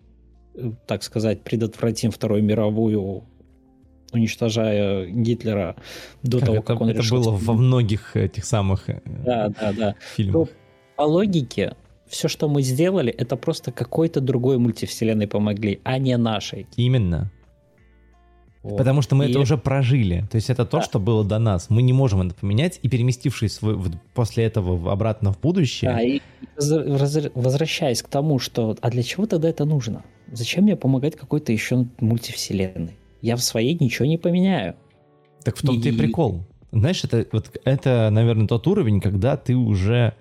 э, 0.55 0.71
так 0.87 1.03
сказать, 1.03 1.43
предотвратим 1.43 2.11
Вторую 2.11 2.43
мировую 2.43 3.25
уничтожая 4.13 5.07
Гитлера 5.07 5.77
до 6.23 6.39
как 6.39 6.47
того, 6.47 6.59
это, 6.59 6.67
как 6.67 6.81
он 6.81 6.91
это 6.91 6.99
решил... 7.01 7.19
было 7.19 7.31
во 7.31 7.55
многих 7.55 8.17
этих 8.17 8.45
самых 8.45 8.89
э, 8.89 9.01
да, 9.05 9.49
да, 9.49 9.73
да. 9.73 9.95
фильмах. 10.17 10.49
То, 10.49 10.55
по 10.97 11.03
логике, 11.03 11.75
все, 12.07 12.29
что 12.29 12.49
мы 12.49 12.63
сделали, 12.63 13.13
это 13.13 13.37
просто 13.37 13.71
какой-то 13.71 14.21
другой 14.21 14.59
мультивселенной 14.59 15.29
помогли, 15.29 15.81
а 15.85 15.99
не 15.99 16.17
нашей. 16.17 16.67
Именно. 16.77 17.31
Вот. 18.63 18.77
Потому 18.77 19.03
что 19.03 19.15
мы 19.15 19.27
и... 19.27 19.31
это 19.31 19.39
уже 19.39 19.57
прожили. 19.57 20.25
То 20.31 20.37
есть 20.37 20.51
это 20.51 20.67
то, 20.67 20.79
да. 20.79 20.83
что 20.83 20.99
было 20.99 21.25
до 21.25 21.39
нас. 21.39 21.71
Мы 21.71 21.83
не 21.83 21.93
можем 21.93 22.23
это 22.23 22.35
поменять. 22.35 22.81
И 22.83 22.89
переместившись 22.89 23.63
в, 23.63 23.93
после 24.15 24.45
этого 24.45 24.93
обратно 24.93 25.33
в 25.33 25.41
будущее... 25.41 25.91
Да, 25.91 26.03
и 26.03 26.21
возвращаясь 27.35 28.03
к 28.03 28.09
тому, 28.09 28.39
что... 28.39 28.77
А 28.81 28.91
для 28.91 29.03
чего 29.03 29.27
тогда 29.27 29.49
это 29.49 29.65
нужно? 29.65 30.05
Зачем 30.33 30.65
мне 30.65 30.77
помогать 30.77 31.17
какой-то 31.17 31.53
еще 31.53 31.87
мультивселенной? 32.01 32.97
Я 33.21 33.37
в 33.37 33.43
своей 33.43 33.77
ничего 33.79 34.07
не 34.07 34.19
поменяю. 34.19 34.77
Так 35.45 35.57
в 35.57 35.63
том-то 35.63 35.89
и... 35.89 35.93
и 35.93 35.97
прикол. 35.97 36.45
Знаешь, 36.71 37.03
это, 37.05 37.27
вот, 37.33 37.51
это, 37.65 38.09
наверное, 38.13 38.47
тот 38.47 38.67
уровень, 38.67 39.01
когда 39.01 39.37
ты 39.37 39.57
уже 39.57 40.15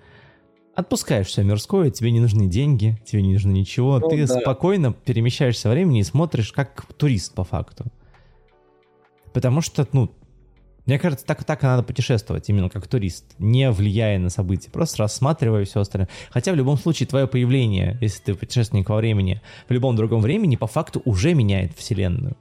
отпускаешь 0.74 1.26
все 1.26 1.42
мирское, 1.42 1.90
тебе 1.90 2.10
не 2.10 2.20
нужны 2.20 2.46
деньги, 2.46 2.96
тебе 3.04 3.22
не 3.22 3.32
нужно 3.32 3.50
ничего. 3.50 3.98
Ну, 3.98 4.08
Ты 4.08 4.26
да. 4.26 4.40
спокойно 4.40 4.92
перемещаешься 4.92 5.68
во 5.68 5.74
времени 5.74 6.00
и 6.00 6.04
смотришь 6.04 6.52
как 6.52 6.86
турист 6.96 7.34
по 7.34 7.44
факту. 7.44 7.86
Потому 9.32 9.60
что, 9.60 9.86
ну, 9.92 10.10
мне 10.86 10.98
кажется, 10.98 11.26
так, 11.26 11.44
так 11.44 11.62
и 11.62 11.66
надо 11.66 11.82
путешествовать, 11.82 12.48
именно 12.48 12.70
как 12.70 12.86
турист, 12.86 13.34
не 13.38 13.70
влияя 13.70 14.18
на 14.18 14.30
события, 14.30 14.70
просто 14.70 15.02
рассматривая 15.02 15.66
все 15.66 15.80
остальное. 15.80 16.08
Хотя 16.30 16.52
в 16.52 16.56
любом 16.56 16.78
случае 16.78 17.06
твое 17.06 17.26
появление, 17.26 17.98
если 18.00 18.22
ты 18.22 18.34
путешественник 18.34 18.88
во 18.88 18.96
времени, 18.96 19.42
в 19.68 19.72
любом 19.72 19.96
другом 19.96 20.22
времени, 20.22 20.56
по 20.56 20.66
факту 20.66 21.02
уже 21.04 21.34
меняет 21.34 21.76
вселенную. 21.76 22.36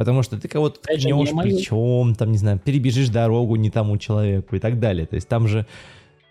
Потому 0.00 0.22
что 0.22 0.40
ты 0.40 0.48
кого-то 0.48 0.80
ткнешь 0.80 1.28
плечом, 1.28 2.14
там, 2.14 2.32
не 2.32 2.38
знаю, 2.38 2.58
перебежишь 2.58 3.10
дорогу 3.10 3.56
не 3.56 3.68
тому 3.68 3.98
человеку 3.98 4.56
и 4.56 4.58
так 4.58 4.80
далее. 4.80 5.04
То 5.04 5.16
есть 5.16 5.28
там 5.28 5.46
же 5.46 5.66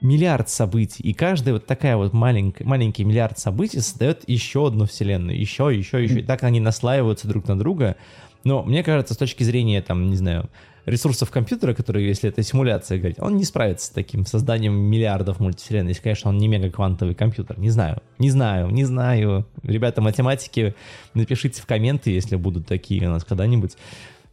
миллиард 0.02 0.50
событий, 0.50 1.04
и 1.04 1.14
каждая 1.14 1.54
вот 1.54 1.68
такая 1.68 1.96
вот 1.96 2.12
маленькая, 2.12 2.66
маленький 2.66 3.04
миллиард 3.04 3.38
событий 3.38 3.80
создает 3.80 4.28
еще 4.28 4.66
одну 4.66 4.86
вселенную, 4.88 5.40
еще, 5.40 5.70
еще, 5.72 6.04
еще, 6.04 6.22
и 6.22 6.24
так 6.24 6.42
они 6.46 6.60
наслаиваются 6.60 7.28
друг 7.28 7.48
на 7.48 7.60
друга. 7.60 7.96
Но 8.44 8.64
мне 8.64 8.82
кажется, 8.82 9.14
с 9.14 9.18
точки 9.18 9.44
зрения, 9.44 9.84
там, 9.84 10.10
не 10.10 10.16
знаю, 10.16 10.50
ресурсов 10.90 11.32
компьютера, 11.32 11.74
которые, 11.74 12.08
если 12.08 12.30
это 12.30 12.44
симуляция 12.44 12.98
говорить, 12.98 13.20
он 13.20 13.38
не 13.38 13.44
справится 13.44 13.88
с 13.88 13.90
таким 13.90 14.26
созданием 14.26 14.74
миллиардов 14.74 15.40
мультивселенной, 15.40 15.90
если, 15.90 16.04
конечно, 16.04 16.30
он 16.30 16.38
не 16.38 16.48
мега-квантовый 16.48 17.16
компьютер. 17.16 17.60
Не 17.60 17.70
знаю, 17.70 18.02
не 18.18 18.30
знаю, 18.30 18.70
не 18.70 18.86
знаю. 18.86 19.46
Ребята, 19.64 20.02
математики, 20.02 20.76
напишите 21.14 21.62
в 21.62 21.66
комменты, 21.66 22.12
если 22.12 22.36
будут 22.36 22.68
такие 22.68 23.08
у 23.08 23.12
нас 23.12 23.24
когда-нибудь, 23.24 23.78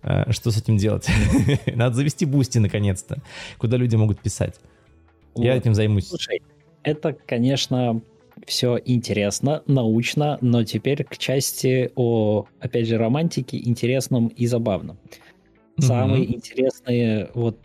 э, 0.03 0.33
что 0.33 0.51
с 0.51 0.59
этим 0.59 0.77
делать. 0.77 1.09
Надо 1.67 1.95
завести 1.95 2.25
бусти, 2.25 2.59
наконец-то, 2.59 3.23
куда 3.59 3.77
люди 3.77 3.97
могут 3.97 4.21
писать. 4.21 4.57
Я 5.35 5.55
этим 5.57 5.75
займусь. 5.75 6.09
Слушай, 6.09 6.41
это, 6.83 7.13
конечно, 7.13 8.01
все 8.47 8.79
интересно, 8.85 9.63
научно, 9.67 10.39
но 10.41 10.65
теперь 10.65 11.05
к 11.05 11.17
части 11.17 11.91
о, 11.95 12.47
опять 12.61 12.87
же, 12.87 12.99
романтике, 12.99 13.59
интересном 13.59 14.29
и 14.29 14.47
забавном. 14.47 14.99
Самые 15.79 16.35
интересные 16.35 17.31
вот 17.35 17.59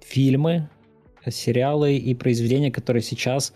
фильмы, 0.00 0.68
сериалы 1.28 1.96
и 1.96 2.14
произведения, 2.14 2.70
которые 2.70 3.02
сейчас 3.02 3.52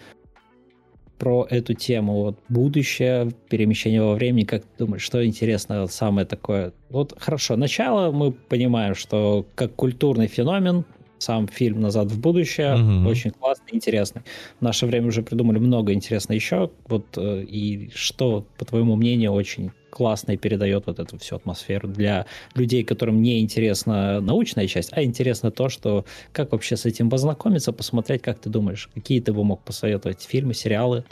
про 1.18 1.46
эту 1.48 1.74
тему. 1.74 2.14
Вот 2.14 2.40
будущее, 2.48 3.30
перемещение 3.48 4.02
во 4.02 4.14
времени, 4.14 4.44
как 4.44 4.62
ты 4.62 4.84
думаешь, 4.84 5.02
что 5.02 5.24
интересно 5.24 5.86
самое 5.86 6.26
такое? 6.26 6.72
Вот 6.90 7.14
хорошо, 7.16 7.56
начало 7.56 8.10
мы 8.10 8.32
понимаем, 8.32 8.96
что 8.96 9.46
как 9.54 9.74
культурный 9.76 10.26
феномен 10.26 10.84
сам 11.22 11.48
фильм 11.48 11.80
«Назад 11.80 12.10
в 12.10 12.20
будущее» 12.20 12.74
угу. 12.74 13.08
очень 13.08 13.30
классный, 13.30 13.70
интересный. 13.72 14.22
В 14.58 14.62
наше 14.62 14.86
время 14.86 15.08
уже 15.08 15.22
придумали 15.22 15.58
много 15.58 15.92
интересного 15.92 16.36
еще. 16.36 16.70
Вот 16.86 17.06
э, 17.16 17.42
и 17.42 17.90
что, 17.94 18.46
по 18.58 18.64
твоему 18.64 18.96
мнению, 18.96 19.32
очень 19.32 19.70
классно 19.90 20.32
и 20.32 20.36
передает 20.36 20.86
вот 20.86 20.98
эту 20.98 21.18
всю 21.18 21.36
атмосферу 21.36 21.86
для 21.86 22.26
людей, 22.54 22.82
которым 22.82 23.22
не 23.22 23.40
интересна 23.40 24.20
научная 24.20 24.66
часть, 24.66 24.90
а 24.92 25.04
интересно 25.04 25.50
то, 25.50 25.68
что 25.68 26.06
как 26.32 26.52
вообще 26.52 26.76
с 26.76 26.86
этим 26.86 27.10
познакомиться, 27.10 27.72
посмотреть, 27.72 28.22
как 28.22 28.38
ты 28.38 28.48
думаешь, 28.48 28.88
какие 28.94 29.20
ты 29.20 29.32
бы 29.32 29.44
мог 29.44 29.62
посоветовать 29.62 30.22
фильмы, 30.22 30.54
сериалы? 30.54 31.04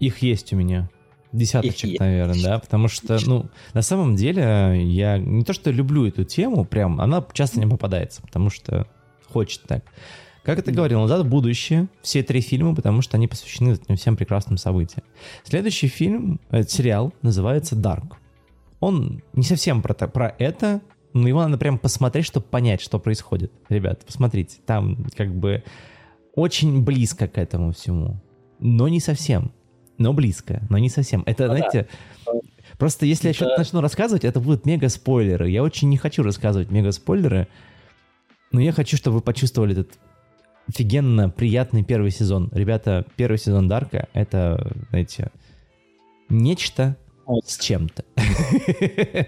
Их 0.00 0.18
есть 0.18 0.52
у 0.52 0.56
меня. 0.56 0.88
Десяточек, 1.32 1.90
Их 1.90 2.00
наверное, 2.00 2.40
да, 2.40 2.58
потому 2.60 2.86
что, 2.86 3.18
ну, 3.26 3.46
на 3.72 3.82
самом 3.82 4.14
деле, 4.14 4.80
я 4.84 5.18
не 5.18 5.42
то, 5.42 5.52
что 5.52 5.72
люблю 5.72 6.06
эту 6.06 6.22
тему, 6.22 6.64
прям, 6.64 7.00
она 7.00 7.26
часто 7.32 7.58
не 7.58 7.66
попадается, 7.66 8.22
потому 8.22 8.50
что 8.50 8.86
хочет 9.34 9.62
так. 9.62 9.84
Как 10.44 10.58
это 10.58 10.70
говорил, 10.70 11.00
назад 11.00 11.26
в 11.26 11.28
будущее, 11.28 11.88
все 12.02 12.22
три 12.22 12.40
фильма, 12.40 12.74
потому 12.74 13.02
что 13.02 13.16
они 13.16 13.26
посвящены 13.26 13.72
этим 13.72 13.96
всем 13.96 14.16
прекрасным 14.16 14.58
событиям. 14.58 15.02
Следующий 15.42 15.88
фильм, 15.88 16.38
это 16.50 16.70
сериал, 16.70 17.12
называется 17.22 17.74
Dark. 17.74 18.14
Он 18.78 19.22
не 19.32 19.42
совсем 19.42 19.82
про, 19.82 19.94
про 19.94 20.34
это, 20.38 20.82
но 21.14 21.26
его 21.26 21.42
надо 21.42 21.56
прям 21.56 21.78
посмотреть, 21.78 22.26
чтобы 22.26 22.46
понять, 22.46 22.80
что 22.82 22.98
происходит. 22.98 23.50
Ребят, 23.70 24.04
посмотрите, 24.04 24.58
там 24.66 25.06
как 25.16 25.34
бы 25.34 25.64
очень 26.34 26.84
близко 26.84 27.26
к 27.26 27.38
этому 27.38 27.72
всему. 27.72 28.20
Но 28.60 28.88
не 28.88 29.00
совсем. 29.00 29.50
Но 29.96 30.12
близко, 30.12 30.62
но 30.68 30.78
не 30.78 30.90
совсем. 30.90 31.22
Это, 31.24 31.46
ну, 31.46 31.56
знаете, 31.56 31.88
да. 32.26 32.32
просто 32.78 33.06
если 33.06 33.30
это... 33.30 33.38
я 33.38 33.46
что-то 33.46 33.58
начну 33.58 33.80
рассказывать, 33.80 34.24
это 34.24 34.40
будут 34.40 34.66
мега-спойлеры. 34.66 35.48
Я 35.48 35.62
очень 35.62 35.88
не 35.88 35.96
хочу 35.96 36.22
рассказывать 36.22 36.70
мега-спойлеры, 36.70 37.48
но 38.54 38.60
я 38.60 38.70
хочу, 38.70 38.96
чтобы 38.96 39.16
вы 39.16 39.20
почувствовали 39.20 39.72
этот 39.72 39.98
офигенно 40.68 41.28
приятный 41.28 41.82
первый 41.82 42.12
сезон. 42.12 42.50
Ребята, 42.52 43.04
первый 43.16 43.36
сезон 43.36 43.66
Дарка— 43.66 44.08
это, 44.12 44.72
знаете, 44.90 45.32
нечто 46.28 46.96
с 47.44 47.58
чем-то. 47.58 48.04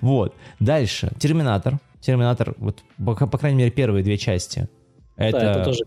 Вот. 0.00 0.34
Дальше. 0.58 1.12
Терминатор. 1.18 1.78
Терминатор, 2.00 2.54
вот, 2.58 2.82
по, 2.98 3.14
по 3.14 3.38
крайней 3.38 3.58
мере, 3.58 3.70
первые 3.70 4.02
две 4.02 4.18
части. 4.18 4.68
Это, 5.16 5.38
да, 5.38 5.50
это 5.52 5.64
тоже, 5.64 5.84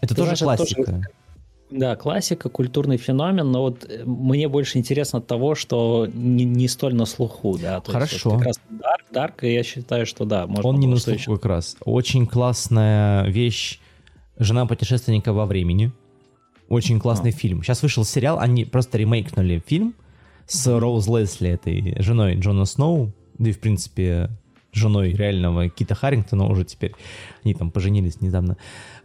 это 0.00 0.14
тоже 0.14 0.36
классика. 0.36 0.82
Тоже 0.82 1.02
да, 1.70 1.96
классика, 1.96 2.48
культурный 2.48 2.96
феномен, 2.96 3.50
но 3.50 3.62
вот 3.62 3.84
э, 3.88 4.04
мне 4.04 4.48
больше 4.48 4.78
интересно 4.78 5.20
от 5.20 5.26
того, 5.26 5.54
что 5.54 6.08
не, 6.12 6.44
не 6.44 6.68
столь 6.68 6.94
на 6.94 7.06
слуху, 7.06 7.56
да. 7.58 7.80
То 7.80 7.92
Хорошо. 7.92 8.14
Есть, 8.14 8.24
вот 8.24 8.38
как 8.38 8.46
раз 8.46 8.60
Dark, 9.12 9.32
и 9.42 9.52
я 9.52 9.62
считаю, 9.62 10.06
что 10.06 10.24
да, 10.24 10.46
можно 10.46 10.68
Он 10.68 10.80
не 10.80 10.86
на 10.86 10.96
слуху 10.96 11.18
еще... 11.18 11.34
как 11.36 11.46
раз. 11.46 11.76
Очень 11.84 12.26
классная 12.26 13.24
вещь 13.26 13.80
«Жена 14.38 14.66
путешественника 14.66 15.32
во 15.32 15.46
времени». 15.46 15.92
Очень 16.68 17.00
классный 17.00 17.30
а. 17.30 17.32
фильм. 17.32 17.62
Сейчас 17.62 17.82
вышел 17.82 18.04
сериал, 18.04 18.38
они 18.38 18.64
просто 18.64 18.98
ремейкнули 18.98 19.62
фильм 19.64 19.94
с 20.46 20.66
Роуз 20.78 21.08
Лесли, 21.08 21.50
этой 21.50 22.00
женой 22.00 22.36
Джона 22.36 22.64
Сноу, 22.64 23.12
да 23.38 23.50
и, 23.50 23.52
в 23.52 23.60
принципе, 23.60 24.30
женой 24.72 25.12
реального 25.12 25.68
Кита 25.68 25.94
Харрингтона 25.94 26.46
уже 26.46 26.64
теперь. 26.64 26.94
Они 27.44 27.54
там 27.54 27.70
поженились 27.70 28.20
недавно. 28.20 28.56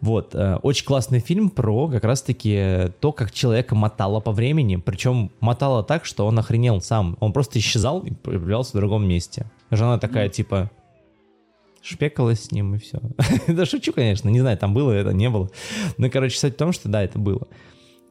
Вот. 0.01 0.36
Э, 0.36 0.57
очень 0.57 0.86
классный 0.86 1.20
фильм 1.20 1.49
про 1.49 1.88
как 1.88 2.03
раз-таки 2.03 2.91
то, 2.99 3.11
как 3.11 3.32
человека 3.32 3.76
мотало 3.76 4.20
по 4.20 4.32
времени. 4.32 4.76
Причем 4.76 5.32
мотало 5.39 5.84
так, 5.84 6.05
что 6.05 6.26
он 6.28 6.38
охренел 6.38 6.82
сам. 6.82 7.18
Он 7.20 7.34
просто 7.34 7.59
исчезал 7.59 8.01
и 8.01 8.11
появлялся 8.11 8.72
в 8.72 8.80
другом 8.80 9.07
месте. 9.07 9.49
Жена 9.72 9.97
такая, 9.97 10.30
типа, 10.30 10.70
шпекалась 11.82 12.45
с 12.45 12.51
ним 12.51 12.76
и 12.76 12.80
все. 12.80 12.99
да 13.47 13.66
шучу, 13.66 13.93
конечно, 13.93 14.30
не 14.30 14.39
знаю, 14.39 14.57
там 14.57 14.74
было 14.74 14.91
это, 14.91 15.11
не 15.11 15.30
было. 15.30 15.49
Но, 15.97 16.09
короче, 16.09 16.38
суть 16.38 16.55
в 16.55 16.57
том, 16.57 16.72
что 16.72 16.89
да, 16.89 17.03
это 17.03 17.20
было. 17.20 17.47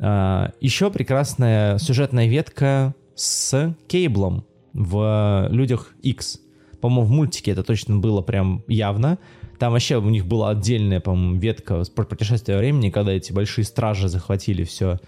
А, 0.01 0.53
еще 0.61 0.91
прекрасная 0.91 1.79
сюжетная 1.79 2.27
ветка 2.27 2.95
с 3.15 3.75
Кейблом 3.89 4.45
в 4.73 5.49
«Людях 5.51 5.95
X». 6.03 6.41
По-моему, 6.85 7.07
в 7.07 7.11
мультике 7.13 7.53
это 7.53 7.63
точно 7.63 7.97
было 7.97 8.21
прям 8.21 8.63
явно. 8.69 9.17
Там 9.59 9.73
вообще 9.73 9.97
у 9.97 10.11
них 10.11 10.27
была 10.27 10.51
отдельная, 10.51 11.01
по-моему, 11.01 11.41
ветка 11.41 11.83
про 11.95 12.05
путешествие 12.05 12.59
времени, 12.59 12.91
когда 12.91 13.11
эти 13.13 13.33
большие 13.33 13.65
стражи 13.65 14.11
захватили 14.11 14.65
все, 14.65 14.99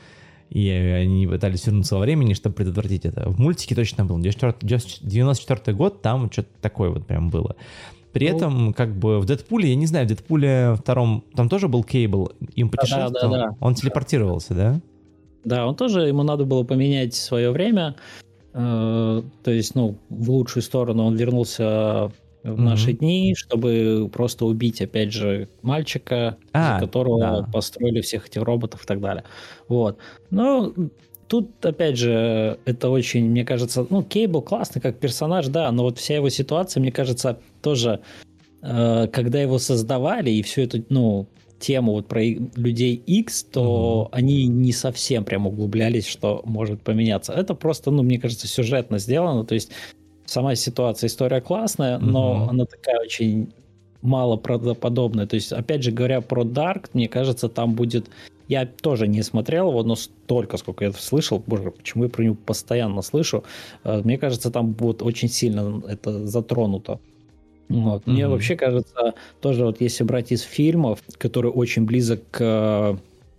и 0.49 0.70
они 0.70 1.27
пытались 1.27 1.66
вернуться 1.66 1.97
во 1.97 2.01
времени, 2.01 2.33
чтобы 2.33 2.55
предотвратить 2.55 3.05
это. 3.05 3.29
В 3.29 3.39
мультике 3.39 3.74
точно 3.74 4.07
был. 4.07 4.18
94 4.18 5.77
год, 5.77 6.01
там 6.01 6.33
что-то 6.33 6.49
такое 6.62 6.89
вот 6.89 7.07
прям 7.07 7.29
было. 7.29 7.57
При 8.14 8.31
ну, 8.31 8.37
этом, 8.39 8.72
как 8.72 8.97
бы, 8.97 9.20
в 9.20 9.27
Дэдпуле, 9.27 9.68
я 9.68 9.74
не 9.74 9.85
знаю, 9.85 10.07
в 10.07 10.09
Дэдпуле 10.09 10.77
втором, 10.79 11.24
там 11.35 11.51
тоже 11.51 11.68
был 11.68 11.85
Кейбл, 11.85 12.33
им 12.55 12.70
путешествовал, 12.70 13.12
да, 13.12 13.29
да, 13.29 13.49
да. 13.49 13.57
он 13.61 13.74
телепортировался, 13.74 14.55
да? 14.55 14.81
Да, 15.45 15.66
он 15.66 15.77
тоже, 15.77 16.09
ему 16.09 16.22
надо 16.22 16.47
было 16.47 16.62
поменять 16.62 17.14
свое 17.14 17.51
время, 17.51 17.97
то 18.57 19.51
есть, 19.51 19.75
ну, 19.75 19.99
в 20.09 20.31
лучшую 20.31 20.63
сторону 20.63 21.05
он 21.05 21.15
вернулся 21.15 22.11
в 22.43 22.49
mm-hmm. 22.49 22.57
наши 22.57 22.93
дни, 22.93 23.35
чтобы 23.37 24.09
просто 24.11 24.47
убить, 24.47 24.81
опять 24.81 25.13
же, 25.13 25.49
мальчика, 25.61 26.39
а, 26.53 26.81
которого 26.81 27.19
да. 27.21 27.49
построили 27.53 28.01
всех 28.01 28.29
этих 28.29 28.43
роботов 28.43 28.85
и 28.85 28.87
так 28.87 29.01
далее. 29.01 29.25
Вот. 29.69 29.99
Но 30.31 30.73
тут, 31.29 31.65
опять 31.67 31.99
же, 31.99 32.59
это 32.65 32.89
очень, 32.89 33.29
мне 33.29 33.45
кажется, 33.45 33.87
ну, 33.91 34.03
Кейбл 34.03 34.41
классный 34.41 34.81
как 34.81 34.99
персонаж, 34.99 35.49
да, 35.49 35.71
но 35.71 35.83
вот 35.83 35.99
вся 35.99 36.15
его 36.15 36.31
ситуация, 36.31 36.81
мне 36.81 36.93
кажется, 36.93 37.41
тоже, 37.61 38.01
э, 38.63 39.09
когда 39.13 39.43
его 39.43 39.59
создавали 39.59 40.31
и 40.31 40.43
все 40.43 40.63
это, 40.63 40.83
ну, 40.89 41.27
тему 41.59 41.93
вот 41.93 42.07
про 42.07 42.23
людей 42.23 42.95
X, 42.95 43.45
то 43.45 44.03
угу. 44.03 44.09
они 44.13 44.47
не 44.47 44.73
совсем 44.73 45.25
прям 45.25 45.47
углублялись, 45.47 46.07
что 46.07 46.43
может 46.45 46.83
поменяться. 46.83 47.33
Это 47.33 47.55
просто, 47.55 47.91
ну, 47.91 48.03
мне 48.03 48.19
кажется, 48.19 48.47
сюжетно 48.47 48.99
сделано. 48.99 49.45
То 49.45 49.55
есть 49.55 49.71
сама 50.27 50.55
ситуация, 50.55 51.09
история 51.09 51.41
классная, 51.41 51.99
угу. 51.99 52.07
но 52.07 52.49
она 52.51 52.65
такая 52.67 53.01
очень 53.01 53.49
мало 54.03 54.37
правдоподобная. 54.37 55.27
То 55.27 55.37
есть, 55.37 55.53
опять 55.53 55.83
же, 55.83 55.91
говоря 55.91 56.21
про 56.21 56.45
Dark, 56.45 56.91
мне 56.93 57.09
кажется, 57.09 57.49
там 57.49 57.75
будет... 57.75 58.09
Я 58.49 58.65
тоже 58.65 59.09
не 59.09 59.23
смотрел 59.23 59.71
его, 59.71 59.83
но 59.83 59.97
столько, 59.97 60.57
сколько 60.57 60.85
я 60.85 60.93
слышал, 60.93 61.43
боже, 61.45 61.73
почему 61.73 62.05
я 62.05 62.11
про 62.11 62.23
него 62.23 62.37
постоянно 62.37 63.03
слышу, 63.03 63.43
э, 63.83 64.03
мне 64.05 64.19
кажется, 64.19 64.53
там 64.53 64.71
будет 64.71 65.03
очень 65.03 65.29
сильно 65.29 65.83
это 65.89 66.25
затронуто. 66.29 67.01
Вот. 67.69 68.03
Mm-hmm. 68.03 68.11
Мне 68.11 68.29
вообще 68.29 68.57
кажется, 68.57 69.14
тоже 69.41 69.64
вот 69.64 69.81
если 69.81 70.05
брать 70.05 70.33
из 70.33 70.43
фильмов, 70.43 71.01
который 71.19 71.51
очень 71.51 71.85
близок 71.85 72.23
к 72.31 72.99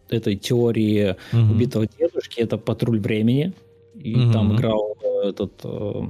этой 0.10 0.36
теории 0.36 1.16
угу. 1.34 1.52
убитого 1.52 1.88
дедушки, 1.88 2.40
это 2.40 2.58
«Патруль 2.58 3.00
времени». 3.00 3.54
И 3.96 4.16
угу. 4.16 4.32
там 4.32 4.56
играл 4.56 4.96
э, 5.02 5.30
этот... 5.30 5.54
Э... 5.64 6.04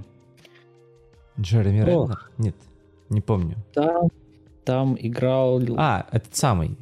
Джереми 1.40 1.84
Реннер? 1.84 2.30
Нет, 2.38 2.56
не 3.10 3.22
помню. 3.22 3.56
Да, 3.74 4.02
там 4.66 4.98
играл... 5.00 5.62
А, 5.78 6.06
этот 6.12 6.36
самый. 6.36 6.76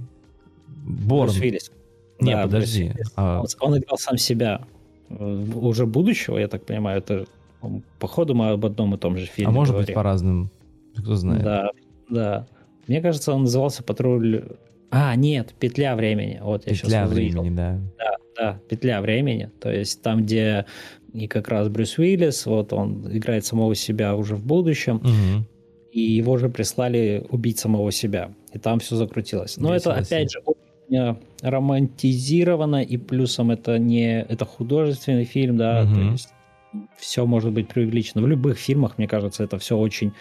Борн. 0.67 1.29
Брюс 1.29 1.37
Виллис. 1.37 1.71
Не, 2.19 2.33
да, 2.33 2.43
подожди. 2.43 2.93
А... 3.15 3.41
Он, 3.41 3.47
он 3.59 3.77
играл 3.77 3.97
сам 3.97 4.17
себя. 4.17 4.61
Э, 5.09 5.43
уже 5.55 5.85
будущего, 5.85 6.37
я 6.37 6.47
так 6.47 6.65
понимаю, 6.65 6.97
это 6.97 7.25
походу 7.99 8.35
мы 8.35 8.49
об 8.49 8.65
одном 8.65 8.95
и 8.95 8.97
том 8.97 9.17
же 9.17 9.25
фильме. 9.25 9.49
А 9.49 9.51
может 9.51 9.73
говорим. 9.73 9.87
быть 9.87 9.95
по 9.95 10.03
разным, 10.03 10.49
кто 10.95 11.15
знает. 11.15 11.43
Да, 11.43 11.69
да. 12.09 12.47
Мне 12.87 13.01
кажется, 13.01 13.33
он 13.33 13.41
назывался 13.41 13.83
«Патруль...» 13.83 14.43
А, 14.91 15.15
нет, 15.15 15.53
«Петля 15.59 15.95
времени». 15.95 16.39
Вот 16.41 16.65
я 16.67 16.73
«Петля 16.73 17.07
времени», 17.07 17.49
да. 17.49 17.79
Да, 17.97 18.15
да, 18.37 18.59
«Петля 18.69 19.01
времени». 19.01 19.49
То 19.59 19.71
есть 19.71 20.01
там, 20.01 20.23
где 20.23 20.65
и 21.13 21.27
как 21.27 21.47
раз 21.47 21.69
Брюс 21.69 21.97
Уиллис, 21.97 22.45
вот 22.45 22.73
он 22.73 23.07
играет 23.15 23.45
самого 23.45 23.73
себя 23.73 24.15
уже 24.15 24.35
в 24.35 24.45
будущем, 24.45 24.97
угу. 24.97 25.45
и 25.91 26.01
его 26.01 26.37
же 26.37 26.49
прислали 26.49 27.25
убить 27.29 27.57
самого 27.57 27.91
себя. 27.91 28.31
И 28.53 28.59
там 28.59 28.79
все 28.79 28.95
закрутилось. 28.95 29.57
Но 29.57 29.73
Весело 29.73 29.93
это, 29.93 30.01
опять 30.01 30.31
же, 30.31 30.39
очень 30.45 31.17
романтизировано, 31.41 32.83
и 32.83 32.97
плюсом 32.97 33.51
это 33.51 33.79
не... 33.79 34.21
Это 34.23 34.45
художественный 34.45 35.25
фильм, 35.25 35.57
да, 35.57 35.83
угу. 35.83 35.95
то 35.95 36.01
есть 36.01 36.29
все 36.97 37.25
может 37.25 37.51
быть 37.51 37.67
преувеличено. 37.67 38.21
В 38.21 38.27
любых 38.27 38.57
фильмах, 38.57 38.97
мне 38.97 39.07
кажется, 39.07 39.43
это 39.43 39.57
все 39.57 39.77
очень 39.77 40.13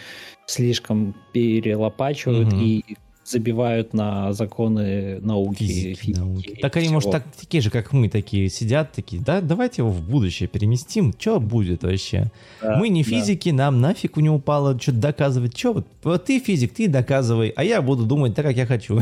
слишком 0.47 1.15
перелопачивают 1.33 2.53
угу. 2.53 2.61
и 2.61 2.85
забивают 3.25 3.95
на 3.95 4.33
законы 4.33 5.19
науки. 5.21 5.65
Физики, 5.65 5.95
физики 5.95 6.19
науки. 6.19 6.59
Так 6.61 6.77
они, 6.77 6.91
может, 6.91 7.11
так, 7.11 7.25
такие 7.33 7.63
же, 7.63 7.71
как 7.71 7.93
мы, 7.93 8.09
такие 8.09 8.51
сидят, 8.51 8.93
такие, 8.93 9.21
да, 9.23 9.41
давайте 9.41 9.83
его 9.83 9.91
в 9.91 10.03
будущее 10.03 10.49
переместим, 10.49 11.15
что 11.19 11.41
будет 11.41 11.83
вообще? 11.83 12.31
Да, 12.61 12.77
мы 12.77 12.91
не 12.91 13.03
физики, 13.03 13.51
да. 13.51 13.57
нам 13.57 13.81
нафиг 13.81 14.17
у 14.17 14.21
него 14.21 14.37
упало 14.37 14.79
что-то 14.79 14.99
доказывать. 14.99 15.57
Что 15.57 15.73
вот, 15.73 15.87
вот 16.03 16.25
ты 16.27 16.39
физик, 16.39 16.75
ты 16.75 16.87
доказывай, 16.87 17.49
а 17.57 17.65
я 17.65 17.81
буду 17.81 18.05
думать 18.05 18.35
так, 18.35 18.45
как 18.45 18.57
я 18.57 18.67
хочу. 18.67 19.01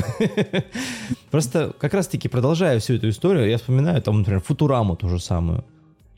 Просто 1.30 1.74
как 1.78 1.92
раз-таки 1.92 2.28
продолжая 2.28 2.78
всю 2.78 2.94
эту 2.94 3.08
историю, 3.08 3.48
я 3.48 3.58
вспоминаю 3.58 4.00
там, 4.02 4.18
например, 4.18 4.40
Футураму 4.40 4.96
ту 4.96 5.08
же 5.08 5.18
самую, 5.18 5.64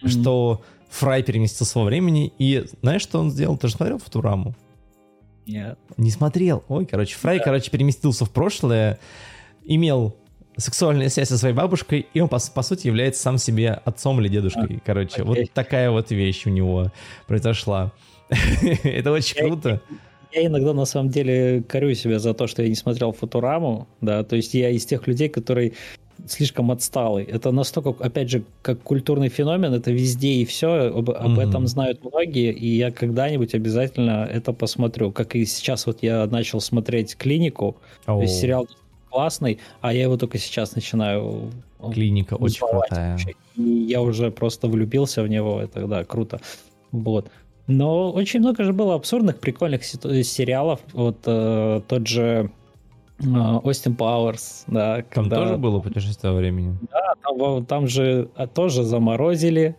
что 0.04 0.62
Фрай 0.94 1.24
переместился 1.24 1.80
во 1.80 1.84
времени, 1.84 2.32
и 2.38 2.64
знаешь, 2.82 3.02
что 3.02 3.18
он 3.18 3.30
сделал? 3.30 3.56
Ты 3.56 3.66
же 3.66 3.74
смотрел 3.74 3.98
Футураму? 3.98 4.54
Нет. 5.44 5.76
Не 5.96 6.10
смотрел. 6.12 6.62
Ой, 6.68 6.86
короче, 6.86 7.16
Фрай, 7.16 7.38
да. 7.38 7.44
короче, 7.44 7.68
переместился 7.70 8.24
в 8.24 8.30
прошлое, 8.30 9.00
имел 9.64 10.14
сексуальную 10.56 11.10
связь 11.10 11.28
со 11.28 11.36
своей 11.36 11.54
бабушкой, 11.54 12.06
и 12.14 12.20
он, 12.20 12.28
по, 12.28 12.38
по 12.38 12.62
сути, 12.62 12.86
является 12.86 13.20
сам 13.22 13.38
себе 13.38 13.70
отцом 13.70 14.20
или 14.20 14.28
дедушкой. 14.28 14.76
А, 14.76 14.86
короче, 14.86 15.22
окей. 15.22 15.24
вот 15.24 15.38
такая 15.52 15.90
вот 15.90 16.12
вещь 16.12 16.46
у 16.46 16.50
него 16.50 16.92
произошла. 17.26 17.92
Это 18.84 19.10
очень 19.10 19.36
круто. 19.36 19.82
Я 20.32 20.46
иногда 20.46 20.74
на 20.74 20.84
самом 20.84 21.10
деле 21.10 21.64
корю 21.68 21.92
себя 21.94 22.20
за 22.20 22.34
то, 22.34 22.46
что 22.46 22.62
я 22.62 22.68
не 22.68 22.76
смотрел 22.76 23.12
Футураму, 23.12 23.88
да, 24.00 24.22
то 24.22 24.36
есть 24.36 24.54
я 24.54 24.70
из 24.70 24.86
тех 24.86 25.08
людей, 25.08 25.28
которые 25.28 25.72
слишком 26.26 26.70
отсталый. 26.70 27.24
Это 27.24 27.50
настолько, 27.50 27.94
опять 28.04 28.30
же, 28.30 28.44
как 28.62 28.80
культурный 28.82 29.28
феномен, 29.28 29.72
это 29.74 29.90
везде 29.90 30.34
и 30.34 30.44
все, 30.44 30.88
об, 30.88 31.10
об 31.10 31.38
mm-hmm. 31.38 31.48
этом 31.48 31.66
знают 31.66 32.04
многие, 32.04 32.52
и 32.52 32.76
я 32.76 32.90
когда-нибудь 32.90 33.54
обязательно 33.54 34.28
это 34.30 34.52
посмотрю. 34.52 35.12
Как 35.12 35.36
и 35.36 35.44
сейчас 35.44 35.86
вот 35.86 35.98
я 36.02 36.26
начал 36.26 36.60
смотреть 36.60 37.16
«Клинику», 37.16 37.76
oh. 38.06 38.16
то 38.16 38.22
есть 38.22 38.40
сериал 38.40 38.66
классный, 39.10 39.58
а 39.80 39.92
я 39.94 40.02
его 40.02 40.16
только 40.16 40.38
сейчас 40.38 40.74
начинаю 40.74 41.50
Клиника 41.92 42.34
очень 42.34 42.66
крутая. 42.66 43.18
И 43.56 43.62
я 43.62 44.02
уже 44.02 44.30
просто 44.30 44.68
влюбился 44.68 45.22
в 45.22 45.28
него, 45.28 45.60
это 45.60 45.86
да, 45.86 46.04
круто. 46.04 46.40
Вот. 46.92 47.30
Но 47.66 48.10
очень 48.10 48.40
много 48.40 48.64
же 48.64 48.72
было 48.72 48.94
абсурдных, 48.94 49.38
прикольных 49.38 49.84
сериалов. 49.84 50.80
Вот 50.92 51.18
э, 51.24 51.80
тот 51.86 52.06
же 52.06 52.50
Остин 53.62 53.96
Пауэрс, 53.96 54.64
да. 54.66 54.96
Там 54.96 55.24
когда... 55.24 55.36
тоже 55.36 55.56
было 55.56 55.80
путешествие 55.80 56.32
во 56.32 56.38
времени? 56.38 56.76
Да, 56.90 57.14
там, 57.22 57.66
там 57.66 57.88
же 57.88 58.28
а, 58.36 58.46
тоже 58.46 58.82
заморозили. 58.82 59.76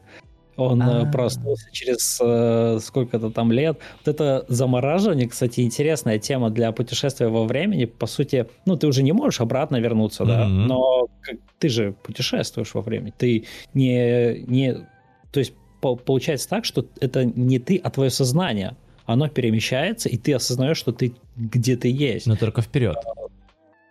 Он 0.58 0.82
А-а-а. 0.82 1.12
проснулся 1.12 1.68
через 1.72 2.18
э, 2.22 2.80
сколько-то 2.82 3.30
там 3.30 3.52
лет. 3.52 3.78
Вот 4.06 4.14
это 4.14 4.46
замораживание, 4.48 5.28
кстати, 5.28 5.62
интересная 5.62 6.18
тема 6.18 6.50
для 6.50 6.72
путешествия 6.72 7.28
во 7.28 7.46
времени. 7.46 7.86
По 7.86 8.08
сути, 8.08 8.48
ну, 8.66 8.78
ты 8.78 8.88
уже 8.88 9.04
не 9.04 9.12
можешь 9.12 9.42
обратно 9.42 9.78
вернуться, 9.78 10.24
mm-hmm. 10.24 10.28
да, 10.28 10.48
но 10.48 11.08
как, 11.22 11.38
ты 11.60 11.68
же 11.70 11.94
путешествуешь 12.04 12.74
во 12.74 12.82
времени. 12.82 13.14
Ты 13.18 13.46
не... 13.74 14.46
не 14.48 14.88
то 15.32 15.40
есть 15.40 15.54
по- 15.82 15.98
получается 15.98 16.48
так, 16.48 16.64
что 16.64 16.86
это 17.02 17.26
не 17.26 17.60
ты, 17.60 17.76
а 17.84 17.90
твое 17.90 18.10
сознание. 18.10 18.78
Оно 19.06 19.28
перемещается, 19.28 20.10
и 20.10 20.18
ты 20.18 20.34
осознаешь, 20.34 20.78
что 20.78 20.92
ты 20.92 21.14
где 21.36 21.76
ты 21.76 21.90
есть. 21.90 22.28
Но 22.28 22.36
только 22.36 22.62
вперед. 22.62 22.96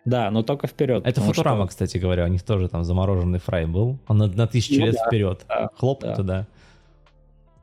Да, 0.05 0.31
но 0.31 0.43
только 0.43 0.67
вперед. 0.67 1.07
Это 1.07 1.21
Футурама, 1.21 1.63
что... 1.63 1.69
кстати 1.69 1.99
говоря, 1.99 2.25
у 2.25 2.29
них 2.29 2.43
тоже 2.43 2.69
там 2.69 2.85
замороженный 2.85 3.39
фрай 3.39 3.67
был. 3.67 3.99
Он 4.07 4.19
на, 4.19 4.27
на 4.27 4.47
тысячу 4.47 4.81
ну, 4.81 4.87
лет 4.87 4.97
да, 4.97 5.07
вперед. 5.07 5.45
Да, 5.49 5.71
Хлоп 5.77 6.03
да. 6.03 6.15
туда. 6.15 6.47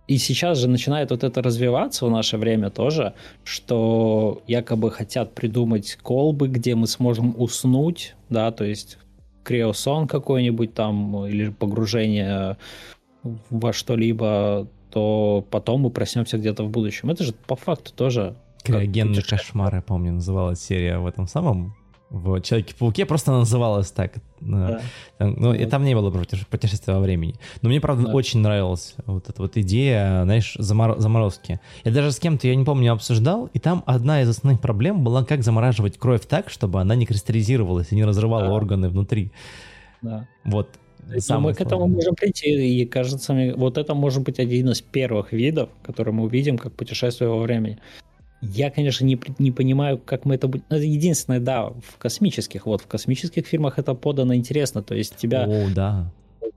И 0.07 0.17
сейчас 0.17 0.57
же 0.57 0.67
начинает 0.67 1.11
вот 1.11 1.23
это 1.23 1.41
развиваться 1.41 2.05
в 2.05 2.09
наше 2.09 2.37
время 2.37 2.69
тоже, 2.69 3.13
что 3.43 4.41
якобы 4.47 4.91
хотят 4.91 5.33
придумать 5.33 5.97
колбы, 6.01 6.47
где 6.47 6.75
мы 6.75 6.87
сможем 6.87 7.33
уснуть, 7.37 8.15
да, 8.29 8.51
то 8.51 8.65
есть 8.65 8.97
криосон 9.43 10.07
какой-нибудь 10.07 10.73
там 10.73 11.25
или 11.25 11.49
погружение 11.49 12.57
во 13.23 13.71
что-либо, 13.71 14.67
то 14.89 15.45
потом 15.49 15.81
мы 15.81 15.91
проснемся 15.91 16.37
где-то 16.37 16.63
в 16.63 16.69
будущем. 16.69 17.11
Это 17.11 17.23
же 17.23 17.33
по 17.33 17.55
факту 17.55 17.93
тоже... 17.93 18.35
Криогенный 18.63 19.23
кошмар, 19.23 19.75
я 19.75 19.81
помню, 19.81 20.11
называлась 20.11 20.59
серия 20.61 20.97
в 20.97 21.05
этом 21.05 21.27
самом 21.27 21.73
в 22.11 22.41
Человеке-пауке 22.41 23.05
просто 23.05 23.31
называлась 23.31 23.89
так. 23.89 24.15
Да. 24.41 24.81
Там, 25.17 25.35
ну, 25.37 25.53
и 25.53 25.65
там 25.65 25.85
не 25.85 25.95
было 25.95 26.11
путешествия 26.11 26.93
во 26.93 26.99
времени. 26.99 27.35
Но 27.61 27.69
мне, 27.69 27.79
правда, 27.79 28.07
да. 28.07 28.11
очень 28.11 28.41
нравилась 28.41 28.95
вот 29.05 29.29
эта 29.29 29.41
вот 29.41 29.55
идея, 29.55 30.23
знаешь, 30.23 30.57
замор- 30.59 30.99
заморозки. 30.99 31.61
Я 31.85 31.91
даже 31.91 32.11
с 32.11 32.19
кем-то, 32.19 32.47
я 32.47 32.55
не 32.55 32.65
помню, 32.65 32.91
обсуждал, 32.91 33.49
и 33.53 33.59
там 33.59 33.83
одна 33.85 34.21
из 34.21 34.29
основных 34.29 34.61
проблем 34.61 35.05
была, 35.05 35.23
как 35.23 35.41
замораживать 35.41 35.97
кровь 35.97 36.25
так, 36.27 36.49
чтобы 36.49 36.81
она 36.81 36.95
не 36.95 37.05
кристаллизировалась 37.05 37.87
и 37.91 37.95
не 37.95 38.03
разрывала 38.03 38.47
да. 38.47 38.53
органы 38.53 38.89
внутри. 38.89 39.31
Да. 40.01 40.27
Вот. 40.43 40.67
Но 41.29 41.39
мы 41.39 41.53
к 41.53 41.61
этому 41.61 41.87
можем 41.87 42.15
прийти, 42.15 42.81
и 42.81 42.85
кажется 42.85 43.33
мне, 43.33 43.55
вот 43.55 43.77
это 43.77 43.93
может 43.93 44.23
быть 44.23 44.39
один 44.39 44.69
из 44.69 44.81
первых 44.81 45.31
видов, 45.31 45.69
который 45.83 46.13
мы 46.13 46.23
увидим 46.23 46.57
как 46.57 46.73
путешествие 46.73 47.29
во 47.29 47.39
времени. 47.39 47.79
Я, 48.41 48.71
конечно, 48.71 49.05
не, 49.05 49.19
не 49.37 49.51
понимаю, 49.51 49.99
как 49.99 50.25
мы 50.25 50.35
это 50.35 50.47
будем... 50.47 50.65
Ну, 50.69 50.77
единственное, 50.77 51.39
да, 51.39 51.67
в 51.67 51.97
космических, 51.99 52.65
вот 52.65 52.81
в 52.81 52.87
космических 52.87 53.45
фильмах 53.45 53.77
это 53.77 53.93
подано 53.93 54.35
интересно, 54.35 54.81
то 54.81 54.95
есть 54.95 55.15
тебя... 55.15 55.45
О, 55.45 55.67
да. 55.73 56.11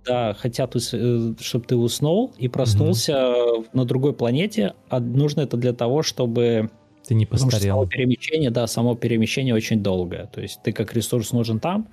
Да, 0.07 0.35
хотят, 0.35 0.75
э, 0.77 1.35
чтобы 1.41 1.65
ты 1.67 1.77
уснул 1.77 2.33
и 2.39 2.49
проснулся 2.49 3.33
угу. 3.35 3.67
на 3.73 3.85
другой 3.85 4.13
планете, 4.13 4.75
а 4.89 5.01
нужно 5.01 5.43
это 5.43 5.57
для 5.57 5.73
того, 5.73 6.03
чтобы... 6.03 6.71
Ты 7.07 7.15
не 7.15 7.27
постарел. 7.27 7.77
само 7.77 7.87
перемещение, 7.87 8.51
да, 8.51 8.67
само 8.67 8.95
перемещение 8.95 9.55
очень 9.55 9.83
долгое. 9.83 10.27
То 10.33 10.41
есть 10.41 10.61
ты 10.63 10.73
как 10.73 10.95
ресурс 10.95 11.33
нужен 11.33 11.61
там, 11.61 11.89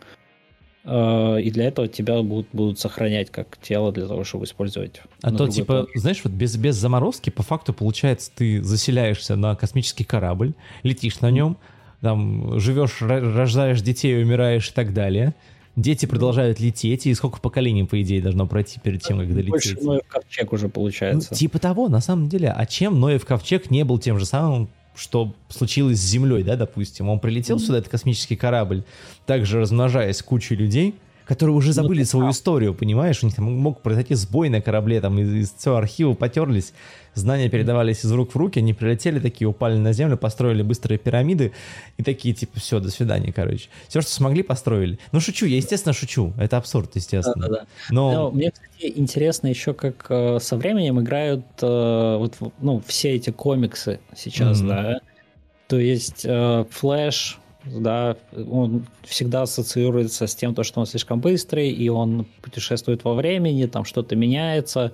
и 0.84 1.52
для 1.52 1.66
этого 1.66 1.88
тебя 1.88 2.22
будут, 2.22 2.48
будут 2.54 2.80
сохранять 2.80 3.30
как 3.30 3.58
тело 3.62 3.92
для 3.92 4.08
того, 4.08 4.24
чтобы 4.24 4.46
использовать. 4.46 5.02
А 5.22 5.32
то, 5.32 5.48
типа, 5.48 5.74
планете. 5.84 6.00
знаешь, 6.00 6.22
вот 6.24 6.34
без, 6.34 6.56
без 6.58 6.76
заморозки, 6.76 7.30
по 7.30 7.44
факту, 7.44 7.74
получается, 7.74 8.32
ты 8.36 8.64
заселяешься 8.64 9.36
на 9.36 9.56
космический 9.56 10.04
корабль, 10.04 10.54
летишь 10.82 11.20
на 11.22 11.30
нем, 11.30 11.58
там, 12.02 12.60
живешь, 12.60 13.02
рождаешь 13.02 13.82
детей, 13.82 14.24
умираешь 14.24 14.70
и 14.70 14.74
так 14.74 14.94
далее. 14.94 15.36
Дети 15.76 16.06
продолжают 16.06 16.60
лететь, 16.60 17.06
и 17.06 17.14
сколько 17.14 17.40
поколений, 17.40 17.86
по 17.86 18.02
идее, 18.02 18.22
должно 18.22 18.46
пройти 18.46 18.80
перед 18.80 19.02
тем, 19.04 19.20
как 19.20 19.30
долететь? 19.34 19.50
Больше 19.50 19.78
Ноев 19.82 20.02
ковчег 20.08 20.52
уже 20.52 20.68
получается. 20.68 21.30
Ну, 21.32 21.38
типа 21.38 21.60
того, 21.60 21.88
на 21.88 22.02
самом 22.02 22.28
деле. 22.28 22.50
А 22.50 22.66
чем 22.66 23.00
Ноев 23.00 23.24
ковчег 23.26 23.72
не 23.72 23.86
был 23.86 23.98
тем 23.98 24.20
же 24.20 24.26
самым 24.26 24.68
что 24.96 25.34
случилось 25.50 26.00
с 26.00 26.04
Землей, 26.04 26.44
да, 26.44 26.56
допустим. 26.56 27.10
Он 27.10 27.20
прилетел 27.20 27.60
сюда, 27.60 27.80
этот 27.80 27.92
космический 27.92 28.36
корабль, 28.36 28.84
также 29.26 29.60
размножаясь 29.60 30.22
кучей 30.22 30.56
людей, 30.56 30.96
которые 31.26 31.56
уже 31.56 31.68
ну, 31.68 31.74
забыли 31.74 32.04
свою 32.04 32.32
историю, 32.32 32.74
понимаешь? 32.74 33.24
У 33.24 33.26
них 33.26 33.36
там 33.36 33.46
мог 33.46 33.82
произойти 33.82 34.16
сбой 34.16 34.50
на 34.50 34.62
корабле, 34.62 35.00
там 35.00 35.18
из, 35.18 35.34
из 35.34 35.54
всего 35.54 35.78
архива 35.78 36.14
потерлись, 36.14 36.74
знания 37.14 37.50
передавались 37.50 38.06
из 38.06 38.12
рук 38.12 38.34
в 38.34 38.38
руки, 38.38 38.60
они 38.60 38.74
прилетели 38.74 39.20
такие, 39.20 39.48
упали 39.48 39.78
на 39.78 39.94
землю, 39.94 40.18
построили 40.18 40.62
быстрые 40.62 40.98
пирамиды 40.98 41.52
и 41.98 42.04
такие, 42.04 42.34
типа, 42.34 42.60
все, 42.60 42.80
до 42.80 42.90
свидания, 42.90 43.32
короче. 43.34 43.70
Все, 43.88 44.02
что 44.02 44.12
смогли, 44.12 44.44
построили. 44.44 45.00
Ну, 45.12 45.20
шучу, 45.20 45.46
я, 45.46 45.58
естественно, 45.58 45.94
шучу. 45.94 46.34
Это 46.38 46.58
абсурд, 46.58 46.96
естественно. 46.96 47.48
Да, 47.48 47.54
да, 47.54 47.62
да. 47.62 47.66
Но... 47.90 48.12
Но 48.12 48.32
мне, 48.32 48.52
кстати, 48.52 48.94
интересно 48.96 49.48
еще, 49.48 49.74
как 49.74 50.06
э, 50.10 50.40
со 50.40 50.58
временем 50.58 51.00
играют 51.00 51.46
э, 51.62 52.16
вот, 52.18 52.36
ну, 52.60 52.82
все 52.86 53.12
эти 53.16 53.30
комиксы 53.30 54.00
сейчас, 54.16 54.62
mm-hmm. 54.62 54.68
да. 54.68 55.02
То 55.68 55.80
есть 55.80 56.26
э, 56.26 56.66
Флэш, 56.70 57.40
да, 57.64 58.18
он 58.34 58.86
всегда 59.04 59.44
ассоциируется 59.44 60.28
с 60.28 60.36
тем, 60.36 60.56
то, 60.56 60.64
что 60.64 60.80
он 60.80 60.86
слишком 60.86 61.20
быстрый, 61.20 61.70
и 61.70 61.90
он 61.90 62.26
путешествует 62.42 63.04
во 63.04 63.14
времени, 63.14 63.66
там 63.68 63.86
что-то 63.86 64.16
меняется. 64.16 64.94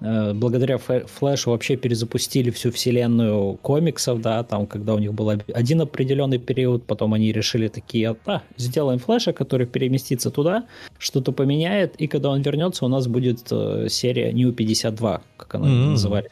Э, 0.00 0.34
благодаря 0.34 0.78
Флэшу 0.78 1.50
вообще 1.50 1.76
перезапустили 1.76 2.50
всю 2.50 2.70
вселенную 2.70 3.54
комиксов, 3.62 4.20
да, 4.20 4.42
там, 4.42 4.66
когда 4.66 4.94
у 4.94 4.98
них 4.98 5.14
был 5.14 5.30
один 5.30 5.80
определенный 5.80 6.38
период, 6.38 6.84
потом 6.84 7.14
они 7.14 7.32
решили 7.32 7.68
такие, 7.68 8.14
а, 8.26 8.42
сделаем 8.58 8.98
Флэша, 8.98 9.32
который 9.32 9.66
переместится 9.66 10.30
туда, 10.30 10.64
что-то 10.98 11.32
поменяет, 11.32 11.96
и 11.96 12.08
когда 12.08 12.28
он 12.30 12.42
вернется, 12.42 12.84
у 12.84 12.88
нас 12.88 13.06
будет 13.06 13.46
э, 13.50 13.86
серия 13.88 14.32
New 14.32 14.52
52, 14.52 15.22
как 15.36 15.54
она 15.54 15.66
mm-hmm. 15.66 15.90
называли. 15.90 16.30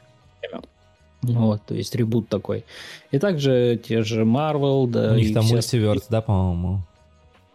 Вот, 1.23 1.63
то 1.67 1.75
есть 1.75 1.95
ребут 1.95 2.29
такой. 2.29 2.67
И 3.11 3.19
также 3.19 3.81
те 3.83 4.03
же 4.03 4.25
Marvel, 4.25 4.87
да. 4.87 5.13
У 5.13 5.17
них 5.17 5.33
там 5.33 5.47
мультиверс, 5.47 6.07
да, 6.11 6.21
по-моему? 6.21 6.81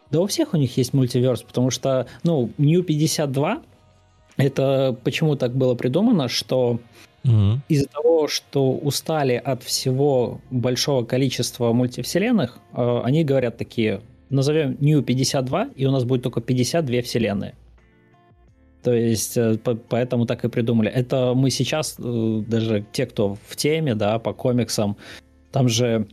Да 0.10 0.22
у 0.22 0.26
всех 0.26 0.56
у 0.56 0.58
них 0.58 0.76
есть 0.76 0.94
мультиверс, 0.94 1.44
потому 1.44 1.70
что, 1.70 2.08
ну, 2.24 2.50
New 2.58 2.82
52 2.82 3.62
это 4.40 4.96
почему 5.04 5.36
так 5.36 5.54
было 5.54 5.76
придумано, 5.76 6.30
что 6.30 6.80
угу. 7.26 7.60
из-за 7.68 7.88
того, 7.88 8.28
что 8.30 8.72
устали 8.72 9.34
от 9.34 9.64
всего 9.64 10.40
большого 10.50 11.04
количества 11.04 11.74
мультивселенных, 11.74 12.60
э, 12.74 13.02
они 13.04 13.26
говорят 13.26 13.58
такие, 13.58 14.02
назовем 14.30 14.78
New 14.80 15.04
52, 15.04 15.70
и 15.76 15.86
у 15.86 15.92
нас 15.92 16.06
будет 16.06 16.24
только 16.24 16.40
52 16.40 17.02
вселенные. 17.02 17.54
То 18.82 18.94
есть, 18.94 19.36
э, 19.36 19.58
поэтому 19.90 20.26
так 20.26 20.46
и 20.46 20.48
придумали. 20.48 20.90
Это 20.90 21.34
мы 21.36 21.50
сейчас, 21.50 21.98
э, 22.00 22.44
даже 22.48 22.86
те, 22.94 23.06
кто 23.08 23.38
в 23.46 23.56
теме, 23.58 23.94
да, 23.94 24.20
по 24.20 24.32
комиксам, 24.32 24.96
там 25.52 25.68
же, 25.68 26.08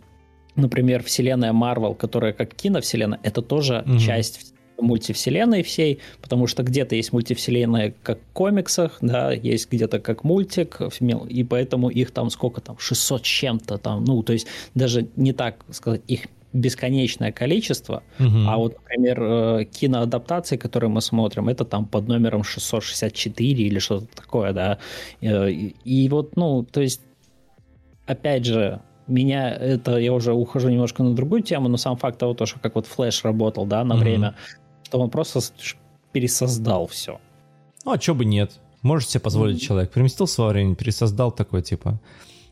например, 0.57 1.05
вселенная 1.05 1.53
Marvel, 1.53 1.95
которая 1.95 2.33
как 2.33 2.57
киновселенная, 2.57 3.21
это 3.23 3.41
тоже 3.41 3.85
угу. 3.87 3.99
часть 3.99 4.56
мультивселенной 4.79 5.63
всей, 5.63 6.01
потому 6.21 6.47
что 6.47 6.63
где-то 6.63 6.95
есть 6.95 7.13
мультивселенная 7.13 7.95
как 8.03 8.19
в 8.19 8.33
комиксах, 8.33 8.99
да, 9.01 9.33
есть 9.33 9.71
где-то 9.71 10.01
как 10.01 10.25
мультик, 10.25 10.81
и 11.29 11.45
поэтому 11.45 11.89
их 11.89 12.11
там 12.11 12.31
сколько 12.31 12.61
там, 12.61 12.79
600 12.79 13.25
с 13.25 13.29
чем-то 13.29 13.79
там, 13.79 14.05
ну, 14.05 14.23
то 14.23 14.33
есть 14.33 14.47
даже 14.75 15.09
не 15.17 15.33
так 15.33 15.65
сказать, 15.71 16.03
их 16.07 16.27
бесконечное 16.53 17.33
количество, 17.33 18.03
угу. 18.19 18.39
а 18.47 18.57
вот, 18.57 18.77
например, 18.77 19.23
э, 19.23 19.65
киноадаптации, 19.65 20.57
которые 20.57 20.91
мы 20.91 21.01
смотрим, 21.01 21.49
это 21.49 21.65
там 21.65 21.87
под 21.87 22.09
номером 22.09 22.45
664 22.45 23.65
или 23.65 23.79
что-то 23.79 24.07
такое, 24.15 24.53
да, 24.53 24.79
э, 25.21 25.51
и, 25.51 25.77
и 25.85 26.09
вот, 26.09 26.37
ну, 26.37 26.65
то 26.65 26.81
есть, 26.81 27.03
опять 28.07 28.47
же, 28.47 28.81
меня 29.07 29.51
это, 29.51 29.99
я 29.99 30.13
уже 30.13 30.33
ухожу 30.33 30.69
немножко 30.69 31.03
на 31.03 31.15
другую 31.15 31.43
тему, 31.43 31.69
но 31.69 31.77
сам 31.77 31.97
факт 31.97 32.19
того, 32.19 32.35
то, 32.35 32.47
что 32.47 32.59
как 32.59 32.75
вот 32.75 32.87
Flash 32.87 33.21
работал, 33.23 33.67
да, 33.67 33.85
на 33.85 33.95
mm 33.95 33.99
время, 33.99 34.35
что 34.87 35.01
он 35.01 35.11
просто 35.11 35.41
пересоздал 36.13 36.87
все. 36.87 37.21
Ну, 37.85 37.93
а 37.93 38.01
что 38.01 38.15
бы 38.15 38.25
нет? 38.25 38.53
Можешь 38.83 39.09
себе 39.09 39.21
позволить 39.21 39.61
человек. 39.61 39.91
Переместил 39.91 40.29
свое 40.29 40.53
время, 40.53 40.77
пересоздал 40.77 41.33
такой, 41.33 41.63
типа... 41.63 42.01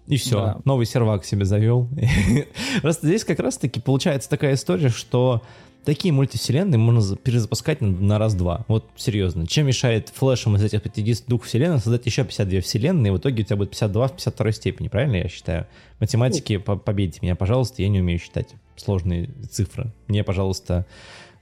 И 0.09 0.16
все, 0.16 0.37
да. 0.41 0.59
новый 0.64 0.85
сервак 0.85 1.24
себе 1.24 1.45
завел. 1.45 1.89
Просто 2.82 3.07
здесь 3.07 3.24
как 3.24 3.39
раз-таки 3.39 3.80
получается 3.80 4.28
такая 4.28 4.55
история, 4.55 4.89
что 4.89 5.43
такие 5.85 6.12
мультивселенные 6.12 6.76
можно 6.76 7.16
перезапускать 7.16 7.80
на, 7.80 7.89
на 7.89 8.18
раз-два. 8.18 8.64
Вот 8.66 8.85
серьезно. 8.97 9.47
Чем 9.47 9.68
мешает 9.68 10.11
флешем 10.12 10.57
из 10.57 10.64
этих 10.64 10.82
52 10.82 11.39
вселенных 11.39 11.82
создать 11.85 12.05
еще 12.05 12.24
52 12.24 12.61
вселенные, 12.62 13.12
и 13.12 13.14
в 13.14 13.18
итоге 13.18 13.45
у 13.45 13.47
тебя 13.47 13.57
будет 13.57 13.70
52 13.70 14.09
в 14.09 14.12
52 14.16 14.53
степени, 14.53 14.89
правильно 14.89 15.16
я 15.16 15.28
считаю? 15.28 15.66
Математики, 16.01 16.57
по 16.57 16.76
побейте 16.76 17.20
меня, 17.22 17.37
пожалуйста, 17.37 17.80
я 17.80 17.89
не 17.89 18.01
умею 18.01 18.18
считать 18.18 18.49
сложные 18.76 19.30
цифры. 19.51 19.93
Мне, 20.09 20.24
пожалуйста, 20.24 20.85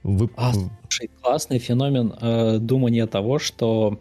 вы... 0.03 0.29
А, 0.35 0.53
слушай, 0.53 1.09
классный 1.21 1.59
феномен 1.59 2.13
э, 2.19 2.57
думания 2.59 3.07
того, 3.07 3.39
что 3.39 3.99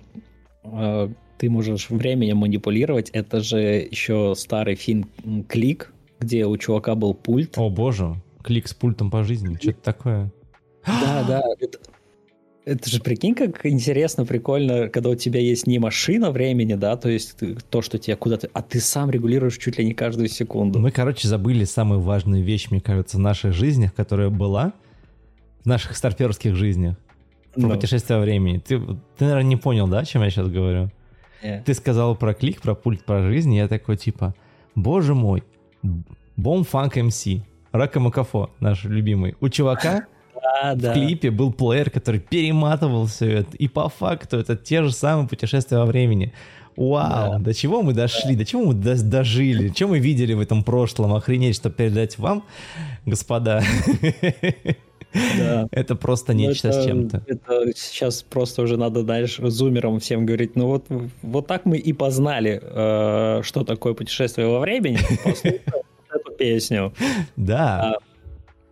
э, 0.65 1.09
ты 1.39 1.51
можешь 1.51 1.91
временем 1.91 2.39
манипулировать. 2.39 3.11
Это 3.11 3.41
же 3.41 3.61
еще 3.91 4.35
старый 4.37 4.75
фильм 4.75 5.09
«Клик», 5.49 5.93
где 6.21 6.47
у 6.47 6.57
чувака 6.57 6.95
был 6.95 7.15
пульт. 7.15 7.57
О 7.57 7.69
боже, 7.71 8.17
клик 8.43 8.69
с 8.69 8.75
пультом 8.75 9.11
по 9.11 9.25
жизни, 9.25 9.57
что-то 9.61 9.83
такое. 9.83 10.33
Да, 10.87 11.25
да, 11.27 11.43
это, 11.61 11.79
это 12.65 12.91
же 12.91 13.01
прикинь, 13.01 13.35
как 13.35 13.65
интересно, 13.67 14.25
прикольно, 14.25 14.89
когда 14.89 15.11
у 15.11 15.15
тебя 15.15 15.41
есть 15.41 15.67
не 15.67 15.79
машина 15.79 16.31
времени, 16.31 16.75
да, 16.75 16.97
то 16.97 17.09
есть 17.09 17.37
то, 17.71 17.83
что 17.83 17.99
тебя 17.99 18.17
куда-то, 18.17 18.49
а 18.53 18.63
ты 18.63 18.81
сам 18.81 19.11
регулируешь 19.11 19.59
чуть 19.59 19.79
ли 19.79 19.85
не 19.85 19.95
каждую 19.95 20.29
секунду. 20.29 20.79
Мы, 20.79 20.91
короче, 20.91 21.29
забыли 21.29 21.65
самую 21.65 22.01
важную 22.01 22.43
вещь, 22.43 22.69
мне 22.71 22.81
кажется, 22.81 23.17
в 23.17 23.21
наших 23.21 23.53
жизнях, 23.53 23.95
которая 23.95 24.31
была, 24.31 24.73
в 25.63 25.67
наших 25.67 25.97
старперских 25.97 26.55
жизнях 26.55 26.97
про 27.55 27.63
no. 27.63 27.75
путешествие 27.75 28.19
во 28.19 28.25
времени. 28.25 28.59
Ты, 28.59 28.81
ты, 28.81 29.25
наверное, 29.25 29.43
не 29.43 29.57
понял, 29.57 29.87
да, 29.87 30.01
о 30.01 30.05
чем 30.05 30.23
я 30.23 30.31
сейчас 30.31 30.49
говорю? 30.49 30.91
Yeah. 31.43 31.63
Ты 31.65 31.75
сказал 31.75 32.17
про 32.17 32.35
клик, 32.35 32.61
про 32.61 32.75
пульт, 32.75 33.05
про 33.05 33.23
жизнь, 33.23 33.53
и 33.53 33.57
я 33.57 33.69
такой, 33.69 33.97
типа, 33.97 34.35
боже 34.75 35.15
мой, 35.15 35.43
Бом 36.37 36.65
Фанк 36.65 36.97
МС, 36.97 37.27
Рака 37.73 38.01
Макафо, 38.01 38.51
наш 38.61 38.85
любимый. 38.85 39.35
У 39.41 39.49
чувака 39.49 40.07
в 40.75 40.77
да. 40.77 40.93
клипе 40.93 41.31
был 41.31 41.53
плеер, 41.53 41.91
который 41.91 42.21
перематывал 42.21 43.07
все 43.07 43.39
это, 43.39 43.57
и 43.57 43.69
по 43.69 43.89
факту 43.89 44.39
это 44.39 44.57
те 44.57 44.83
же 44.83 44.93
самые 44.93 45.29
путешествия 45.29 45.79
во 45.79 45.87
времени. 45.87 46.33
Вау, 46.77 47.33
да. 47.33 47.39
до 47.39 47.53
чего 47.53 47.83
мы 47.83 47.93
дошли, 47.93 48.33
да. 48.33 48.39
до 48.39 48.45
чего 48.47 48.65
мы 48.65 48.75
дожили, 48.75 49.71
что 49.75 49.89
мы 49.89 49.99
видели 49.99 50.33
в 50.33 50.41
этом 50.41 50.65
прошлом, 50.65 51.13
охренеть, 51.13 51.57
что 51.57 51.71
передать 51.71 52.19
вам, 52.19 52.45
господа. 53.05 53.63
Да. 55.13 55.69
Это 55.73 55.95
просто 55.95 56.33
ну, 56.33 56.41
нечто 56.41 56.69
это, 56.69 56.83
с 56.83 56.85
чем-то. 56.87 57.23
Это 57.27 57.73
сейчас 57.75 58.23
просто 58.23 58.63
уже 58.63 58.77
надо 58.77 59.03
дальше 59.03 59.49
зумерам 59.51 59.99
всем 60.01 60.27
говорить, 60.27 60.57
ну 60.57 60.67
вот, 60.67 60.87
вот 61.23 61.47
так 61.47 61.65
мы 61.65 61.77
и 61.77 61.93
познали, 61.93 62.61
э, 62.63 63.43
что 63.43 63.65
такое 63.65 63.95
путешествие 63.95 64.49
во 64.49 64.61
времени, 64.61 64.99
эту 66.15 66.33
песню. 66.37 66.93
Да. 67.37 67.97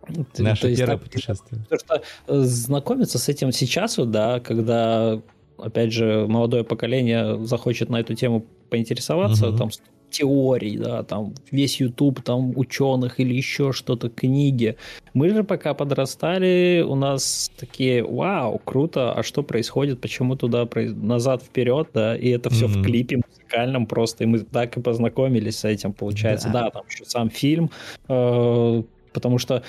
А, 0.07 0.11
Наше 0.37 0.67
есть, 0.67 0.79
первое 0.79 0.97
так, 0.97 1.09
путешествие. 1.09 1.61
Потому 1.69 1.79
что 1.79 2.33
э, 2.33 2.39
знакомиться 2.41 3.19
с 3.19 3.29
этим 3.29 3.51
сейчас, 3.51 3.97
да, 3.97 4.39
когда, 4.39 5.21
опять 5.57 5.93
же, 5.93 6.25
молодое 6.27 6.63
поколение 6.63 7.43
захочет 7.45 7.89
на 7.89 7.99
эту 7.99 8.15
тему 8.15 8.45
поинтересоваться, 8.69 9.49
угу. 9.49 9.57
там 9.57 9.69
теорий, 10.11 10.77
да, 10.77 11.03
там 11.03 11.33
весь 11.49 11.79
YouTube, 11.79 12.21
там 12.21 12.53
ученых 12.55 13.19
или 13.19 13.33
еще 13.33 13.71
что-то, 13.71 14.09
книги. 14.09 14.75
Мы 15.13 15.29
же 15.29 15.43
пока 15.43 15.73
подрастали, 15.73 16.85
у 16.87 16.95
нас 16.95 17.51
такие, 17.57 18.03
вау, 18.03 18.59
круто, 18.63 19.13
а 19.13 19.23
что 19.23 19.43
происходит, 19.43 20.01
почему 20.01 20.35
туда, 20.35 20.67
назад, 20.75 21.43
вперед, 21.43 21.89
да, 21.93 22.15
и 22.15 22.29
это 22.29 22.49
все 22.49 22.65
mm-hmm. 22.65 22.81
в 22.81 22.83
клипе 22.83 23.21
музыкальном 23.27 23.85
просто, 23.85 24.23
и 24.23 24.27
мы 24.27 24.39
так 24.39 24.77
и 24.77 24.81
познакомились 24.81 25.59
с 25.59 25.65
этим, 25.65 25.93
получается, 25.93 26.49
да, 26.49 26.63
да 26.63 26.69
там 26.69 26.83
еще 26.89 27.05
сам 27.05 27.29
фильм, 27.29 27.71
э, 28.07 28.83
потому 29.13 29.37
что 29.37 29.63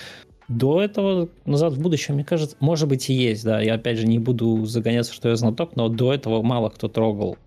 до 0.48 0.82
этого 0.82 1.28
«Назад 1.46 1.72
в 1.74 1.80
будущее», 1.80 2.14
мне 2.14 2.24
кажется, 2.24 2.56
может 2.60 2.88
быть 2.88 3.08
и 3.08 3.14
есть, 3.14 3.44
да, 3.44 3.60
я 3.60 3.74
опять 3.74 3.98
же 3.98 4.06
не 4.06 4.18
буду 4.18 4.64
загоняться, 4.66 5.14
что 5.14 5.28
я 5.28 5.36
знаток, 5.36 5.76
но 5.76 5.88
до 5.88 6.12
этого 6.12 6.42
мало 6.42 6.68
кто 6.68 6.88
трогал 6.88 7.38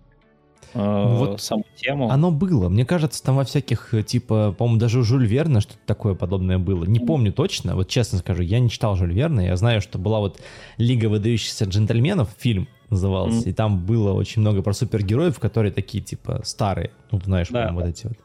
Э, 0.76 1.16
вот 1.16 1.40
саму 1.40 1.64
тему. 1.74 2.10
Оно 2.10 2.30
было. 2.30 2.68
Мне 2.68 2.84
кажется, 2.84 3.22
там 3.22 3.36
во 3.36 3.44
всяких, 3.44 3.94
э, 3.94 4.02
типа, 4.02 4.54
по-моему, 4.56 4.78
даже 4.78 4.98
у 4.98 5.02
Жюль 5.02 5.26
Верна 5.26 5.60
что-то 5.60 5.80
такое 5.86 6.14
подобное 6.14 6.58
было. 6.58 6.84
Не 6.84 7.00
помню 7.00 7.32
точно, 7.32 7.74
вот 7.74 7.88
честно 7.88 8.18
скажу, 8.18 8.42
я 8.42 8.60
не 8.60 8.68
читал 8.68 8.96
Жюль 8.96 9.12
Верна, 9.12 9.42
я 9.42 9.56
знаю, 9.56 9.80
что 9.80 9.98
была 9.98 10.20
вот 10.20 10.40
«Лига 10.76 11.06
выдающихся 11.06 11.64
джентльменов», 11.64 12.28
фильм 12.36 12.68
назывался, 12.90 13.40
mm-hmm. 13.40 13.50
и 13.50 13.52
там 13.52 13.84
было 13.84 14.12
очень 14.12 14.42
много 14.42 14.62
про 14.62 14.72
супергероев, 14.72 15.38
которые 15.38 15.72
такие, 15.72 16.04
типа, 16.04 16.42
старые, 16.44 16.90
ну, 17.10 17.20
знаешь, 17.24 17.48
да. 17.48 17.72
вот 17.72 17.86
эти 17.86 18.06
вот, 18.06 18.16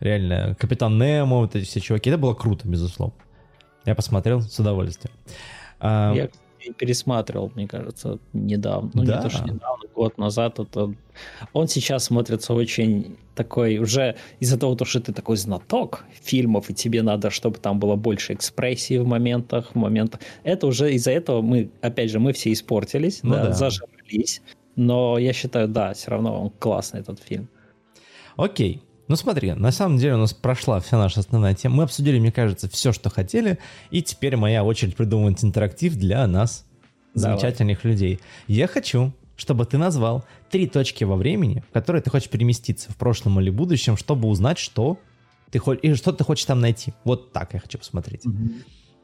реально, 0.00 0.56
Капитан 0.58 0.98
Немо, 0.98 1.38
вот 1.38 1.56
эти 1.56 1.64
все 1.64 1.80
чуваки, 1.80 2.10
это 2.10 2.18
было 2.18 2.34
круто, 2.34 2.68
безусловно. 2.68 3.14
Я 3.84 3.94
посмотрел 3.94 4.42
с 4.42 4.58
удовольствием. 4.58 5.14
Я, 5.80 6.28
пересматривал, 6.70 7.50
мне 7.54 7.66
кажется, 7.66 8.18
недавно. 8.32 8.90
Ну, 8.94 9.04
да. 9.04 9.16
не 9.16 9.22
то, 9.22 9.30
что 9.30 9.44
недавно, 9.44 9.88
год 9.94 10.18
назад. 10.18 10.58
Это... 10.58 10.94
Он 11.52 11.68
сейчас 11.68 12.04
смотрится 12.04 12.54
очень 12.54 13.16
такой, 13.34 13.78
уже 13.78 14.16
из-за 14.40 14.58
того, 14.58 14.76
что 14.84 15.00
ты 15.00 15.12
такой 15.12 15.36
знаток 15.36 16.04
фильмов, 16.12 16.70
и 16.70 16.74
тебе 16.74 17.02
надо, 17.02 17.30
чтобы 17.30 17.58
там 17.58 17.78
было 17.78 17.96
больше 17.96 18.34
экспрессии 18.34 18.98
в 18.98 19.06
моментах, 19.06 19.72
в 19.72 19.74
моментах. 19.74 20.20
Это 20.44 20.66
уже 20.66 20.92
из-за 20.92 21.10
этого 21.10 21.42
мы, 21.42 21.70
опять 21.80 22.10
же, 22.10 22.18
мы 22.18 22.32
все 22.32 22.52
испортились, 22.52 23.20
ну, 23.22 23.32
да, 23.32 23.46
да. 23.46 23.52
зажрались. 23.52 24.42
Но 24.76 25.18
я 25.18 25.32
считаю, 25.32 25.68
да, 25.68 25.92
все 25.92 26.10
равно 26.10 26.42
он 26.42 26.50
классный, 26.50 27.00
этот 27.00 27.20
фильм. 27.20 27.48
Окей. 28.36 28.82
Ну 29.12 29.16
смотри, 29.16 29.52
на 29.52 29.72
самом 29.72 29.98
деле 29.98 30.14
у 30.14 30.16
нас 30.16 30.32
прошла 30.32 30.80
вся 30.80 30.96
наша 30.96 31.20
основная 31.20 31.54
тема. 31.54 31.76
Мы 31.76 31.82
обсудили, 31.82 32.18
мне 32.18 32.32
кажется, 32.32 32.66
все, 32.70 32.92
что 32.92 33.10
хотели. 33.10 33.58
И 33.90 34.00
теперь 34.00 34.38
моя 34.38 34.64
очередь 34.64 34.96
придумывать 34.96 35.44
интерактив 35.44 35.96
для 35.96 36.26
нас, 36.26 36.64
Давай. 37.14 37.38
замечательных 37.38 37.84
людей. 37.84 38.20
Я 38.48 38.66
хочу, 38.66 39.12
чтобы 39.36 39.66
ты 39.66 39.76
назвал 39.76 40.24
три 40.50 40.66
точки 40.66 41.04
во 41.04 41.16
времени, 41.16 41.62
в 41.68 41.74
которые 41.74 42.00
ты 42.00 42.08
хочешь 42.08 42.30
переместиться 42.30 42.90
в 42.90 42.96
прошлом 42.96 43.38
или 43.38 43.50
будущем, 43.50 43.98
чтобы 43.98 44.28
узнать, 44.28 44.56
что 44.56 44.98
ты, 45.50 45.58
хочешь, 45.58 45.82
и 45.82 45.92
что 45.92 46.14
ты 46.14 46.24
хочешь 46.24 46.46
там 46.46 46.62
найти. 46.62 46.94
Вот 47.04 47.34
так 47.34 47.52
я 47.52 47.60
хочу 47.60 47.76
посмотреть. 47.76 48.24
Угу. 48.24 48.34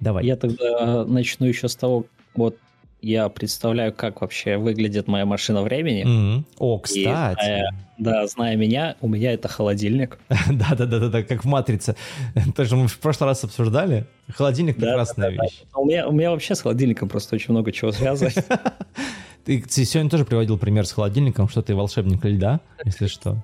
Давай. 0.00 0.24
Я 0.24 0.36
тогда 0.36 1.04
начну 1.04 1.46
еще 1.46 1.68
с 1.68 1.76
того, 1.76 2.06
вот 2.34 2.56
я 3.00 3.28
представляю, 3.28 3.92
как 3.92 4.20
вообще 4.20 4.56
выглядит 4.56 5.06
моя 5.06 5.24
машина 5.24 5.62
времени. 5.62 6.04
Mm-hmm. 6.04 6.44
О, 6.58 6.78
кстати. 6.78 7.00
И, 7.00 7.44
зная, 7.44 7.70
да, 7.98 8.26
зная 8.26 8.56
меня, 8.56 8.96
у 9.00 9.08
меня 9.08 9.32
это 9.32 9.48
холодильник. 9.48 10.18
да, 10.28 10.74
да, 10.76 10.86
да, 10.86 10.98
да, 10.98 11.08
да, 11.08 11.22
как 11.22 11.44
в 11.44 11.46
матрице. 11.46 11.96
Тоже 12.56 12.76
мы 12.76 12.88
в 12.88 12.98
прошлый 12.98 13.28
раз 13.28 13.44
обсуждали. 13.44 14.06
Холодильник 14.28 14.76
прекрасная 14.76 15.30
вещь. 15.30 15.62
У 15.74 15.84
меня, 15.84 16.08
у 16.08 16.12
меня 16.12 16.30
вообще 16.30 16.54
с 16.54 16.60
холодильником 16.60 17.08
просто 17.08 17.36
очень 17.36 17.52
много 17.52 17.72
чего 17.72 17.92
связано. 17.92 18.30
Ты 19.44 19.64
сегодня 19.66 20.10
тоже 20.10 20.24
приводил 20.26 20.58
пример 20.58 20.86
с 20.86 20.92
холодильником, 20.92 21.48
что 21.48 21.62
ты 21.62 21.74
волшебник 21.74 22.22
льда, 22.22 22.60
если 22.84 23.06
что. 23.06 23.38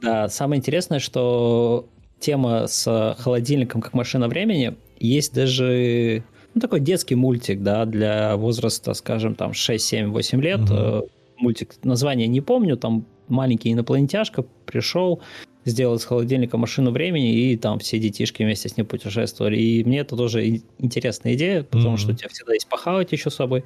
Да, 0.00 0.28
самое 0.28 0.60
интересное, 0.60 1.00
что 1.00 1.88
тема 2.20 2.68
с 2.68 3.16
холодильником 3.18 3.80
как 3.80 3.92
машина 3.92 4.28
времени 4.28 4.76
есть 5.00 5.34
даже 5.34 6.22
ну, 6.58 6.60
такой 6.60 6.80
детский 6.80 7.14
мультик, 7.14 7.62
да, 7.62 7.84
для 7.84 8.36
возраста, 8.36 8.92
скажем, 8.94 9.36
там 9.36 9.54
6, 9.54 9.84
7, 9.84 10.10
8 10.10 10.42
лет. 10.42 10.60
Угу. 10.60 11.08
Мультик, 11.36 11.74
название 11.84 12.26
не 12.26 12.40
помню, 12.40 12.76
там 12.76 13.06
маленький 13.28 13.72
инопланетяшка 13.72 14.44
пришел, 14.66 15.20
сделал 15.64 15.94
из 15.94 16.04
холодильника 16.04 16.56
машину 16.56 16.90
времени, 16.90 17.32
и 17.32 17.56
там 17.56 17.78
все 17.78 18.00
детишки 18.00 18.42
вместе 18.42 18.68
с 18.68 18.76
ним 18.76 18.86
путешествовали. 18.86 19.56
И 19.56 19.84
мне 19.84 20.00
это 20.00 20.16
тоже 20.16 20.62
интересная 20.78 21.34
идея, 21.34 21.62
потому 21.62 21.94
mm 21.94 21.98
что 21.98 22.12
у 22.12 22.14
тебя 22.16 22.28
всегда 22.28 22.54
есть 22.54 22.68
похавать 22.68 23.12
еще 23.12 23.30
с 23.30 23.34
собой. 23.34 23.64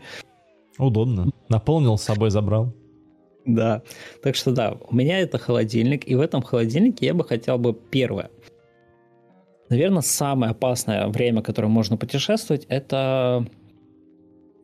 Удобно. 0.77 1.31
Наполнил 1.49 1.97
с 1.97 2.03
собой, 2.03 2.29
забрал. 2.29 2.75
Да. 3.47 3.83
Так 4.23 4.37
что 4.37 4.53
да, 4.53 4.77
у 4.87 4.95
меня 4.95 5.19
это 5.21 5.39
холодильник, 5.39 6.07
и 6.07 6.15
в 6.15 6.21
этом 6.21 6.43
холодильнике 6.43 7.07
я 7.07 7.15
бы 7.15 7.25
хотел 7.25 7.57
бы 7.57 7.73
первое– 7.73 8.31
Наверное, 9.73 10.03
самое 10.03 10.51
опасное 10.51 11.09
время, 11.09 11.41
которое 11.41 11.69
можно 11.69 11.97
путешествовать, 11.97 12.67
это, 12.69 13.47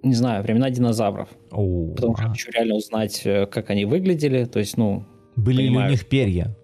не 0.02 0.12
знаю, 0.14 0.42
времена 0.42 0.68
динозавров. 0.68 1.30
О, 1.50 1.94
Потому 1.94 2.14
что 2.14 2.24
я 2.24 2.28
хочу 2.28 2.50
реально 2.50 2.74
узнать, 2.74 3.22
э, 3.24 3.46
как 3.46 3.70
они 3.70 3.86
выглядели. 3.86 4.44
То 4.44 4.58
есть, 4.58 4.76
ну... 4.76 5.06
Были 5.34 5.62
понимаю, 5.62 5.86
ли 5.86 5.88
у 5.88 5.90
них 5.92 6.06
перья? 6.06 6.54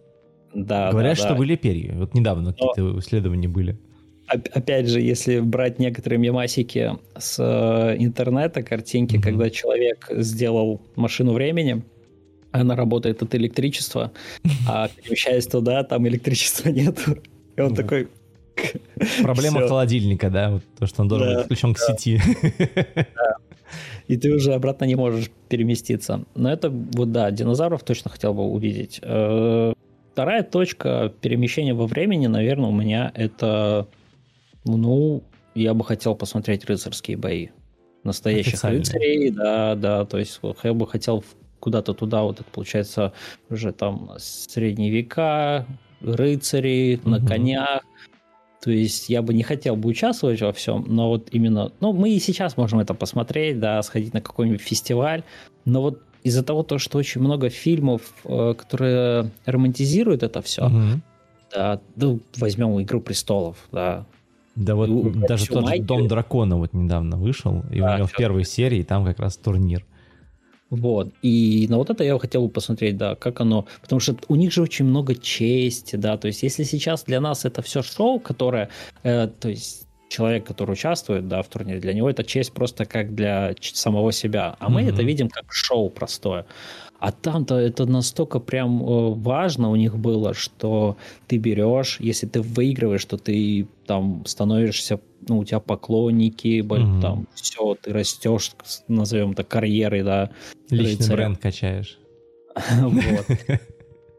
Да, 0.53 0.91
Говорят, 0.91 1.17
да, 1.17 1.23
что 1.23 1.29
да. 1.31 1.37
были 1.37 1.57
перья. 1.57 1.95
Вот 1.95 2.13
недавно 2.13 2.51
Но... 2.51 2.53
какие-то 2.53 2.99
исследования 2.99 3.49
были. 3.49 3.79
Опять 4.27 4.89
же, 4.89 5.01
если 5.01 5.41
брать 5.41 5.79
некоторые 5.79 6.19
мемасики 6.19 6.99
с 7.17 7.39
э, 7.39 7.97
интернета, 7.99 8.63
картинки, 8.63 9.17
mm-hmm. 9.17 9.23
когда 9.23 9.49
человек 9.49 10.07
сделал 10.11 10.83
машину 10.97 11.33
времени, 11.33 11.83
она 12.53 12.77
работает 12.77 13.23
от 13.23 13.35
электричества, 13.35 14.13
а 14.69 14.89
перемещаясь 14.89 15.47
туда, 15.47 15.83
там 15.83 16.07
электричества 16.07 16.69
нет. 16.81 16.99
И 17.57 17.61
он 17.63 17.75
такой, 17.75 18.09
Проблема 19.23 19.61
Все. 19.61 19.69
холодильника, 19.69 20.31
да, 20.31 20.51
вот 20.51 20.63
то, 20.79 20.87
что 20.87 21.03
он 21.03 21.09
должен 21.09 21.29
да, 21.29 21.37
быть 21.37 21.45
включен 21.47 21.73
да. 21.73 21.75
к 21.75 21.79
сети. 21.79 22.21
Да. 22.97 23.37
И 24.07 24.17
ты 24.17 24.33
уже 24.33 24.53
обратно 24.53 24.85
не 24.85 24.97
можешь 24.97 25.31
переместиться. 25.49 26.25
Но 26.35 26.53
это, 26.53 26.71
вот 26.71 27.11
да, 27.13 27.31
динозавров 27.31 27.83
точно 27.83 28.11
хотел 28.11 28.35
бы 28.35 28.43
увидеть. 28.43 29.01
Э, 29.03 29.73
вторая 30.13 30.43
точка 30.43 31.13
перемещения 31.21 31.75
во 31.75 31.87
времени, 31.87 32.27
наверное, 32.27 32.69
у 32.69 32.73
меня 32.73 33.11
это, 33.15 33.89
ну, 34.65 35.23
я 35.55 35.73
бы 35.75 35.85
хотел 35.85 36.15
посмотреть 36.15 36.67
рыцарские 36.67 37.17
бои. 37.17 37.49
Настоящих 38.03 38.63
рыцарей, 38.63 39.31
да, 39.31 39.75
да, 39.75 40.05
то 40.05 40.19
есть 40.19 40.39
я 40.63 40.75
бы 40.75 40.87
хотел 40.87 41.25
куда-то 41.59 41.95
туда, 41.95 42.23
вот 42.23 42.41
это 42.41 42.51
получается 42.51 43.15
уже 43.49 43.73
там 43.73 44.11
средние 44.19 44.91
века, 44.91 45.67
рыцари 46.03 47.01
угу. 47.03 47.09
на 47.09 47.27
конях, 47.27 47.83
то 48.65 48.71
есть 48.71 49.11
я 49.11 49.21
бы 49.21 49.35
не 49.35 49.43
хотел 49.43 49.77
бы 49.77 49.91
участвовать 49.91 50.41
во 50.41 50.51
всем, 50.53 50.87
но 50.89 51.11
вот 51.11 51.29
именно, 51.33 51.71
ну, 51.81 51.93
мы 51.93 52.15
и 52.15 52.19
сейчас 52.19 52.57
можем 52.57 52.81
это 52.81 52.95
посмотреть, 52.95 53.61
да, 53.61 53.83
сходить 53.83 54.15
на 54.15 54.23
какой-нибудь 54.23 54.63
фестиваль, 54.63 55.23
но 55.67 55.83
вот 55.83 56.01
из-за 56.23 56.43
того, 56.43 56.63
то, 56.63 56.79
что 56.79 56.97
очень 56.97 57.21
много 57.21 57.51
фильмов, 57.51 58.01
э, 58.25 58.55
которые 58.57 59.31
романтизируют 59.45 60.23
это 60.23 60.41
все, 60.41 60.65
угу. 60.65 61.03
да, 61.53 61.79
ну, 61.97 62.21
возьмем 62.39 62.81
«Игру 62.81 63.03
престолов», 63.03 63.59
да, 63.71 64.07
да 64.57 64.75
вот 64.75 64.89
и, 64.89 65.19
даже 65.29 65.47
тот 65.47 65.69
же 65.69 65.79
«Дом 65.81 66.09
дракона» 66.09 66.57
вот 66.57 66.73
недавно 66.73 67.19
вышел, 67.19 67.63
и 67.71 67.81
да, 67.81 67.95
у 67.95 67.97
него 67.99 68.07
в 68.07 68.13
первой 68.13 68.45
серии 68.45 68.83
там 68.83 69.05
как 69.05 69.19
раз 69.19 69.37
турнир. 69.37 69.85
Вот. 70.75 71.13
И 71.23 71.67
на 71.71 71.79
вот 71.79 71.91
это 71.91 72.05
я 72.05 72.19
хотел 72.19 72.47
бы 72.47 72.51
посмотреть, 72.51 72.97
да, 72.97 73.15
как 73.15 73.41
оно... 73.41 73.67
Потому 73.81 74.01
что 74.01 74.17
у 74.29 74.37
них 74.37 74.53
же 74.53 74.63
очень 74.63 74.85
много 74.85 75.15
чести, 75.15 75.97
да, 75.97 76.17
то 76.17 76.27
есть 76.27 76.43
если 76.43 76.65
сейчас 76.65 77.05
для 77.05 77.21
нас 77.21 77.45
это 77.45 77.63
все 77.63 77.83
шоу, 77.83 78.21
которое... 78.21 78.69
Э, 79.03 79.29
то 79.29 79.49
есть 79.49 79.87
человек, 80.09 80.47
который 80.47 80.73
участвует, 80.73 81.29
да, 81.29 81.43
в 81.43 81.49
турнире, 81.49 81.81
для 81.81 81.93
него 81.93 82.09
это 82.11 82.25
честь 82.25 82.53
просто 82.53 82.85
как 82.85 83.15
для 83.15 83.55
самого 83.61 84.13
себя. 84.13 84.57
А 84.59 84.67
mm-hmm. 84.67 84.71
мы 84.71 84.83
это 84.83 85.03
видим 85.03 85.29
как 85.29 85.45
шоу 85.49 85.91
простое. 85.91 86.47
А 87.05 87.13
там-то 87.13 87.57
это 87.57 87.85
настолько 87.85 88.41
прям 88.41 88.83
э, 88.83 89.15
важно 89.15 89.71
у 89.71 89.77
них 89.77 89.99
было, 89.99 90.33
что 90.33 90.97
ты 91.27 91.37
берешь, 91.37 91.99
если 92.01 92.27
ты 92.27 92.41
выигрываешь, 92.41 93.05
то 93.05 93.19
ты 93.19 93.69
там 93.87 94.25
становишься, 94.25 95.01
ну, 95.29 95.41
у 95.41 95.45
тебя 95.45 95.61
поклонники, 95.61 96.63
угу. 96.63 97.03
там 97.03 97.29
все, 97.35 97.75
ты 97.75 97.93
растешь, 97.93 98.53
назовем 98.89 99.33
это 99.33 99.45
карьерой, 99.45 100.03
да. 100.03 100.31
Личный 100.71 100.97
рыцаря. 100.97 101.17
бренд 101.17 101.39
качаешь. 101.39 101.99
Вот. 102.81 103.27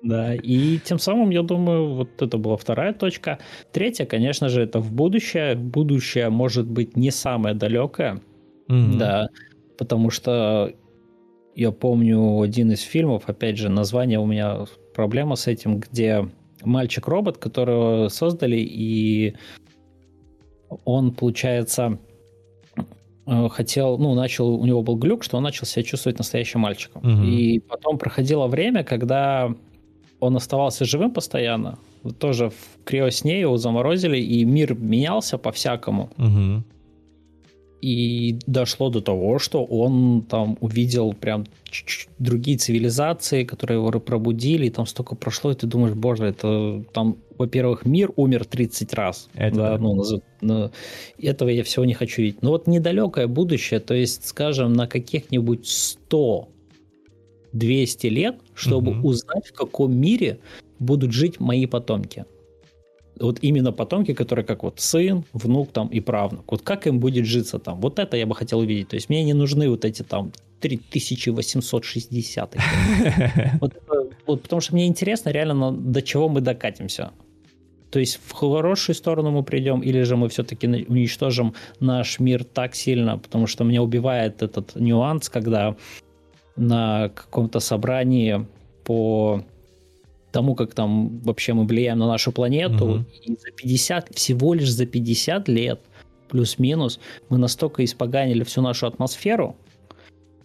Да, 0.04 0.36
и 0.36 0.78
тем 0.78 1.00
самым, 1.00 1.32
я 1.32 1.42
думаю, 1.42 1.96
вот 1.96 2.22
это 2.22 2.38
была 2.38 2.58
вторая 2.58 2.94
точка. 2.94 3.40
Третья, 3.72 4.06
конечно 4.06 4.50
же, 4.50 4.62
это 4.62 4.80
в 4.80 4.92
будущее. 4.92 5.56
Будущее 5.56 6.30
может 6.30 6.68
быть 6.68 6.96
не 6.96 7.10
самое 7.10 7.56
далекое, 7.56 8.22
mm-hmm. 8.70 8.98
да, 8.98 9.30
потому 9.80 10.12
что 10.12 10.76
я 11.56 11.72
помню 11.72 12.42
один 12.42 12.72
из 12.72 12.82
фильмов, 12.82 13.24
опять 13.28 13.58
же, 13.58 13.70
название 13.70 14.20
у 14.20 14.26
меня 14.26 14.66
проблема 14.94 15.36
с 15.36 15.48
этим, 15.48 15.80
где 15.80 16.30
мальчик-робот, 16.64 17.38
которого 17.38 18.10
создали, 18.10 18.58
и 18.58 19.36
он, 20.84 21.14
получается, 21.14 21.98
э, 23.26 23.50
хотел, 23.50 23.98
ну, 23.98 24.14
начал, 24.16 24.56
у 24.56 24.66
него 24.66 24.82
был 24.82 24.98
глюк, 24.98 25.24
что 25.24 25.38
он 25.38 25.44
начал 25.44 25.66
себя 25.66 25.84
чувствовать 25.84 26.18
настоящим 26.18 26.60
мальчиком. 26.60 27.02
Угу. 27.02 27.24
И 27.24 27.60
потом 27.60 27.98
проходило 27.98 28.48
время, 28.48 28.84
когда 28.84 29.54
он 30.20 30.36
оставался 30.36 30.86
живым 30.86 31.12
постоянно, 31.12 31.78
тоже 32.20 32.50
в 32.50 32.84
криосне 32.84 33.40
его 33.40 33.58
заморозили, 33.58 34.18
и 34.18 34.44
мир 34.44 34.76
менялся 34.76 35.38
по-всякому. 35.38 36.10
Угу. 36.18 36.64
И 37.86 38.40
дошло 38.48 38.90
до 38.90 39.00
того, 39.00 39.38
что 39.38 39.64
он 39.64 40.24
там 40.24 40.58
увидел 40.60 41.14
прям 41.14 41.46
другие 42.18 42.58
цивилизации, 42.58 43.44
которые 43.44 43.78
его 43.78 43.92
пробудили, 44.00 44.66
и 44.66 44.70
там 44.72 44.88
столько 44.88 45.16
прошло, 45.16 45.52
и 45.52 45.54
ты 45.54 45.68
думаешь, 45.68 45.94
боже, 45.94 46.26
это 46.26 46.84
там, 46.94 47.18
во-первых, 47.38 47.86
мир 47.86 48.12
умер 48.16 48.46
30 48.46 48.92
раз. 48.96 49.30
Это 49.36 49.56
да, 49.56 49.72
да. 49.74 49.78
Ну, 49.78 50.04
ну, 50.42 50.72
этого 51.20 51.50
я 51.50 51.64
всего 51.64 51.86
не 51.86 51.94
хочу 51.94 52.24
видеть. 52.24 52.42
Но 52.42 52.50
вот 52.50 52.66
недалекое 52.66 53.28
будущее, 53.28 53.80
то 53.80 53.94
есть, 53.94 54.28
скажем, 54.28 54.74
на 54.74 54.88
каких-нибудь 54.88 55.68
100 55.68 56.50
200 57.54 58.08
лет, 58.08 58.36
чтобы 58.56 58.98
угу. 58.98 59.10
узнать, 59.10 59.46
в 59.46 59.54
каком 59.54 59.96
мире 59.96 60.40
будут 60.80 61.12
жить 61.12 61.40
мои 61.40 61.68
потомки 61.68 62.26
вот 63.20 63.40
именно 63.42 63.72
потомки, 63.72 64.14
которые 64.14 64.46
как 64.46 64.64
вот 64.64 64.80
сын, 64.80 65.24
внук 65.34 65.72
там 65.72 65.88
и 65.88 66.00
правнук. 66.00 66.52
Вот 66.52 66.62
как 66.62 66.88
им 66.88 67.00
будет 67.00 67.26
житься 67.26 67.60
там? 67.60 67.80
Вот 67.82 68.00
это 68.00 68.18
я 68.18 68.26
бы 68.26 68.36
хотел 68.36 68.60
увидеть. 68.60 68.90
То 68.90 68.96
есть 68.96 69.10
мне 69.10 69.24
не 69.24 69.34
нужны 69.34 69.70
вот 69.70 69.86
эти 69.86 70.04
там 70.04 70.32
3860. 70.60 72.56
Вот, 73.62 73.74
вот 74.26 74.42
потому 74.42 74.62
что 74.62 74.74
мне 74.74 74.88
интересно 74.88 75.30
реально, 75.30 75.72
до 75.72 76.02
чего 76.02 76.30
мы 76.30 76.42
докатимся. 76.42 77.12
То 77.90 78.00
есть 78.00 78.20
в 78.26 78.32
хорошую 78.34 78.96
сторону 78.96 79.32
мы 79.32 79.44
придем, 79.44 79.82
или 79.82 80.02
же 80.04 80.18
мы 80.18 80.28
все-таки 80.28 80.68
уничтожим 80.68 81.54
наш 81.80 82.20
мир 82.20 82.44
так 82.44 82.76
сильно, 82.76 83.18
потому 83.18 83.48
что 83.48 83.64
меня 83.64 83.82
убивает 83.82 84.44
этот 84.44 84.76
нюанс, 84.76 85.30
когда 85.30 85.76
на 86.58 87.10
каком-то 87.10 87.60
собрании 87.60 88.46
по 88.84 89.44
тому, 90.36 90.54
как 90.54 90.74
там 90.74 91.20
вообще 91.20 91.54
мы 91.54 91.66
влияем 91.66 92.00
на 92.00 92.08
нашу 92.08 92.34
планету. 92.34 92.86
Угу. 92.86 93.06
И 93.24 93.36
за 93.36 93.52
50, 93.56 94.16
всего 94.16 94.54
лишь 94.54 94.70
за 94.70 94.86
50 94.86 95.48
лет, 95.48 95.80
плюс-минус, 96.28 97.00
мы 97.30 97.38
настолько 97.38 97.86
испоганили 97.86 98.44
всю 98.44 98.62
нашу 98.62 98.88
атмосферу, 98.88 99.56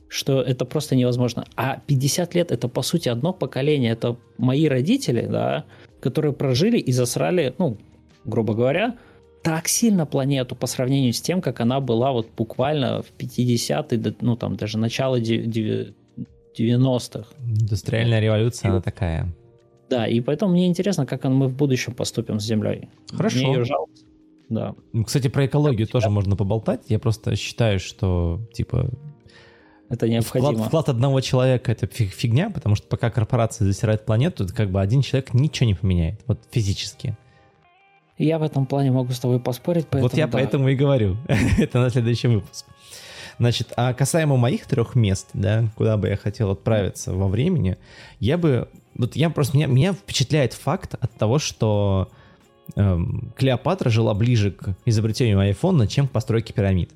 что 0.08 0.42
это 0.42 0.64
просто 0.64 0.94
невозможно. 0.94 1.44
А 1.56 1.80
50 1.86 2.36
лет 2.36 2.52
это, 2.52 2.68
по 2.68 2.82
сути, 2.82 3.08
одно 3.08 3.32
поколение. 3.32 3.90
Это 3.92 4.16
мои 4.38 4.68
родители, 4.68 5.26
да, 5.26 5.64
которые 6.00 6.32
прожили 6.32 6.78
и 6.78 6.92
засрали, 6.92 7.52
ну, 7.58 7.76
грубо 8.24 8.54
говоря, 8.54 8.96
так 9.42 9.68
сильно 9.68 10.06
планету 10.06 10.54
по 10.54 10.68
сравнению 10.68 11.12
с 11.12 11.20
тем, 11.20 11.40
как 11.40 11.58
она 11.60 11.80
была 11.80 12.12
вот 12.12 12.28
буквально 12.36 13.02
в 13.02 13.12
50-е, 13.18 14.14
ну, 14.20 14.36
там, 14.36 14.54
даже 14.56 14.78
начало 14.78 15.18
90-х. 15.18 17.24
Индустриальная 17.44 18.20
революция, 18.20 18.70
она 18.70 18.80
такая. 18.80 19.26
Да, 19.90 20.06
и 20.06 20.20
поэтому 20.20 20.52
мне 20.52 20.68
интересно, 20.68 21.04
как 21.04 21.24
мы 21.24 21.48
в 21.48 21.56
будущем 21.56 21.94
поступим 21.94 22.38
с 22.38 22.44
Землей. 22.44 22.88
Хорошо. 23.10 23.38
Мне 23.38 23.52
ее 23.54 23.64
жалко. 23.64 23.92
да. 24.48 24.74
Кстати, 25.04 25.28
про 25.28 25.46
экологию 25.46 25.88
тоже 25.88 26.08
можно 26.10 26.36
поболтать. 26.36 26.82
Я 26.88 27.00
просто 27.00 27.34
считаю, 27.34 27.80
что, 27.80 28.40
типа, 28.52 28.88
это 29.88 30.08
необходимо. 30.08 30.52
Вклад, 30.52 30.68
вклад 30.68 30.88
одного 30.88 31.20
человека 31.20 31.72
это 31.72 31.88
фигня, 31.88 32.50
потому 32.50 32.76
что 32.76 32.86
пока 32.86 33.10
корпорация 33.10 33.66
засирает 33.66 34.06
планету, 34.06 34.44
это 34.44 34.54
как 34.54 34.70
бы 34.70 34.80
один 34.80 35.02
человек 35.02 35.34
ничего 35.34 35.66
не 35.66 35.74
поменяет, 35.74 36.20
вот 36.28 36.38
физически. 36.52 37.16
Я 38.16 38.38
в 38.38 38.44
этом 38.44 38.66
плане 38.66 38.92
могу 38.92 39.12
с 39.12 39.18
тобой 39.18 39.40
поспорить, 39.40 39.86
поэтому 39.86 40.02
Вот 40.02 40.14
я 40.16 40.26
да. 40.26 40.32
поэтому 40.34 40.68
и 40.68 40.76
говорю. 40.76 41.16
это 41.58 41.80
на 41.80 41.90
следующий 41.90 42.28
выпуск. 42.28 42.66
Значит, 43.40 43.72
а 43.76 43.94
касаемо 43.94 44.36
моих 44.36 44.66
трех 44.66 44.94
мест, 44.94 45.30
да, 45.32 45.64
куда 45.74 45.96
бы 45.96 46.08
я 46.08 46.16
хотел 46.16 46.50
отправиться 46.50 47.12
во 47.12 47.26
времени, 47.26 47.76
я 48.20 48.38
бы... 48.38 48.68
Вот 49.00 49.16
я 49.16 49.30
просто... 49.30 49.56
Меня, 49.56 49.66
меня 49.66 49.92
впечатляет 49.94 50.52
факт 50.52 50.94
от 51.00 51.10
того, 51.14 51.38
что 51.38 52.10
эм, 52.76 53.32
Клеопатра 53.34 53.88
жила 53.88 54.12
ближе 54.12 54.50
к 54.50 54.76
изобретению 54.84 55.40
айфона, 55.40 55.86
чем 55.86 56.06
к 56.06 56.10
постройке 56.10 56.52
пирамид. 56.52 56.90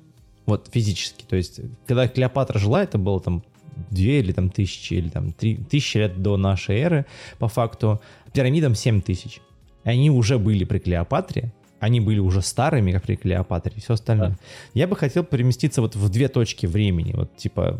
Вот 0.45 0.69
физически. 0.71 1.25
То 1.27 1.35
есть, 1.35 1.61
когда 1.87 2.07
Клеопатра 2.07 2.59
жила, 2.59 2.83
это 2.83 2.99
было 2.99 3.19
там 3.19 3.41
две 3.89 4.19
или 4.19 4.33
там 4.33 4.51
тысячи, 4.51 4.93
или 4.93 5.09
там 5.09 5.31
три 5.33 5.57
тысячи 5.57 5.97
лет 5.97 6.21
до 6.21 6.37
нашей 6.37 6.77
эры, 6.77 7.07
по 7.39 7.47
факту. 7.47 7.99
Пирамидам 8.33 8.75
7 8.75 9.01
тысяч. 9.01 9.41
И 9.83 9.89
они 9.89 10.11
уже 10.11 10.37
были 10.37 10.63
при 10.63 10.77
Клеопатре, 10.77 11.51
они 11.79 12.01
были 12.01 12.19
уже 12.19 12.43
старыми, 12.43 12.91
как 12.91 13.01
при 13.01 13.15
Клеопатре 13.15 13.73
и 13.77 13.79
все 13.79 13.95
остальное. 13.95 14.29
Да. 14.29 14.37
Я 14.75 14.87
бы 14.87 14.95
хотел 14.95 15.23
переместиться 15.23 15.81
вот 15.81 15.95
в 15.95 16.09
две 16.09 16.27
точки 16.27 16.67
времени, 16.67 17.13
вот 17.15 17.35
типа 17.35 17.79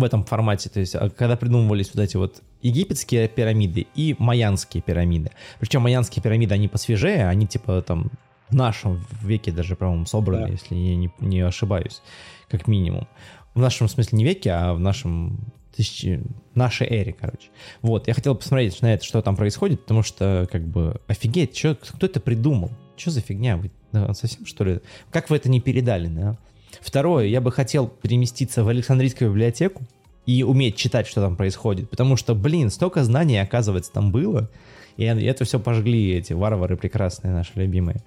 в 0.00 0.04
этом 0.04 0.24
формате, 0.24 0.70
то 0.70 0.80
есть 0.80 0.94
а, 0.94 1.10
когда 1.10 1.36
придумывались 1.36 1.92
вот 1.94 2.02
эти 2.02 2.16
вот 2.16 2.42
египетские 2.62 3.28
пирамиды 3.28 3.86
и 3.94 4.16
майянские 4.18 4.82
пирамиды. 4.82 5.30
Причем 5.60 5.82
майянские 5.82 6.22
пирамиды, 6.22 6.54
они 6.54 6.68
посвежее, 6.68 7.28
они 7.28 7.46
типа 7.46 7.82
там 7.82 8.10
в 8.48 8.54
нашем 8.54 9.04
веке 9.22 9.52
даже, 9.52 9.76
по-моему, 9.76 10.06
собраны, 10.06 10.46
да. 10.46 10.52
если 10.52 10.74
я 10.74 10.96
не, 10.96 11.10
не 11.20 11.40
ошибаюсь, 11.40 12.02
как 12.48 12.66
минимум. 12.66 13.06
В 13.54 13.60
нашем 13.60 13.88
смысле 13.88 14.18
не 14.18 14.24
веке, 14.24 14.52
а 14.52 14.74
в 14.74 14.80
нашем 14.80 15.52
тысячи, 15.74 16.20
нашей 16.54 16.88
эре, 16.88 17.12
короче. 17.12 17.50
Вот, 17.82 18.08
я 18.08 18.14
хотел 18.14 18.34
посмотреть 18.34 18.80
на 18.82 18.94
это, 18.94 19.04
что 19.04 19.22
там 19.22 19.36
происходит, 19.36 19.82
потому 19.82 20.02
что, 20.02 20.48
как 20.50 20.66
бы, 20.66 21.00
офигеть, 21.06 21.54
чё, 21.54 21.76
кто 21.76 22.06
это 22.06 22.20
придумал? 22.20 22.70
Что 22.96 23.10
за 23.12 23.20
фигня? 23.20 23.56
Вы 23.56 23.70
совсем, 24.14 24.44
что 24.44 24.64
ли? 24.64 24.80
Как 25.10 25.30
вы 25.30 25.36
это 25.36 25.48
не 25.48 25.60
передали, 25.60 26.08
да? 26.08 26.36
Второе, 26.80 27.26
я 27.26 27.40
бы 27.40 27.52
хотел 27.52 27.88
переместиться 27.88 28.64
в 28.64 28.68
Александрийскую 28.68 29.30
библиотеку 29.30 29.82
и 30.26 30.42
уметь 30.42 30.76
читать, 30.76 31.06
что 31.06 31.20
там 31.20 31.36
происходит, 31.36 31.88
потому 31.90 32.16
что, 32.16 32.34
блин, 32.34 32.70
столько 32.70 33.04
знаний, 33.04 33.38
оказывается, 33.38 33.92
там 33.92 34.12
было, 34.12 34.50
и 34.96 35.04
это 35.04 35.44
все 35.44 35.58
пожгли 35.58 36.12
эти 36.12 36.32
варвары 36.32 36.76
прекрасные, 36.76 37.32
наши 37.32 37.52
любимые. 37.54 38.02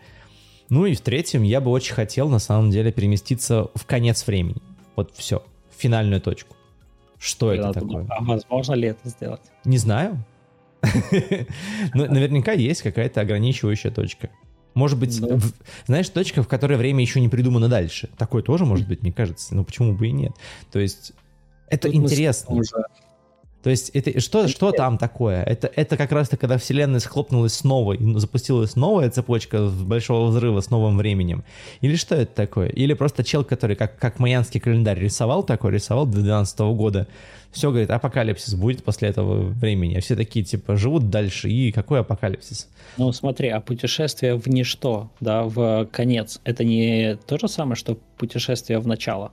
Ну 0.70 0.86
и 0.86 0.94
в 0.94 1.02
третьем 1.02 1.44
я 1.44 1.60
бы 1.60 1.72
очень 1.72 1.94
хотел 1.94 2.30
на 2.30 2.40
самом 2.40 2.72
деле 2.72 2.92
переместиться 2.92 3.68
в 3.76 3.86
конец 3.86 4.26
времени. 4.26 4.62
Вот 4.96 5.12
все, 5.16 5.44
в 5.70 5.82
финальную 5.82 6.22
точку. 6.22 6.56
Что 7.20 7.54
это 7.54 7.74
такое? 7.74 8.06
А 8.10 8.24
возможно 8.24 8.74
ли 8.74 8.88
это 8.88 9.10
сделать? 9.10 9.42
Не 9.64 9.78
знаю. 9.78 10.24
Но 10.82 10.90
ну, 11.94 12.06
наверняка 12.12 12.54
есть 12.54 12.82
какая-то 12.82 13.22
ограничивающая 13.22 13.92
точка. 13.92 14.30
Может 14.74 14.98
быть, 15.00 15.20
ну. 15.20 15.38
в, 15.38 15.54
знаешь, 15.86 16.10
точка, 16.10 16.44
в 16.44 16.48
которой 16.48 16.78
время 16.78 17.02
еще 17.02 17.20
не 17.20 17.30
придумано 17.30 17.68
дальше. 17.68 18.10
Такое 18.18 18.42
тоже 18.42 18.66
может 18.66 18.88
быть, 18.88 19.02
мне 19.02 19.12
кажется. 19.12 19.54
Ну 19.56 19.64
почему 19.64 19.94
бы 19.94 20.08
и 20.08 20.12
нет? 20.12 20.32
То 20.72 20.80
есть 20.80 21.14
это 21.68 21.88
Тут 21.88 21.96
интересно. 21.96 22.56
Уже 22.56 22.86
то 23.64 23.70
есть 23.70 23.90
это 23.90 24.20
что, 24.20 24.48
что 24.48 24.72
там 24.72 24.98
такое? 24.98 25.44
Это, 25.44 25.72
это 25.76 25.98
как 25.98 26.12
раз-то, 26.12 26.38
когда 26.38 26.58
Вселенная 26.58 27.00
схлопнулась 27.00 27.54
снова 27.54 27.94
и 27.94 28.20
запустилась 28.20 28.76
новая 28.76 29.10
цепочка 29.10 29.68
большого 29.68 30.30
взрыва 30.30 30.62
с 30.62 30.70
новым 30.70 30.98
временем? 30.98 31.44
Или 31.82 31.96
что 31.96 32.16
это 32.16 32.34
такое? 32.34 32.70
Или 32.70 32.94
просто 32.94 33.24
чел, 33.24 33.44
который 33.44 33.76
как, 33.76 33.98
как 34.00 34.20
майянский 34.20 34.60
календарь 34.60 35.00
рисовал 35.00 35.44
такой, 35.44 35.72
рисовал 35.72 36.08
до 36.08 36.22
12 36.22 36.60
года, 36.60 37.08
все, 37.52 37.70
говорит, 37.70 37.92
апокалипсис 37.92 38.56
будет 38.56 38.84
после 38.84 39.10
этого 39.10 39.50
времени. 39.50 39.96
А 39.98 40.02
все 40.02 40.16
такие, 40.16 40.44
типа, 40.44 40.78
живут 40.78 41.10
дальше, 41.10 41.50
и 41.50 41.72
какой 41.72 42.00
апокалипсис? 42.00 42.70
Ну, 42.98 43.12
смотри, 43.12 43.50
а 43.50 43.60
путешествие 43.60 44.36
в 44.36 44.48
ничто, 44.48 45.12
да, 45.20 45.44
в 45.44 45.86
конец, 45.92 46.40
это 46.46 46.64
не 46.64 47.18
то 47.28 47.38
же 47.38 47.48
самое, 47.48 47.76
что 47.76 47.98
путешествие 48.18 48.80
в 48.80 48.88
начало? 48.88 49.32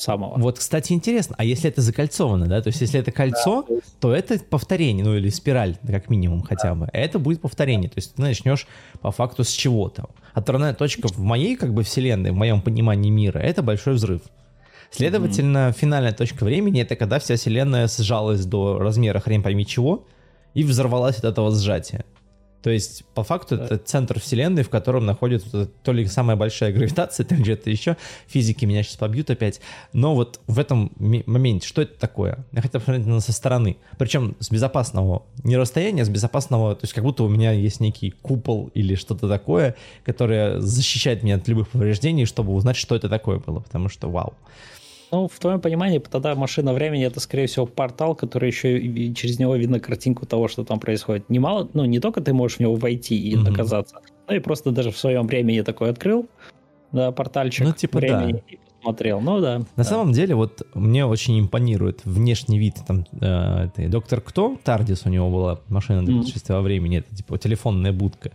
Самого. 0.00 0.38
Вот, 0.38 0.58
кстати, 0.58 0.92
интересно, 0.92 1.34
а 1.38 1.44
если 1.44 1.68
это 1.70 1.82
закольцовано, 1.82 2.46
да, 2.46 2.62
то 2.62 2.68
есть 2.68 2.80
если 2.80 3.00
это 3.00 3.12
кольцо, 3.12 3.64
да, 3.68 3.76
то, 4.00 4.14
это 4.14 4.38
повторение, 4.38 5.04
ну 5.04 5.14
или 5.16 5.28
спираль, 5.28 5.76
как 5.86 6.08
минимум 6.08 6.42
хотя 6.42 6.70
да. 6.70 6.74
бы, 6.74 6.88
это 6.92 7.18
будет 7.18 7.40
повторение, 7.40 7.88
то 7.88 7.98
есть 7.98 8.14
ты 8.14 8.22
начнешь 8.22 8.66
по 9.00 9.10
факту 9.10 9.44
с 9.44 9.50
чего-то. 9.50 10.08
Отправная 10.32 10.74
точка 10.74 11.08
в 11.08 11.18
моей 11.18 11.56
как 11.56 11.74
бы 11.74 11.82
вселенной, 11.82 12.30
в 12.30 12.34
моем 12.34 12.60
понимании 12.62 13.10
мира, 13.10 13.38
это 13.38 13.62
большой 13.62 13.94
взрыв. 13.94 14.22
Следовательно, 14.90 15.68
mm-hmm. 15.68 15.78
финальная 15.78 16.12
точка 16.12 16.44
времени 16.44 16.82
это 16.82 16.96
когда 16.96 17.20
вся 17.20 17.36
вселенная 17.36 17.86
сжалась 17.86 18.44
до 18.44 18.78
размера 18.78 19.20
хрен 19.20 19.42
пойми 19.42 19.64
чего 19.64 20.04
и 20.54 20.64
взорвалась 20.64 21.18
от 21.18 21.24
этого 21.24 21.54
сжатия. 21.54 22.04
То 22.62 22.70
есть, 22.70 23.04
по 23.14 23.24
факту, 23.24 23.56
да. 23.56 23.64
это 23.64 23.78
центр 23.78 24.20
Вселенной, 24.20 24.62
в 24.62 24.70
котором 24.70 25.06
находится 25.06 25.66
то 25.66 25.92
ли 25.92 26.06
самая 26.06 26.36
большая 26.36 26.72
гравитация, 26.72 27.24
то 27.26 27.34
ли 27.34 27.42
где-то 27.42 27.70
еще. 27.70 27.96
Физики 28.26 28.64
меня 28.64 28.82
сейчас 28.82 28.96
побьют 28.96 29.30
опять. 29.30 29.60
Но 29.92 30.14
вот 30.14 30.40
в 30.46 30.58
этом 30.58 30.92
моменте, 30.98 31.66
что 31.66 31.82
это 31.82 31.98
такое? 31.98 32.44
Я 32.52 32.62
хотел 32.62 32.80
посмотреть 32.80 33.06
на 33.06 33.20
со 33.20 33.32
стороны. 33.32 33.76
Причем 33.98 34.36
с 34.40 34.50
безопасного, 34.50 35.22
не 35.44 35.56
расстояния, 35.56 36.02
а 36.02 36.04
с 36.04 36.08
безопасного, 36.08 36.74
то 36.74 36.84
есть 36.84 36.92
как 36.92 37.04
будто 37.04 37.24
у 37.24 37.28
меня 37.28 37.52
есть 37.52 37.80
некий 37.80 38.10
купол 38.10 38.70
или 38.74 38.94
что-то 38.94 39.28
такое, 39.28 39.74
которое 40.04 40.60
защищает 40.60 41.22
меня 41.22 41.36
от 41.36 41.48
любых 41.48 41.68
повреждений, 41.68 42.26
чтобы 42.26 42.52
узнать, 42.52 42.76
что 42.76 42.94
это 42.94 43.08
такое 43.08 43.38
было. 43.38 43.60
Потому 43.60 43.88
что 43.88 44.10
вау. 44.10 44.34
Ну, 45.12 45.26
в 45.26 45.38
твоем 45.38 45.60
понимании, 45.60 45.98
тогда 45.98 46.34
машина 46.34 46.72
времени 46.72 47.04
это, 47.04 47.18
скорее 47.20 47.46
всего, 47.46 47.66
портал, 47.66 48.14
который 48.14 48.48
еще 48.48 48.78
и 48.78 49.12
через 49.14 49.38
него 49.38 49.56
видно 49.56 49.80
картинку 49.80 50.24
того, 50.24 50.46
что 50.46 50.64
там 50.64 50.78
происходит. 50.78 51.28
Немало, 51.28 51.68
ну, 51.72 51.84
не 51.84 51.98
только 51.98 52.20
ты 52.20 52.32
можешь 52.32 52.58
в 52.58 52.60
него 52.60 52.76
войти 52.76 53.16
и 53.16 53.34
mm-hmm. 53.34 53.52
оказаться, 53.52 54.00
но 54.28 54.34
и 54.34 54.38
просто 54.38 54.70
даже 54.70 54.92
в 54.92 54.98
своем 54.98 55.26
времени 55.26 55.62
такой 55.62 55.90
открыл, 55.90 56.28
да, 56.92 57.10
портальчик 57.10 57.66
ну, 57.66 57.72
типа, 57.72 57.98
времени 57.98 58.32
да. 58.34 58.38
и 58.48 58.58
посмотрел. 58.76 59.20
Ну 59.20 59.40
да. 59.40 59.58
На 59.58 59.66
да. 59.76 59.84
самом 59.84 60.12
деле, 60.12 60.36
вот 60.36 60.62
мне 60.74 61.04
очень 61.04 61.40
импонирует 61.40 62.02
внешний 62.04 62.58
вид 62.58 62.76
там 62.86 63.04
э, 63.20 63.66
этой 63.66 63.88
доктор 63.88 64.20
кто? 64.20 64.58
Тардис 64.62 65.06
у 65.06 65.08
него 65.08 65.28
была 65.28 65.60
машина 65.68 66.04
для 66.04 66.16
путешествия 66.18 66.54
mm-hmm. 66.54 66.58
во 66.58 66.62
времени, 66.62 66.98
это 66.98 67.14
типа 67.14 67.36
телефонная 67.38 67.92
будка. 67.92 68.30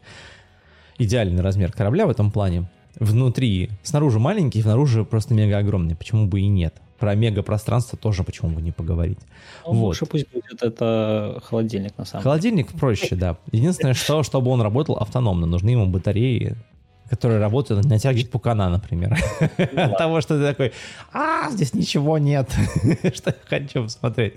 Идеальный 0.97 1.41
размер 1.41 1.71
корабля 1.71 2.05
в 2.05 2.09
этом 2.09 2.31
плане 2.31 2.69
внутри, 2.99 3.69
снаружи 3.83 4.19
маленький, 4.19 4.61
снаружи 4.61 5.03
просто 5.03 5.33
мега 5.33 5.57
огромный. 5.57 5.95
Почему 5.95 6.27
бы 6.27 6.41
и 6.41 6.47
нет? 6.47 6.75
Про 6.99 7.15
мега 7.15 7.43
пространство 7.43 7.97
тоже 7.97 8.23
почему 8.23 8.51
бы 8.51 8.61
не 8.61 8.71
поговорить. 8.71 9.19
Ну, 9.65 9.73
вот. 9.73 9.87
Лучше 9.87 10.05
пусть 10.05 10.31
будет 10.31 10.63
это 10.63 11.41
холодильник 11.43 11.97
на 11.97 12.05
самом 12.05 12.21
деле. 12.21 12.23
Холодильник 12.23 12.71
проще, 12.73 13.15
да. 13.15 13.37
Единственное, 13.51 13.93
что 13.93 14.23
чтобы 14.23 14.51
он 14.51 14.61
работал 14.61 14.95
автономно, 14.95 15.45
нужны 15.45 15.71
ему 15.71 15.87
батареи, 15.87 16.55
которые 17.09 17.39
работают 17.39 17.85
на 17.85 17.99
тяге 17.99 18.25
пукана, 18.25 18.69
например. 18.69 19.17
Ну 19.57 19.81
От 19.81 19.97
того, 19.97 20.21
что 20.21 20.37
ты 20.37 20.43
такой, 20.43 20.73
а, 21.13 21.51
здесь 21.51 21.73
ничего 21.73 22.17
нет, 22.17 22.49
что 23.13 23.31
я 23.31 23.35
хочу 23.47 23.83
посмотреть. 23.83 24.35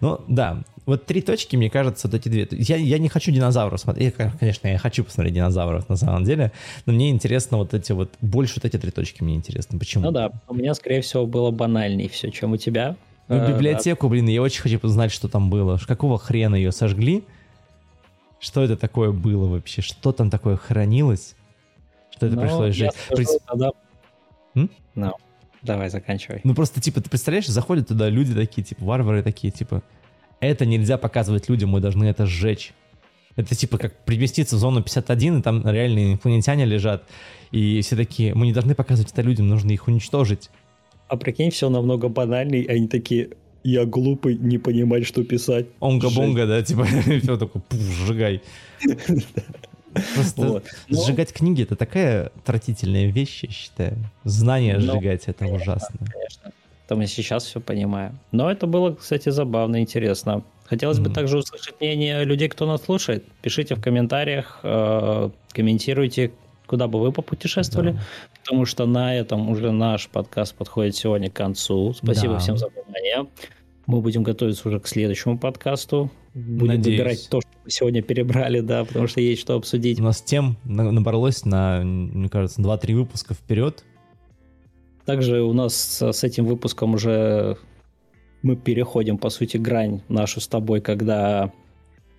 Ну, 0.00 0.20
да, 0.26 0.62
вот 0.90 1.06
три 1.06 1.22
точки, 1.22 1.56
мне 1.56 1.70
кажется, 1.70 2.08
вот 2.08 2.14
эти 2.14 2.28
две. 2.28 2.46
Я, 2.50 2.76
я 2.76 2.98
не 2.98 3.08
хочу 3.08 3.30
динозавров 3.30 3.80
смотреть. 3.80 4.14
Я, 4.18 4.30
конечно, 4.38 4.68
я 4.68 4.78
хочу 4.78 5.04
посмотреть 5.04 5.34
динозавров 5.34 5.88
на 5.88 5.96
самом 5.96 6.24
деле, 6.24 6.52
но 6.86 6.92
мне 6.92 7.10
интересно 7.10 7.56
вот 7.56 7.74
эти 7.74 7.92
вот, 7.92 8.12
больше 8.20 8.54
вот 8.56 8.64
эти 8.64 8.76
три 8.78 8.90
точки 8.90 9.22
мне 9.22 9.34
интересно. 9.34 9.78
Почему? 9.78 10.04
Ну 10.04 10.10
да, 10.10 10.32
у 10.48 10.54
меня, 10.54 10.74
скорее 10.74 11.00
всего, 11.00 11.26
было 11.26 11.50
банальнее 11.50 12.08
все, 12.08 12.30
чем 12.30 12.52
у 12.52 12.56
тебя. 12.56 12.96
Ну, 13.28 13.36
э, 13.36 13.52
библиотеку, 13.52 14.08
блин, 14.08 14.26
я 14.28 14.42
очень 14.42 14.62
хочу 14.62 14.78
узнать, 14.82 15.12
что 15.12 15.28
там 15.28 15.50
было. 15.50 15.78
Какого 15.86 16.18
хрена 16.18 16.56
ее 16.56 16.72
сожгли? 16.72 17.24
Что 18.40 18.62
это 18.62 18.76
такое 18.76 19.12
было 19.12 19.46
вообще? 19.48 19.82
Что 19.82 20.12
там 20.12 20.30
такое 20.30 20.56
хранилось? 20.56 21.34
Что 22.10 22.26
это 22.26 22.36
ну, 22.36 22.42
пришлось 22.42 22.74
жить? 22.74 22.90
Скажу, 23.06 23.38
тогда... 23.46 23.70
No. 24.96 25.12
Давай, 25.62 25.90
заканчивай. 25.90 26.40
Ну 26.42 26.54
просто, 26.54 26.80
типа, 26.80 27.00
ты 27.00 27.10
представляешь, 27.10 27.46
заходят 27.46 27.88
туда 27.88 28.08
люди 28.08 28.34
такие, 28.34 28.64
типа, 28.64 28.84
варвары 28.84 29.22
такие, 29.22 29.52
типа, 29.52 29.82
это 30.40 30.66
нельзя 30.66 30.98
показывать 30.98 31.48
людям, 31.48 31.70
мы 31.70 31.80
должны 31.80 32.04
это 32.04 32.26
сжечь. 32.26 32.72
Это 33.36 33.54
типа 33.54 33.78
как 33.78 34.04
приместиться 34.04 34.56
в 34.56 34.58
зону 34.58 34.82
51, 34.82 35.38
и 35.38 35.42
там 35.42 35.66
реальные 35.66 36.12
инопланетяне 36.12 36.64
лежат, 36.64 37.04
и 37.52 37.80
все 37.80 37.96
такие, 37.96 38.34
мы 38.34 38.46
не 38.46 38.52
должны 38.52 38.74
показывать 38.74 39.12
это 39.12 39.22
людям, 39.22 39.48
нужно 39.48 39.70
их 39.70 39.86
уничтожить. 39.86 40.50
А 41.08 41.16
прикинь, 41.16 41.50
все 41.50 41.70
намного 41.70 42.08
банальней, 42.08 42.64
они 42.64 42.88
такие, 42.88 43.30
я 43.62 43.84
глупый, 43.84 44.36
не 44.36 44.58
понимать, 44.58 45.06
что 45.06 45.22
писать. 45.24 45.66
Онга-бонга, 45.80 46.46
да, 46.46 46.62
типа, 46.62 46.84
все 47.22 47.36
такое, 47.36 47.62
пух, 47.62 47.80
сжигай. 47.80 48.42
Просто 50.14 50.46
вот. 50.46 50.64
Ну, 50.88 51.02
сжигать 51.02 51.32
книги 51.32 51.62
это 51.64 51.74
такая 51.74 52.26
отвратительная 52.36 53.06
вещь, 53.06 53.42
я 53.42 53.50
считаю. 53.50 53.96
Знания 54.24 54.78
сжигать 54.78 55.24
это 55.26 55.46
ужасно. 55.46 55.98
Конечно. 55.98 56.52
Там 56.90 57.02
и 57.02 57.06
сейчас 57.06 57.44
все 57.44 57.60
понимаю. 57.60 58.18
Но 58.32 58.50
это 58.50 58.66
было, 58.66 58.92
кстати, 58.92 59.28
забавно, 59.28 59.80
интересно. 59.80 60.42
Хотелось 60.64 60.98
mm. 60.98 61.02
бы 61.04 61.10
также 61.10 61.38
услышать 61.38 61.80
мнение 61.80 62.24
людей, 62.24 62.48
кто 62.48 62.66
нас 62.66 62.82
слушает. 62.82 63.24
Пишите 63.42 63.76
в 63.76 63.80
комментариях, 63.80 64.58
э, 64.64 65.30
комментируйте, 65.52 66.32
куда 66.66 66.88
бы 66.88 66.98
вы 66.98 67.12
попутешествовали, 67.12 67.92
да. 67.92 68.00
потому 68.42 68.64
что 68.64 68.86
на 68.86 69.14
этом 69.14 69.50
уже 69.50 69.70
наш 69.70 70.08
подкаст 70.08 70.56
подходит 70.56 70.96
сегодня 70.96 71.30
к 71.30 71.34
концу. 71.34 71.94
Спасибо 71.94 72.32
да. 72.32 72.38
всем 72.40 72.56
за 72.58 72.66
внимание. 72.66 73.28
Мы 73.86 74.00
будем 74.00 74.24
готовиться 74.24 74.66
уже 74.66 74.80
к 74.80 74.88
следующему 74.88 75.38
подкасту. 75.38 76.10
Будем 76.34 76.74
Надеюсь. 76.74 76.98
выбирать 76.98 77.28
то, 77.30 77.40
что 77.40 77.50
мы 77.64 77.70
сегодня 77.70 78.02
перебрали, 78.02 78.58
да, 78.58 78.84
потому 78.84 79.06
что 79.06 79.20
есть 79.20 79.42
что 79.42 79.54
обсудить. 79.54 80.00
У 80.00 80.02
нас 80.02 80.22
тем 80.22 80.56
набралось 80.64 81.44
на, 81.44 81.82
мне 81.84 82.28
кажется, 82.28 82.60
2-3 82.60 82.94
выпуска 82.94 83.34
вперед. 83.34 83.84
Также 85.10 85.42
у 85.42 85.52
нас 85.52 86.00
с 86.00 86.22
этим 86.22 86.46
выпуском 86.46 86.94
уже 86.94 87.56
мы 88.42 88.54
переходим, 88.54 89.18
по 89.18 89.28
сути, 89.28 89.56
грань 89.56 90.02
нашу 90.08 90.40
с 90.40 90.46
тобой, 90.46 90.80
когда 90.80 91.50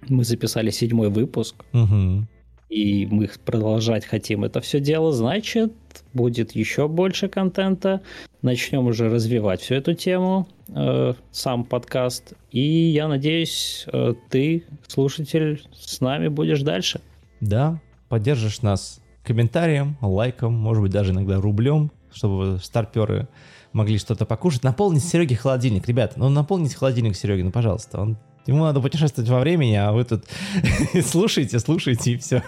мы 0.10 0.26
записали 0.26 0.72
седьмой 0.72 1.10
выпуск. 1.10 1.56
Угу 1.72 2.28
и 2.72 3.06
мы 3.06 3.30
продолжать 3.44 4.06
хотим 4.06 4.46
это 4.46 4.62
все 4.62 4.80
дело, 4.80 5.12
значит, 5.12 5.74
будет 6.14 6.54
еще 6.54 6.88
больше 6.88 7.28
контента. 7.28 8.02
Начнем 8.42 8.88
уже 8.88 9.10
развивать 9.10 9.60
всю 9.60 9.76
эту 9.76 9.94
тему, 9.94 10.48
э, 10.70 11.14
сам 11.32 11.66
подкаст. 11.66 12.34
И 12.50 12.62
я 12.62 13.10
надеюсь, 13.10 13.86
э, 13.92 14.14
ты, 14.30 14.64
слушатель, 14.88 15.62
с 15.74 16.00
нами 16.00 16.30
будешь 16.30 16.62
дальше. 16.62 17.02
Да, 17.42 17.82
поддержишь 18.08 18.62
нас 18.62 19.02
комментарием, 19.24 19.98
лайком, 20.02 20.54
может 20.54 20.82
быть, 20.82 20.94
даже 20.94 21.12
иногда 21.12 21.42
рублем, 21.42 21.92
чтобы 22.14 22.60
старперы 22.62 23.28
могли 23.74 23.98
что-то 23.98 24.26
покушать. 24.26 24.64
Наполнить 24.64 25.04
Сереге 25.04 25.36
холодильник. 25.36 25.88
Ребята, 25.88 26.14
ну 26.18 26.30
наполните 26.30 26.76
холодильник 26.76 27.16
Сереги, 27.16 27.42
ну 27.42 27.52
пожалуйста. 27.52 28.02
Он 28.02 28.18
Ему 28.48 28.64
надо 28.64 28.82
путешествовать 28.82 29.30
во 29.30 29.40
времени, 29.40 29.76
а 29.76 29.92
вы 29.92 30.04
тут 30.04 30.26
слушайте, 31.06 31.60
слушайте 31.60 32.14
и 32.14 32.18
все. 32.18 32.44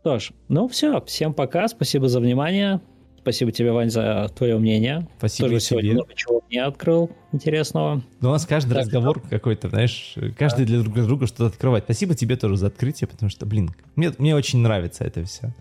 Что 0.00 0.18
ж, 0.18 0.32
ну 0.48 0.66
все, 0.66 1.00
всем 1.02 1.32
пока, 1.32 1.68
спасибо 1.68 2.08
за 2.08 2.18
внимание. 2.20 2.80
Спасибо 3.18 3.52
тебе, 3.52 3.70
Вань, 3.70 3.88
за 3.88 4.28
твое 4.36 4.58
мнение. 4.58 5.06
Спасибо 5.18 5.50
Тоже 5.50 5.60
сегодня 5.60 5.92
много 5.92 6.12
чего 6.16 6.42
мне 6.48 6.60
открыл 6.64 7.12
интересного. 7.30 8.02
Ну, 8.20 8.30
у 8.30 8.32
нас 8.32 8.44
каждый 8.46 8.70
так, 8.70 8.78
разговор 8.78 9.22
да. 9.22 9.28
какой-то, 9.28 9.68
знаешь, 9.68 10.16
каждый 10.36 10.66
да. 10.66 10.72
для 10.72 10.80
друг 10.80 10.94
друга 10.96 11.28
что-то 11.28 11.46
открывает. 11.46 11.84
Спасибо 11.84 12.16
тебе 12.16 12.34
тоже 12.34 12.56
за 12.56 12.66
открытие, 12.66 13.06
потому 13.06 13.30
что, 13.30 13.46
блин, 13.46 13.70
мне, 13.94 14.12
мне 14.18 14.34
очень 14.34 14.58
нравится 14.58 15.04
это 15.04 15.22
все. 15.22 15.54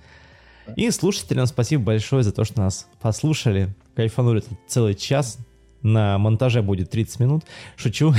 И 0.76 0.89
слушателям 0.91 1.45
спасибо 1.45 1.84
большое 1.84 2.24
за 2.24 2.32
то, 2.32 2.43
что 2.43 2.61
нас 2.61 2.88
послушали, 3.01 3.74
кайфанули 3.95 4.43
целый 4.67 4.95
час, 4.95 5.38
на 5.82 6.17
монтаже 6.17 6.61
будет 6.61 6.89
30 6.91 7.19
минут. 7.19 7.43
Шучу. 7.76 8.13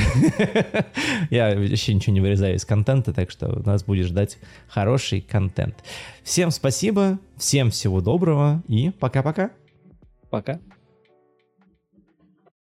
Я 1.31 1.57
вообще 1.57 1.95
ничего 1.95 2.13
не 2.13 2.21
вырезаю 2.21 2.57
из 2.57 2.65
контента, 2.65 3.13
так 3.13 3.31
что 3.31 3.63
нас 3.65 3.85
будет 3.85 4.07
ждать 4.07 4.39
хороший 4.69 5.21
контент. 5.21 5.77
Всем 6.25 6.51
спасибо, 6.51 7.19
всем 7.37 7.71
всего 7.71 8.01
доброго 8.01 8.63
и 8.69 8.91
пока-пока. 8.91 9.51
Пока. 10.31 10.55
-пока. 10.55 10.59
пока. 10.59 10.82